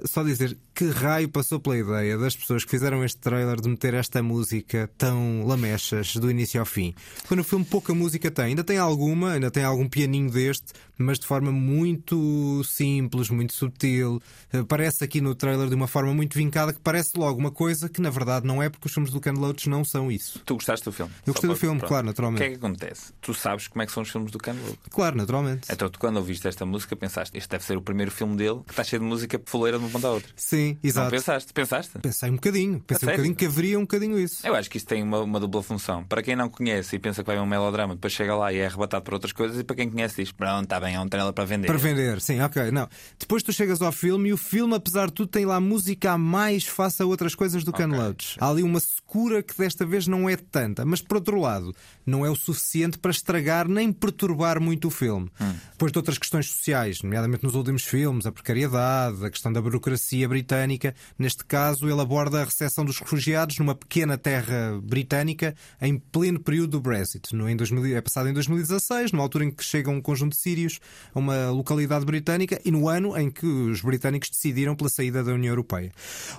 só 0.05 0.23
dizer 0.23 0.57
que 0.75 0.85
raio 0.91 1.29
passou 1.29 1.59
pela 1.59 1.77
ideia 1.79 2.19
das 2.19 2.37
pessoas 2.37 2.65
que 2.65 2.71
fizeram 2.71 3.03
este 3.05 3.19
trailer 3.19 3.61
de 3.61 3.69
meter 3.69 3.95
esta 3.95 4.23
música 4.23 4.91
tão 4.99 5.45
lamechas 5.47 6.17
do 6.17 6.31
início 6.31 6.61
ao 6.61 6.67
fim. 6.67 6.95
Quando 7.29 7.41
o 7.41 7.45
filme 7.45 7.65
pouca 7.65 7.95
música 7.95 8.31
tem, 8.31 8.47
ainda 8.47 8.63
tem 8.65 8.77
alguma, 8.79 9.33
ainda 9.33 9.51
tem 9.51 9.65
algum 9.65 9.89
pianinho 9.89 10.31
deste, 10.31 10.73
mas 10.99 11.19
de 11.19 11.27
forma 11.27 11.51
muito 11.51 12.63
simples, 12.65 13.31
muito 13.31 13.53
sutil. 13.55 14.21
Eh, 14.53 14.63
Parece 14.67 15.05
aqui 15.05 15.21
no 15.21 15.35
trailer 15.35 15.69
de 15.69 15.75
uma 15.75 15.87
forma 15.87 16.13
muito 16.13 16.37
vincada 16.37 16.73
que 16.73 16.81
parece 16.81 17.17
logo 17.19 17.39
uma 17.39 17.51
coisa 17.51 17.89
que 17.89 18.01
na 18.01 18.11
verdade 18.11 18.47
não 18.47 18.63
é 18.63 18.69
porque 18.69 18.87
os 18.87 18.93
filmes 18.93 19.11
do 19.13 19.21
Ken 19.21 19.33
Loach 19.33 19.69
não 19.69 19.85
são 19.85 20.11
isso. 20.11 20.41
Tu 20.45 20.55
gostaste 20.55 20.85
do 20.85 20.93
filme? 20.93 21.13
Eu 21.27 21.33
gostei 21.33 21.49
do 21.49 21.57
filme, 21.57 21.79
pronto. 21.79 21.89
claro, 21.89 22.07
naturalmente. 22.07 22.56
Que 22.59 22.64
acontece? 22.66 23.12
Tu 23.21 23.35
sabes 23.35 23.69
como 23.69 23.83
é 23.83 23.87
que 23.87 23.92
são 23.92 24.03
os 24.03 24.09
filmes 24.11 24.31
do 24.33 24.38
Ken 24.38 24.53
Loach. 24.53 24.79
Claro, 24.90 25.16
naturalmente. 25.16 25.69
Então, 25.71 25.88
tu, 25.90 25.99
quando 25.99 26.16
ouviste 26.16 26.47
esta 26.49 26.64
música, 26.64 26.97
pensaste: 26.97 27.37
este 27.37 27.49
deve 27.51 27.64
ser 27.64 27.77
o 27.77 27.83
primeiro 27.83 28.11
filme 28.11 28.37
dele 28.37 28.61
que 28.66 28.73
está 28.73 28.83
cheio 28.83 29.01
de 29.01 29.07
música 29.07 29.40
foleira 29.45 29.79
de 29.79 29.85
uma 29.85 29.90
ponta 29.90 30.07
à 30.09 30.12
outra. 30.12 30.31
Sim, 30.37 30.79
Não 30.83 30.88
exato. 30.88 31.11
pensaste? 31.11 31.53
Pensaste? 31.53 31.99
Pensei 31.99 32.31
um 32.31 32.35
bocadinho. 32.35 32.81
Pensei 32.81 33.09
um 33.09 33.11
bocadinho 33.12 33.35
que 33.35 33.47
haveria 33.47 33.79
um 33.79 33.83
bocadinho 33.83 34.19
isso. 34.19 34.47
Eu 34.47 34.55
acho 34.55 34.71
que 34.71 34.79
isto 34.79 34.87
tem 34.87 35.03
uma, 35.03 35.21
uma 35.21 35.38
dupla 35.40 35.62
função. 35.62 36.05
Para 36.05 36.23
quem 36.23 36.35
não 36.37 36.49
conhece 36.49 36.97
e 36.97 36.99
pensa 36.99 37.23
que 37.23 37.27
vai 37.27 37.38
um 37.38 37.47
melodrama, 37.47 37.95
depois 37.95 38.12
chega 38.12 38.35
lá 38.35 38.53
e 38.53 38.59
é 38.59 38.66
arrebatado 38.66 39.05
por 39.05 39.14
outras 39.14 39.33
coisas, 39.33 39.59
e 39.59 39.64
para 39.64 39.77
quem 39.77 39.90
conhece 39.90 40.23
diz: 40.23 40.33
pronto, 40.33 40.64
está 40.64 40.81
bem, 40.81 40.95
é 40.95 41.01
um 41.01 41.09
trailer 41.09 41.33
para 41.33 41.45
vender. 41.45 41.66
Para 41.66 41.77
vender, 41.79 42.21
sim, 42.21 42.40
ok. 42.40 42.71
Não. 42.71 42.88
Depois 43.19 43.42
tu 43.42 43.53
chegas 43.53 43.83
ao 43.83 43.92
filme 43.92 44.31
e 44.31 44.33
o 44.33 44.37
filme, 44.37 44.75
apesar 44.75 45.07
de 45.09 45.12
tudo, 45.14 45.29
tem 45.29 45.45
lá 45.45 45.61
música 45.61 46.12
a 46.12 46.19
mais 46.19 46.64
face 46.64 47.03
a 47.03 47.07
outras 47.07 47.35
coisas 47.35 47.64
do 47.64 47.73
Ken 47.73 47.87
Loach. 47.87 48.37
Há 48.40 48.49
ali 48.49 48.62
uma 48.62 48.81
secura 48.81 49.42
que 49.42 49.57
desta 49.57 49.85
vez 49.85 50.07
não 50.07 50.29
é 50.29 50.37
tanta, 50.37 50.85
mas 50.85 51.01
por 51.01 51.16
outro 51.16 51.40
lado, 51.40 51.75
não 52.05 52.25
é 52.25 52.31
o 52.31 52.37
suficiente 52.47 52.99
para 52.99 53.11
estragar 53.11 53.69
nem 53.69 53.93
perturbar 53.93 54.61
muito 54.61 54.89
o 54.89 54.91
filme. 54.91 55.31
Depois 55.73 55.93
de 55.93 55.99
outras 55.99 56.19
questões 56.19 56.47
sociais, 56.47 57.03
nomeadamente 57.03 57.45
nos 57.45 57.55
últimos 57.55 57.83
filmes, 57.83 58.27
a 58.27 58.33
precariedade, 58.33 59.25
a 59.25 59.31
questão 59.31 59.53
da 59.53 59.61
burocracia 59.61 60.29
britânica, 60.29 60.95
neste 61.19 61.45
caso 61.45 61.89
ele 61.89 62.01
aborda 62.01 62.41
a 62.41 62.45
recepção 62.45 62.85
dos 62.85 62.99
refugiados 62.99 63.59
numa 63.59 63.75
pequena 63.75 64.17
terra 64.17 64.81
britânica 64.83 65.55
em 65.81 65.99
pleno 65.99 66.41
período 66.41 66.73
do 66.73 66.81
Brexit. 66.81 67.35
No, 67.35 67.49
em 67.49 67.57
2000, 67.57 67.97
é 67.97 68.01
passado 68.01 68.29
em 68.29 68.33
2016, 68.33 69.13
numa 69.13 69.23
altura 69.23 69.45
em 69.45 69.51
que 69.51 69.65
chega 69.65 69.91
um 69.91 70.01
conjunto 70.01 70.33
de 70.33 70.39
sírios 70.39 70.79
a 71.15 71.19
uma 71.19 71.51
localidade 71.51 72.05
britânica 72.05 72.61
e 72.65 72.71
no 72.71 72.89
ano 72.89 73.17
em 73.17 73.31
que 73.31 73.47
os 73.47 73.81
britânicos 73.81 74.31
decidiram 74.31 74.75
pela 74.75 74.89
saída 74.89 75.23
da 75.23 75.33
União 75.33 75.53
Europeia. 75.53 75.93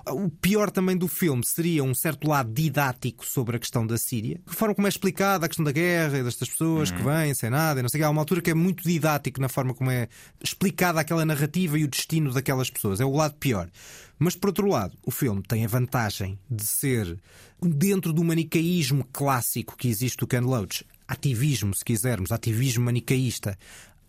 O 0.08 0.30
pior 0.30 0.72
também 0.72 0.98
do 0.98 1.08
filme 1.08 1.46
seria 1.46 1.84
um 1.84 1.94
certo 1.94 2.28
lado 2.28 2.52
didático 2.52 3.26
sobre 3.26 3.58
a 3.58 3.60
questão 3.60 3.86
da 3.86 3.98
Síria, 3.98 4.40
a 4.48 4.54
forma 4.54 4.76
como 4.76 4.88
é 4.88 4.90
explicada 4.90 5.46
a 5.46 5.50
questão 5.50 5.66
da 5.66 5.72
guerra 5.72 5.97
e 6.06 6.24
destas 6.24 6.50
pessoas 6.50 6.92
que 6.92 7.02
vêm 7.02 7.34
sem 7.34 7.50
nada 7.50 7.80
e 7.80 7.84
não 7.84 7.90
sei 7.90 8.00
o 8.00 8.02
quê. 8.02 8.06
Há 8.06 8.10
uma 8.10 8.22
altura 8.22 8.42
que 8.42 8.52
é 8.52 8.54
muito 8.54 8.84
didático 8.84 9.42
na 9.42 9.50
forma 9.50 9.74
como 9.74 9.90
é 9.90 10.08
explicada 10.44 11.00
aquela 11.00 11.26
narrativa 11.26 11.78
e 11.78 11.84
o 11.84 11.88
destino 11.88 12.32
daquelas 12.32 12.70
pessoas. 12.70 13.00
É 13.00 13.06
o 13.06 13.12
lado 13.12 13.36
pior. 13.36 13.70
Mas 14.20 14.36
por 14.36 14.50
outro 14.50 14.68
lado, 14.68 14.98
o 15.06 15.12
filme 15.12 15.42
tem 15.42 15.66
a 15.66 15.68
vantagem 15.68 16.40
de 16.50 16.64
ser 16.64 17.18
dentro 17.62 18.14
do 18.14 18.24
manicaísmo 18.24 19.04
clássico 19.12 19.76
que 19.76 19.88
existe 19.88 20.18
do 20.18 20.28
Ken 20.28 20.42
Loach, 20.42 20.86
ativismo, 21.08 21.74
se 21.76 21.84
quisermos, 21.84 22.32
ativismo 22.32 22.86
manicaísta. 22.86 23.58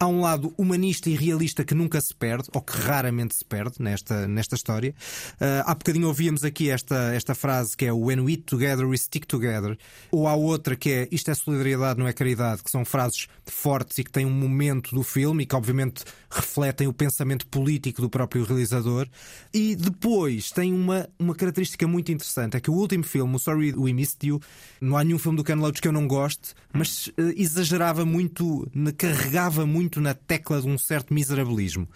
Há 0.01 0.07
um 0.07 0.21
lado 0.21 0.55
humanista 0.57 1.11
e 1.11 1.17
realista 1.17 1.65
que 1.65 1.75
nunca 1.75 2.01
se 2.01 2.15
perde, 2.15 2.49
ou 2.55 2.63
que 2.63 2.73
raramente 2.77 3.35
se 3.37 3.45
perde 3.45 3.77
nesta, 3.81 4.29
nesta 4.29 4.55
história. 4.55 4.95
Uh, 5.35 5.65
há 5.67 5.75
bocadinho 5.75 6.07
ouvíamos 6.07 6.45
aqui 6.45 6.71
esta, 6.71 7.13
esta 7.15 7.35
frase 7.35 7.77
que 7.77 7.85
é 7.85 7.93
When 7.93 8.21
we 8.21 8.37
together, 8.37 8.87
we 8.87 8.97
stick 8.97 9.27
together. 9.27 9.77
Ou 10.11 10.29
há 10.29 10.35
outra 10.35 10.77
que 10.77 10.91
é 10.91 11.09
isto 11.11 11.31
é 11.31 11.35
solidariedade, 11.35 11.99
não 11.99 12.07
é 12.07 12.13
caridade, 12.13 12.63
que 12.63 12.71
são 12.71 12.85
frases 12.85 13.27
fortes 13.45 13.99
e 13.99 14.05
que 14.05 14.11
têm 14.11 14.25
um 14.25 14.31
momento 14.31 14.95
do 14.95 15.03
filme 15.03 15.43
e 15.43 15.47
que 15.47 15.57
obviamente 15.57 16.05
refletem 16.31 16.87
o 16.87 16.93
pensamento 16.93 17.47
político 17.47 18.01
do 18.01 18.09
próprio 18.09 18.45
realizador. 18.45 19.09
E 19.53 19.75
depois 19.75 20.51
tem 20.51 20.73
uma, 20.73 21.09
uma 21.19 21.35
característica 21.35 21.87
muito 21.87 22.13
interessante: 22.13 22.57
é 22.57 22.61
que 22.61 22.71
o 22.71 22.75
último 22.75 23.05
filme, 23.05 23.35
o 23.35 23.39
Sorry 23.39 23.73
We 23.75 23.93
Missed 23.93 24.27
You, 24.27 24.41
não 24.81 24.97
há 24.97 25.03
nenhum 25.03 25.19
filme 25.19 25.37
do 25.37 25.45
Ken 25.45 25.55
Loach 25.55 25.81
que 25.81 25.89
eu 25.89 25.93
não 25.93 26.07
goste, 26.07 26.55
mas 26.73 27.11
eh, 27.17 27.35
exagerava 27.37 28.05
muito, 28.05 28.71
carregava 28.97 29.67
muito 29.67 29.88
na 29.97 30.15
tecla 30.15 30.61
de 30.61 30.69
um 30.69 30.79
certo 30.79 31.13
miserabilismo. 31.13 31.89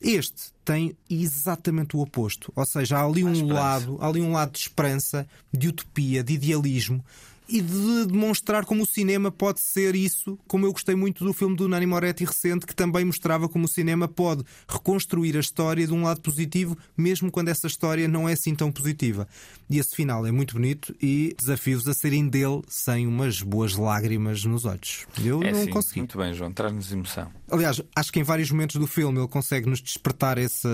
Este 0.00 0.52
tem 0.64 0.96
exatamente 1.08 1.96
o 1.96 2.00
oposto, 2.00 2.52
ou 2.54 2.66
seja, 2.66 2.98
há 2.98 3.04
ali 3.04 3.24
um 3.24 3.46
lado, 3.46 3.98
há 4.00 4.08
ali 4.08 4.20
um 4.20 4.32
lado 4.32 4.52
de 4.52 4.58
esperança, 4.58 5.26
de 5.52 5.68
utopia, 5.68 6.22
de 6.22 6.34
idealismo 6.34 7.04
e 7.48 7.60
de 7.60 8.06
demonstrar 8.06 8.64
como 8.64 8.82
o 8.82 8.86
cinema 8.86 9.30
pode 9.30 9.60
ser 9.60 9.94
isso, 9.94 10.38
como 10.46 10.66
eu 10.66 10.72
gostei 10.72 10.94
muito 10.94 11.24
do 11.24 11.32
filme 11.32 11.56
do 11.56 11.68
Nani 11.68 11.86
Moretti 11.86 12.24
recente, 12.24 12.66
que 12.66 12.74
também 12.74 13.04
mostrava 13.04 13.48
como 13.48 13.66
o 13.66 13.68
cinema 13.68 14.08
pode 14.08 14.44
reconstruir 14.68 15.36
a 15.36 15.40
história 15.40 15.86
de 15.86 15.92
um 15.92 16.02
lado 16.02 16.20
positivo, 16.20 16.76
mesmo 16.96 17.30
quando 17.30 17.48
essa 17.48 17.66
história 17.66 18.08
não 18.08 18.28
é 18.28 18.32
assim 18.32 18.54
tão 18.54 18.72
positiva. 18.72 19.28
E 19.70 19.78
esse 19.78 19.94
final 19.94 20.26
é 20.26 20.32
muito 20.32 20.54
bonito 20.54 20.94
e 21.02 21.34
desafio-vos 21.38 21.88
a 21.88 21.94
serem 21.94 22.28
dele 22.28 22.62
sem 22.68 23.06
umas 23.06 23.42
boas 23.42 23.76
lágrimas 23.76 24.44
nos 24.44 24.64
olhos. 24.64 25.06
Eu 25.24 25.42
É 25.42 25.52
não 25.52 25.64
sim, 25.64 25.70
consegui. 25.70 26.00
Muito 26.00 26.18
bem, 26.18 26.34
João, 26.34 26.52
traz-nos 26.52 26.92
emoção. 26.92 27.30
Aliás, 27.50 27.80
acho 27.94 28.12
que 28.12 28.20
em 28.20 28.24
vários 28.24 28.50
momentos 28.50 28.76
do 28.76 28.86
filme 28.86 29.18
ele 29.18 29.28
consegue 29.28 29.68
nos 29.68 29.80
despertar 29.80 30.38
esse. 30.38 30.68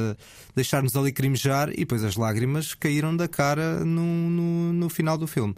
deixar-nos 0.54 0.96
ali 0.96 1.12
crimejar 1.12 1.70
e 1.70 1.76
depois 1.76 2.04
as 2.04 2.16
lágrimas 2.16 2.74
caíram 2.74 3.16
da 3.16 3.28
cara 3.28 3.85
no, 3.85 4.30
no, 4.30 4.72
no 4.72 4.88
final 4.88 5.16
do 5.18 5.26
filme. 5.26 5.54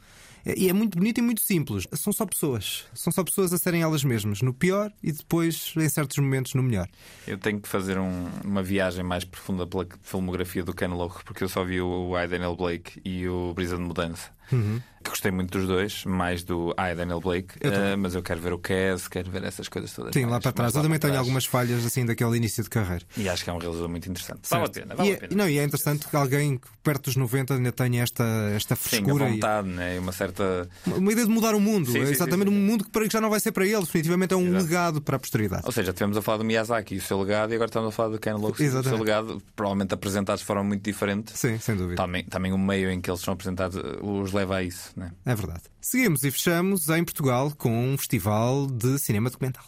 E 0.47 0.69
é 0.69 0.73
muito 0.73 0.99
bonito 0.99 1.19
e 1.19 1.23
muito 1.23 1.41
simples. 1.41 1.87
São 1.93 2.13
só 2.13 2.27
pessoas. 2.27 2.85
São 2.95 3.13
só 3.13 3.25
pessoas 3.25 3.53
a 3.53 3.59
serem 3.59 3.83
elas 3.83 4.05
mesmas, 4.05 4.43
no 4.43 4.53
pior 4.53 4.93
e 5.03 5.11
depois, 5.13 5.73
em 5.77 5.89
certos 5.89 6.19
momentos, 6.19 6.55
no 6.55 6.63
melhor. 6.63 6.89
Eu 7.27 7.39
tenho 7.39 7.61
que 7.61 7.69
fazer 7.69 7.99
um- 7.99 8.29
uma 8.45 8.63
viagem 8.63 9.03
mais 9.03 9.25
profunda 9.25 9.67
pela 9.67 9.87
filmografia 10.03 10.63
do 10.63 10.75
Ken 10.75 10.89
Loach, 10.89 11.25
porque 11.25 11.43
eu 11.45 11.49
só 11.49 11.65
vi 11.65 11.81
o 11.81 12.19
I, 12.19 12.27
Daniel 12.29 12.57
Blake 12.57 13.01
e 13.05 13.27
o 13.29 13.55
Brisa 13.55 13.77
de 13.77 13.83
Mudança. 13.83 14.31
Uhum. 14.53 14.81
Que 15.03 15.11
gostei 15.11 15.31
muito 15.31 15.59
dos 15.59 15.69
dois, 15.69 16.03
mais 16.07 16.43
do 16.43 16.75
I, 16.79 16.95
Daniel 16.95 17.21
Blake, 17.21 17.57
Eu 17.61 17.71
eh, 17.71 17.95
mas 17.95 18.15
eu 18.15 18.23
quero 18.23 18.41
ver 18.41 18.55
o 18.55 18.59
Cass, 18.59 19.07
quero 19.07 19.31
ver 19.31 19.45
essas 19.45 19.69
coisas 19.69 19.93
todas. 19.93 20.15
Sim, 20.15 20.21
mais- 20.23 20.33
lá 20.33 20.41
para 20.41 20.53
trás. 20.53 20.75
Eu 20.75 20.81
também 20.83 20.99
tenho 20.99 21.19
algumas 21.19 21.45
falhas 21.45 21.85
assim 21.85 22.07
daquele 22.07 22.35
início 22.39 22.65
de 22.65 22.71
carreira. 22.71 23.05
E 23.15 23.29
acho 23.29 23.45
que 23.45 23.51
é 23.51 23.53
um 23.53 23.59
realizador 23.59 23.91
muito 23.91 24.09
interessante. 24.09 24.41
Vale 24.49 24.63
a 24.63 24.67
Certo. 24.67 24.81
pena, 24.81 24.95
vale 24.95 25.09
e, 25.11 25.13
a 25.13 25.15
é- 25.15 25.19
pena. 25.19 25.37
Não, 25.37 25.49
e 25.51 25.59
é 25.59 25.63
interessante 25.65 26.09
que 26.09 26.17
alguém 26.17 26.59
perto 26.83 27.05
dos 27.05 27.17
90 27.17 27.53
ainda 27.53 27.71
tenha 27.71 28.03
esta, 28.03 28.25
esta 28.57 28.75
Sim, 28.77 28.83
frescura. 28.83 29.29
e- 29.29 29.33
vontade, 29.33 29.69
né? 29.69 29.97
e 29.97 29.99
uma 29.99 30.13
certa. 30.13 30.67
uma 30.87 31.13
ideia 31.13 31.27
de 31.27 31.33
mudar 31.35 31.55
o 31.55 31.61
mundo. 31.61 31.91
Sim, 31.91 31.99
é 32.01 32.07
sim, 32.07 32.13
exatamente 32.13 32.49
sim, 32.49 32.57
um 32.57 32.61
mundo 32.61 32.85
que 32.85 32.91
para- 32.91 33.07
que 33.07 33.13
já 33.13 33.21
não 33.21 33.29
vai 33.29 33.41
ser 33.41 33.53
para 33.53 33.67
ele, 33.67 33.81
definitivamente 33.81 34.33
é 34.33 34.37
um 34.39 34.47
Exato. 34.49 34.65
legado 34.65 35.03
para 35.03 35.17
a 35.17 35.19
posteridade. 35.19 35.63
Ou 35.67 35.73
seja, 35.73 35.93
tivemos 35.93 36.17
a 36.17 36.23
falar 36.23 36.39
do 36.39 36.45
Miyazaki 36.45 36.95
e 36.95 36.99
o 36.99 37.03
seu 37.03 37.21
legado, 37.21 37.53
e 37.53 37.57
agora 37.57 37.69
estamos 37.69 37.89
a 37.91 37.93
falar 37.93 38.09
do 38.09 38.19
Ken 38.19 38.33
Loach 38.33 38.63
e 38.63 38.69
o 38.69 38.71
seu 38.71 38.81
Exatamente. 38.81 39.01
legado, 39.01 39.43
provavelmente 39.55 39.93
apresentados 39.93 40.41
de 40.41 40.47
forma 40.47 40.65
muito 40.65 40.83
diferente. 40.83 41.37
Sim, 41.37 41.59
sem 41.59 41.77
dúvida. 41.77 41.97
Também, 41.97 42.25
também 42.25 42.55
o 42.55 42.59
meio 42.59 42.91
em 42.91 43.03
que 43.03 43.11
eles 43.11 43.21
são 43.21 43.35
apresentados 43.35 43.77
os 44.03 44.33
leva 44.35 44.57
a 44.57 44.63
isso. 44.63 44.93
Né? 44.97 45.13
É 45.25 45.35
verdade. 45.35 45.63
Seguimos 45.81 46.25
e 46.25 46.31
fechamos 46.31 46.89
em 46.89 47.05
Portugal 47.05 47.53
com 47.57 47.71
um 47.71 47.97
festival 47.97 48.67
de 48.67 48.99
cinema 48.99 49.31
documental. 49.31 49.65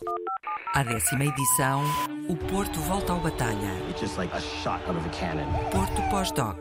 À 0.74 0.82
décima 0.82 1.24
edição, 1.24 1.82
o 2.28 2.36
Porto 2.36 2.78
volta 2.80 3.12
ao 3.12 3.20
Batalha. 3.20 3.70
Porto 5.72 6.02
Pós-Doc, 6.10 6.58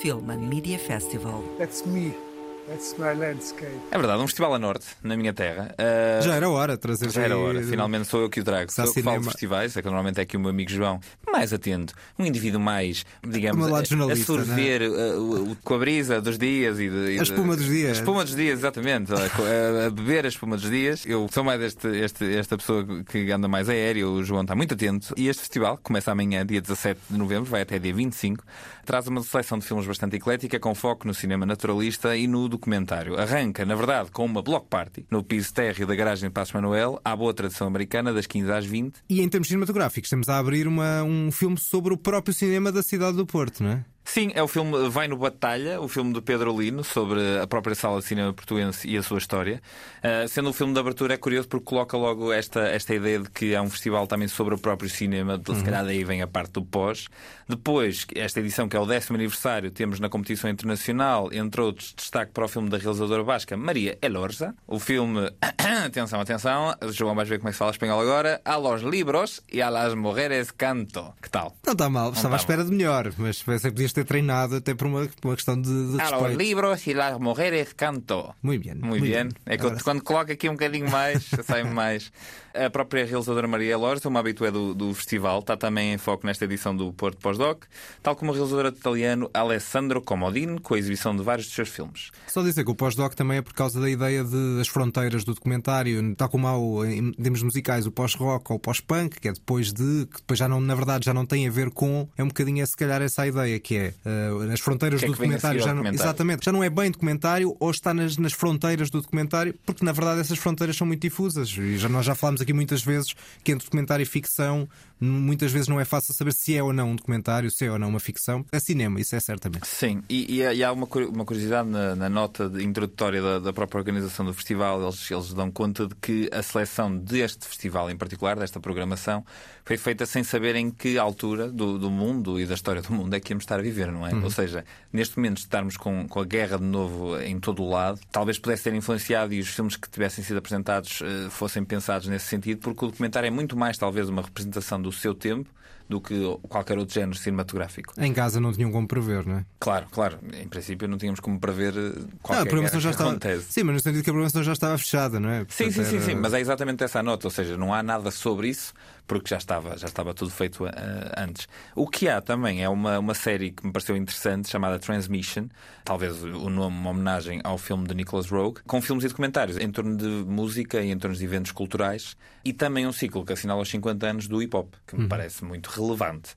Film 0.00 0.30
and 0.30 0.48
Media 0.48 0.78
Festival. 0.78 1.42
That's 1.58 1.84
me. 1.84 2.27
That's 2.68 2.94
my 2.98 3.14
landscape. 3.18 3.72
É 3.90 3.96
verdade, 3.96 4.20
um 4.22 4.26
festival 4.26 4.52
a 4.54 4.58
norte, 4.58 4.84
na 5.02 5.16
minha 5.16 5.32
terra. 5.32 5.74
Eh, 5.78 6.20
Já 6.22 6.34
era 6.34 6.50
hora 6.50 6.74
de 6.74 6.78
trazer 6.80 7.08
Já 7.10 7.22
era 7.22 7.34
aí- 7.34 7.40
hora, 7.40 7.62
finalmente 7.62 8.06
sou 8.06 8.20
eu 8.20 8.28
que 8.28 8.40
o 8.40 8.44
trago. 8.44 8.70
Sou 8.70 8.84
eu 8.84 8.92
que 8.92 9.02
falo 9.02 9.20
de 9.20 9.24
festivais, 9.24 9.74
é 9.76 9.80
que 9.80 9.86
normalmente 9.86 10.18
é 10.18 10.22
aqui 10.22 10.36
o 10.36 10.40
meu 10.40 10.50
amigo 10.50 10.70
João, 10.70 11.00
mais 11.32 11.52
atento, 11.54 11.94
um 12.18 12.26
indivíduo 12.26 12.60
mais, 12.60 13.06
digamos, 13.26 13.72
a, 13.72 13.80
a 14.12 14.16
sorver 14.16 14.82
uh, 14.82 14.92
o- 15.18 15.52
o- 15.52 15.56
com 15.64 15.74
a 15.74 15.78
brisa 15.78 16.20
dos 16.20 16.36
dias 16.36 16.78
e, 16.78 16.90
de, 16.90 17.12
e 17.14 17.18
A 17.18 17.22
espuma 17.22 17.56
dos 17.56 17.64
dias. 17.66 17.88
A 17.88 18.00
espuma 18.00 18.24
dos 18.24 18.36
dias, 18.36 18.58
exatamente. 18.58 19.12
a, 19.14 19.86
a 19.86 19.90
beber 19.90 20.26
a 20.26 20.28
espuma 20.28 20.56
dos 20.58 20.68
dias. 20.68 21.06
Eu 21.06 21.26
sou 21.32 21.42
mais 21.42 21.62
este, 21.62 21.88
este- 21.88 22.34
esta 22.36 22.58
pessoa 22.58 22.84
que 23.04 23.30
anda 23.32 23.48
mais 23.48 23.70
aéreo, 23.70 24.10
o 24.10 24.22
João 24.22 24.42
está 24.42 24.54
muito 24.54 24.74
atento. 24.74 25.14
E 25.16 25.26
este 25.28 25.40
festival, 25.40 25.78
que 25.78 25.84
começa 25.84 26.12
amanhã, 26.12 26.44
dia 26.44 26.60
17 26.60 27.00
de 27.08 27.16
novembro, 27.16 27.48
vai 27.50 27.62
até 27.62 27.78
dia 27.78 27.94
25, 27.94 28.44
traz 28.84 29.06
uma 29.06 29.22
seleção 29.22 29.58
de 29.58 29.64
filmes 29.64 29.86
bastante 29.86 30.16
eclética, 30.16 30.60
com 30.60 30.74
foco 30.74 31.06
no 31.06 31.14
cinema 31.14 31.46
naturalista 31.46 32.14
e 32.14 32.26
no 32.26 32.46
documentário. 32.58 33.18
Arranca, 33.18 33.64
na 33.64 33.74
verdade, 33.74 34.10
com 34.10 34.24
uma 34.24 34.42
block 34.42 34.66
party 34.68 35.06
no 35.10 35.22
piso 35.22 35.52
térreo 35.52 35.86
da 35.86 35.94
garagem 35.94 36.28
de 36.28 36.32
Passo 36.32 36.54
Manuel, 36.54 37.00
à 37.04 37.16
boa 37.16 37.32
tradição 37.32 37.66
americana, 37.66 38.12
das 38.12 38.26
15 38.26 38.50
às 38.52 38.66
20. 38.66 38.96
E 39.08 39.20
em 39.20 39.28
termos 39.28 39.48
cinematográficos, 39.48 40.06
estamos 40.08 40.28
a 40.28 40.38
abrir 40.38 40.66
uma- 40.68 41.02
um 41.02 41.30
filme 41.30 41.58
sobre 41.58 41.94
o 41.94 41.96
próprio 41.96 42.34
cinema 42.34 42.70
da 42.70 42.82
cidade 42.82 43.16
do 43.16 43.24
Porto, 43.26 43.62
não 43.62 43.70
é? 43.70 43.84
Sim, 44.10 44.32
é 44.34 44.42
o 44.42 44.48
filme 44.48 44.88
Vai 44.88 45.06
no 45.06 45.18
Batalha, 45.18 45.78
o 45.82 45.86
filme 45.86 46.14
do 46.14 46.22
Pedro 46.22 46.58
Lino, 46.58 46.82
sobre 46.82 47.20
a 47.42 47.46
própria 47.46 47.74
sala 47.74 48.00
de 48.00 48.06
cinema 48.06 48.32
portuense 48.32 48.88
e 48.88 48.96
a 48.96 49.02
sua 49.02 49.18
história. 49.18 49.60
Uh, 49.98 50.26
sendo 50.26 50.48
o 50.48 50.52
filme 50.52 50.72
de 50.72 50.80
abertura, 50.80 51.12
é 51.12 51.16
curioso 51.18 51.46
porque 51.46 51.66
coloca 51.66 51.94
logo 51.94 52.32
esta, 52.32 52.60
esta 52.68 52.94
ideia 52.94 53.18
de 53.20 53.28
que 53.30 53.52
é 53.54 53.60
um 53.60 53.68
festival 53.68 54.06
também 54.06 54.26
sobre 54.26 54.54
o 54.54 54.58
próprio 54.58 54.88
cinema, 54.88 55.36
de- 55.36 55.54
se 55.54 55.62
calhar 55.62 55.84
daí 55.84 56.04
vem 56.04 56.22
a 56.22 56.26
parte 56.26 56.52
do 56.52 56.64
pós. 56.64 57.06
Depois, 57.46 58.06
esta 58.14 58.40
edição, 58.40 58.66
que 58.66 58.76
é 58.76 58.80
o 58.80 58.86
décimo 58.86 59.16
aniversário, 59.16 59.70
temos 59.70 60.00
na 60.00 60.08
competição 60.08 60.48
internacional, 60.48 61.28
entre 61.30 61.60
outros, 61.60 61.92
destaque 61.94 62.32
para 62.32 62.46
o 62.46 62.48
filme 62.48 62.70
da 62.70 62.78
realizadora 62.78 63.22
basca 63.22 63.56
Maria 63.58 63.98
Elorza. 64.00 64.54
O 64.66 64.78
filme, 64.80 65.30
atenção, 65.86 66.20
atenção, 66.20 66.74
João 66.92 67.14
vais 67.14 67.28
ver 67.28 67.38
como 67.38 67.48
é 67.48 67.52
que 67.52 67.56
se 67.56 67.58
fala 67.58 67.70
espanhol 67.72 68.00
agora, 68.00 68.40
A 68.44 68.56
los 68.56 68.80
libros 68.82 69.42
e 69.52 69.60
a 69.60 69.68
las 69.68 69.94
mujeres 69.94 70.50
canto. 70.50 71.12
Que 71.22 71.28
tal? 71.30 71.54
Não 71.64 71.72
está 71.74 71.90
mal, 71.90 72.12
estava 72.12 72.34
à 72.34 72.36
está 72.36 72.54
espera 72.54 72.64
de 72.64 72.70
melhor, 72.74 73.12
mas 73.18 73.42
pensei 73.42 73.70
que 73.70 73.74
podias 73.76 73.92
ter 73.98 74.04
treinado 74.04 74.56
até 74.56 74.74
por 74.74 74.86
uma, 74.86 75.06
por 75.20 75.28
uma 75.28 75.34
questão 75.36 75.60
de, 75.60 75.68
de 75.68 76.00
A 76.00 76.10
los 76.10 76.20
respeito. 76.22 76.38
libros 76.38 76.86
y 76.86 76.94
las 76.94 77.18
mujeres 77.18 77.72
canto. 77.74 78.34
Muito 78.42 78.64
bem. 78.64 78.74
Muito 78.76 79.02
bem. 79.02 79.28
É 79.46 79.56
que 79.56 79.64
eu- 79.66 79.76
quando 79.82 80.02
coloco 80.02 80.32
aqui 80.32 80.48
um 80.48 80.52
bocadinho 80.52 80.90
mais, 80.90 81.28
sai-me 81.44 81.70
mais. 81.70 82.10
A 82.66 82.70
própria 82.70 83.04
realizadora 83.04 83.46
Maria 83.46 83.76
Lorza, 83.76 84.08
uma 84.08 84.20
habitué 84.20 84.50
do, 84.50 84.74
do 84.74 84.92
festival, 84.94 85.40
está 85.40 85.56
também 85.56 85.92
em 85.92 85.98
foco 85.98 86.26
nesta 86.26 86.44
edição 86.44 86.74
do 86.76 86.92
Porto 86.92 87.18
Pós-Doc, 87.18 87.64
tal 88.02 88.16
como 88.16 88.30
o 88.32 88.34
realizador 88.34 88.66
italiano 88.66 89.30
Alessandro 89.32 90.00
Comodini, 90.02 90.58
com 90.60 90.74
a 90.74 90.78
exibição 90.78 91.14
de 91.16 91.22
vários 91.22 91.46
dos 91.46 91.54
seus 91.54 91.68
filmes. 91.68 92.10
Só 92.26 92.42
dizer 92.42 92.64
que 92.64 92.70
o 92.70 92.74
pós-doc 92.74 93.14
também 93.14 93.38
é 93.38 93.42
por 93.42 93.52
causa 93.54 93.80
da 93.80 93.88
ideia 93.88 94.24
de- 94.24 94.56
das 94.56 94.68
fronteiras 94.68 95.24
do 95.24 95.34
documentário, 95.34 96.14
tal 96.16 96.28
como 96.28 96.46
há 96.48 96.56
o, 96.58 96.84
em 96.84 97.12
termos 97.12 97.42
musicais 97.42 97.86
o 97.86 97.92
pós-rock 97.92 98.50
ou 98.50 98.56
o 98.56 98.60
pós-punk, 98.60 99.20
que 99.20 99.28
é 99.28 99.32
depois 99.32 99.72
de, 99.72 100.06
que 100.06 100.16
depois 100.18 100.38
já 100.38 100.48
não, 100.48 100.60
na 100.60 100.74
verdade, 100.74 101.04
já 101.04 101.14
não 101.14 101.24
tem 101.26 101.46
a 101.46 101.50
ver 101.50 101.70
com, 101.70 102.08
é 102.16 102.22
um 102.24 102.28
bocadinho 102.28 102.62
é, 102.62 102.66
se 102.66 102.76
calhar 102.76 103.00
essa 103.02 103.26
ideia, 103.26 103.58
que 103.60 103.76
é 103.76 103.94
eh, 104.04 104.52
as 104.52 104.60
fronteiras 104.60 105.00
Que 105.00 105.06
é 105.06 105.08
do 105.08 105.14
a 105.14 105.16
documentário 105.16 105.60
já 105.60 105.66
não, 105.68 105.76
documentário. 105.82 106.08
exatamente, 106.10 106.44
já 106.44 106.52
não 106.52 106.64
é 106.64 106.70
bem 106.70 106.90
documentário 106.90 107.56
ou 107.60 107.70
está 107.70 107.94
nas, 107.94 108.16
nas 108.16 108.32
fronteiras 108.32 108.90
do 108.90 109.00
documentário, 109.00 109.54
porque 109.64 109.84
na 109.84 109.92
verdade 109.92 110.20
essas 110.20 110.38
fronteiras 110.38 110.76
são 110.76 110.86
muito 110.86 111.00
difusas. 111.02 111.48
E 111.56 111.76
já, 111.78 111.88
nós 111.88 112.04
já 112.06 112.14
falámos 112.14 112.40
aqui 112.40 112.47
muitas 112.52 112.82
vezes 112.82 113.14
que 113.44 113.52
entre 113.52 113.64
documentário 113.64 114.02
e 114.02 114.06
ficção 114.06 114.68
muitas 115.00 115.52
vezes 115.52 115.68
não 115.68 115.78
é 115.78 115.84
fácil 115.84 116.12
saber 116.12 116.32
se 116.32 116.56
é 116.56 116.62
ou 116.62 116.72
não 116.72 116.90
um 116.90 116.96
documentário, 116.96 117.48
se 117.52 117.64
é 117.64 117.70
ou 117.70 117.78
não 117.78 117.88
uma 117.88 118.00
ficção. 118.00 118.44
É 118.50 118.58
cinema, 118.58 119.00
isso 119.00 119.14
é 119.14 119.20
certamente. 119.20 119.64
Sim, 119.66 120.02
e, 120.08 120.40
e 120.42 120.64
há- 120.64 120.72
uma, 120.72 120.88
uma 121.08 121.24
curiosidade 121.24 121.68
na, 121.68 121.94
na 121.94 122.08
nota 122.08 122.50
introdutória 122.60 123.22
da, 123.22 123.38
da 123.38 123.52
própria 123.52 123.78
organização 123.78 124.26
do 124.26 124.34
festival. 124.34 124.82
Eles, 124.82 125.08
eles 125.10 125.32
dão 125.32 125.52
conta 125.52 125.86
de 125.86 125.94
que 125.94 126.28
a 126.32 126.42
seleção 126.42 126.96
deste 126.96 127.46
festival 127.46 127.88
em 127.90 127.96
particular, 127.96 128.36
desta 128.36 128.58
programação, 128.58 129.24
foi 129.64 129.76
feita 129.76 130.04
sem 130.04 130.24
saber 130.24 130.56
em 130.56 130.68
que 130.70 130.98
altura 130.98 131.48
do, 131.48 131.78
do 131.78 131.90
mundo 131.90 132.40
e 132.40 132.46
da 132.46 132.54
história 132.54 132.82
do 132.82 132.92
mundo 132.92 133.14
é 133.14 133.20
que 133.20 133.32
íamos 133.32 133.44
estar 133.44 133.60
a 133.60 133.62
viver, 133.62 133.92
não 133.92 134.04
é? 134.06 134.12
Uhum. 134.12 134.24
Ou 134.24 134.30
seja, 134.32 134.64
neste 134.92 135.16
momento 135.16 135.38
estarmos 135.38 135.76
com, 135.76 136.08
com 136.08 136.20
a 136.20 136.24
guerra 136.24 136.58
de 136.58 136.64
novo 136.64 137.16
em 137.20 137.38
todo 137.38 137.62
o 137.62 137.70
lado, 137.70 138.00
talvez 138.10 138.36
pudesse 138.38 138.64
ter 138.64 138.74
influenciado 138.74 139.32
e 139.32 139.38
os 139.38 139.48
filmes 139.48 139.76
que 139.76 139.88
tivessem 139.88 140.24
sido 140.24 140.38
apresentados 140.38 141.00
eh, 141.02 141.28
fossem 141.30 141.62
pensados 141.64 142.08
nesse 142.08 142.26
sentido, 142.28 142.60
porque 142.60 142.84
o 142.84 142.88
documentário 142.88 143.26
é 143.26 143.30
muito 143.30 143.56
mais, 143.56 143.76
talvez, 143.78 144.08
uma 144.08 144.22
representação 144.22 144.80
do 144.80 144.92
seu 144.92 145.14
tempo 145.14 145.48
do 145.88 146.02
que 146.02 146.14
qualquer 146.50 146.76
outro 146.76 146.94
género 146.94 147.16
cinematográfico. 147.16 147.94
Em 147.96 148.12
casa 148.12 148.38
não 148.38 148.52
tinham 148.52 148.70
como 148.70 148.86
prever, 148.86 149.24
não 149.26 149.38
é? 149.38 149.46
Claro, 149.58 149.86
claro. 149.90 150.18
Em 150.38 150.46
princípio 150.46 150.86
não 150.86 150.98
tínhamos 150.98 151.18
como 151.18 151.40
prever 151.40 151.72
eh, 151.74 151.80
Não, 151.98 152.08
qualquer 152.22 152.42
a 152.42 152.46
programação 152.46 152.78
já 152.80 152.90
que 152.90 152.94
estava. 152.94 153.10
acontece. 153.10 153.46
Sim, 153.52 153.62
mas 153.62 153.74
no 153.76 153.80
sentido 153.80 154.04
que 154.04 154.10
a 154.10 154.12
programação 154.12 154.42
já 154.42 154.52
estava 154.52 154.76
fechada, 154.76 155.18
não 155.18 155.30
é? 155.30 155.38
Sim, 155.48 155.64
Portanto, 155.64 155.72
sim, 155.72 155.84
sim, 155.84 155.96
era- 155.96 156.04
sim, 156.04 156.14
mas 156.16 156.34
é 156.34 156.40
exatamente 156.40 156.84
essa 156.84 157.00
a 157.00 157.02
nota, 157.02 157.26
ou 157.26 157.30
seja, 157.30 157.56
não 157.56 157.72
há 157.72 157.82
nada 157.82 158.10
sobre 158.10 158.48
isso 158.48 158.74
porque 159.08 159.30
já 159.30 159.38
estava, 159.38 159.76
já 159.76 159.88
estava 159.88 160.14
tudo 160.14 160.30
feito 160.30 160.64
eh, 160.66 160.70
antes. 161.16 161.48
O 161.74 161.88
que 161.88 162.08
há 162.08 162.20
também 162.20 162.62
é 162.62 162.68
uma, 162.68 163.00
uma 163.00 163.14
série 163.14 163.50
que 163.50 163.66
me 163.66 163.72
pareceu 163.72 163.96
interessante 163.96 164.48
chamada 164.48 164.78
Transmission, 164.78 165.48
talvez 165.84 166.22
o 166.22 166.48
nome 166.48 166.76
uma 166.76 166.90
homenagem 166.90 167.40
ao 167.42 167.58
filme 167.58 167.88
de 167.88 167.94
Nicholas 167.94 168.28
Rogue, 168.30 168.60
com 168.66 168.80
filmes 168.80 169.04
e 169.04 169.08
documentários 169.08 169.56
em 169.58 169.70
torno 169.72 169.96
de 169.96 170.06
música 170.06 170.80
e 170.82 170.90
em 170.92 170.98
torno 170.98 171.16
de 171.16 171.24
eventos 171.24 171.50
culturais 171.50 172.16
e 172.44 172.52
também 172.52 172.86
um 172.86 172.92
ciclo 172.92 173.24
que 173.24 173.32
assinala 173.32 173.62
os 173.62 173.68
50 173.68 174.06
anos 174.06 174.28
do 174.28 174.40
hip 174.42 174.54
hop, 174.54 174.74
que 174.86 174.94
me 174.94 175.02
Uhum. 175.02 175.08
parece 175.08 175.44
muito 175.44 175.68
relevante. 175.68 176.36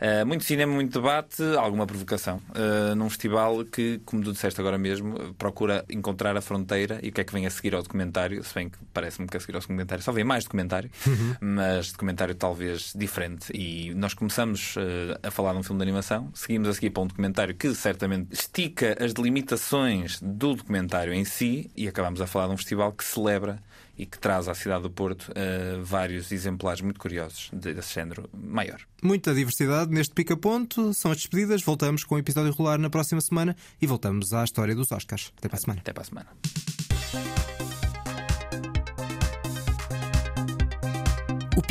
Eh, 0.00 0.24
muito 0.24 0.44
cinema, 0.44 0.72
muito 0.72 0.98
debate, 1.00 1.42
alguma 1.58 1.86
provocação. 1.86 2.40
eh, 2.54 2.94
num 2.94 3.10
festival 3.10 3.64
que, 3.64 4.00
como 4.04 4.22
tu 4.22 4.32
disseste 4.32 4.60
agora 4.60 4.78
mesmo, 4.78 5.34
procura 5.34 5.84
encontrar 5.90 6.36
a 6.36 6.40
fronteira 6.40 7.00
e 7.02 7.08
o 7.08 7.12
que 7.12 7.20
é 7.20 7.24
que 7.24 7.32
vem 7.32 7.46
a 7.46 7.50
seguir 7.50 7.74
ao 7.74 7.82
documentário, 7.82 8.42
se 8.44 8.54
bem 8.54 8.68
que 8.70 8.78
parece-me 8.94 9.26
que 9.26 9.36
a 9.36 9.40
seguir 9.40 9.54
ao 9.56 9.60
documentário 9.60 10.02
só 10.04 10.12
vem 10.12 10.22
mais 10.24 10.44
documentário, 10.44 10.88
Uhum. 11.06 11.34
mas 11.40 11.90
documentário 11.90 12.11
talvez 12.34 12.92
diferente. 12.94 13.52
E 13.54 13.94
nós 13.94 14.14
começamos 14.14 14.74
eh, 14.76 15.18
a 15.22 15.30
falar 15.30 15.52
de 15.52 15.58
um 15.58 15.62
filme 15.62 15.78
de 15.78 15.82
animação, 15.82 16.30
seguimos 16.34 16.68
a 16.68 16.74
seguir 16.74 16.90
para 16.90 17.02
um 17.02 17.06
documentário 17.06 17.54
que 17.54 17.74
certamente 17.74 18.32
estica 18.32 18.96
as 19.02 19.12
delimitações 19.12 20.20
do 20.20 20.54
documentário 20.54 21.12
em 21.12 21.24
si 21.24 21.70
e 21.76 21.88
acabamos 21.88 22.20
a 22.20 22.26
falar 22.26 22.48
de 22.48 22.54
um 22.54 22.56
festival 22.56 22.92
que 22.92 23.04
celebra 23.04 23.62
e 23.96 24.06
que 24.06 24.18
traz 24.18 24.48
à 24.48 24.54
cidade 24.54 24.82
do 24.82 24.90
Porto 24.90 25.30
eh, 25.34 25.78
vários 25.82 26.32
exemplares 26.32 26.80
muito 26.80 26.98
curiosos 26.98 27.50
desse 27.52 27.94
género 27.94 28.28
maior. 28.32 28.80
Muita 29.02 29.34
diversidade 29.34 29.92
neste 29.92 30.14
pica-ponto. 30.14 30.94
São 30.94 31.10
as 31.10 31.18
despedidas. 31.18 31.62
Voltamos 31.62 32.04
com 32.04 32.14
o 32.14 32.18
episódio 32.18 32.50
regular 32.50 32.78
na 32.78 32.90
próxima 32.90 33.20
semana 33.20 33.54
e 33.80 33.86
voltamos 33.86 34.32
à 34.32 34.44
história 34.44 34.74
dos 34.74 34.90
Oscars. 34.90 35.32
Até 35.36 35.48
para 35.48 35.58
a 35.58 35.60
semana. 35.60 35.80
Até 35.80 35.92
para 35.92 36.02
a 36.02 36.06
semana. 36.06 37.61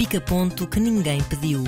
Pica-ponto 0.01 0.65
que 0.65 0.79
ninguém 0.79 1.21
pediu. 1.21 1.63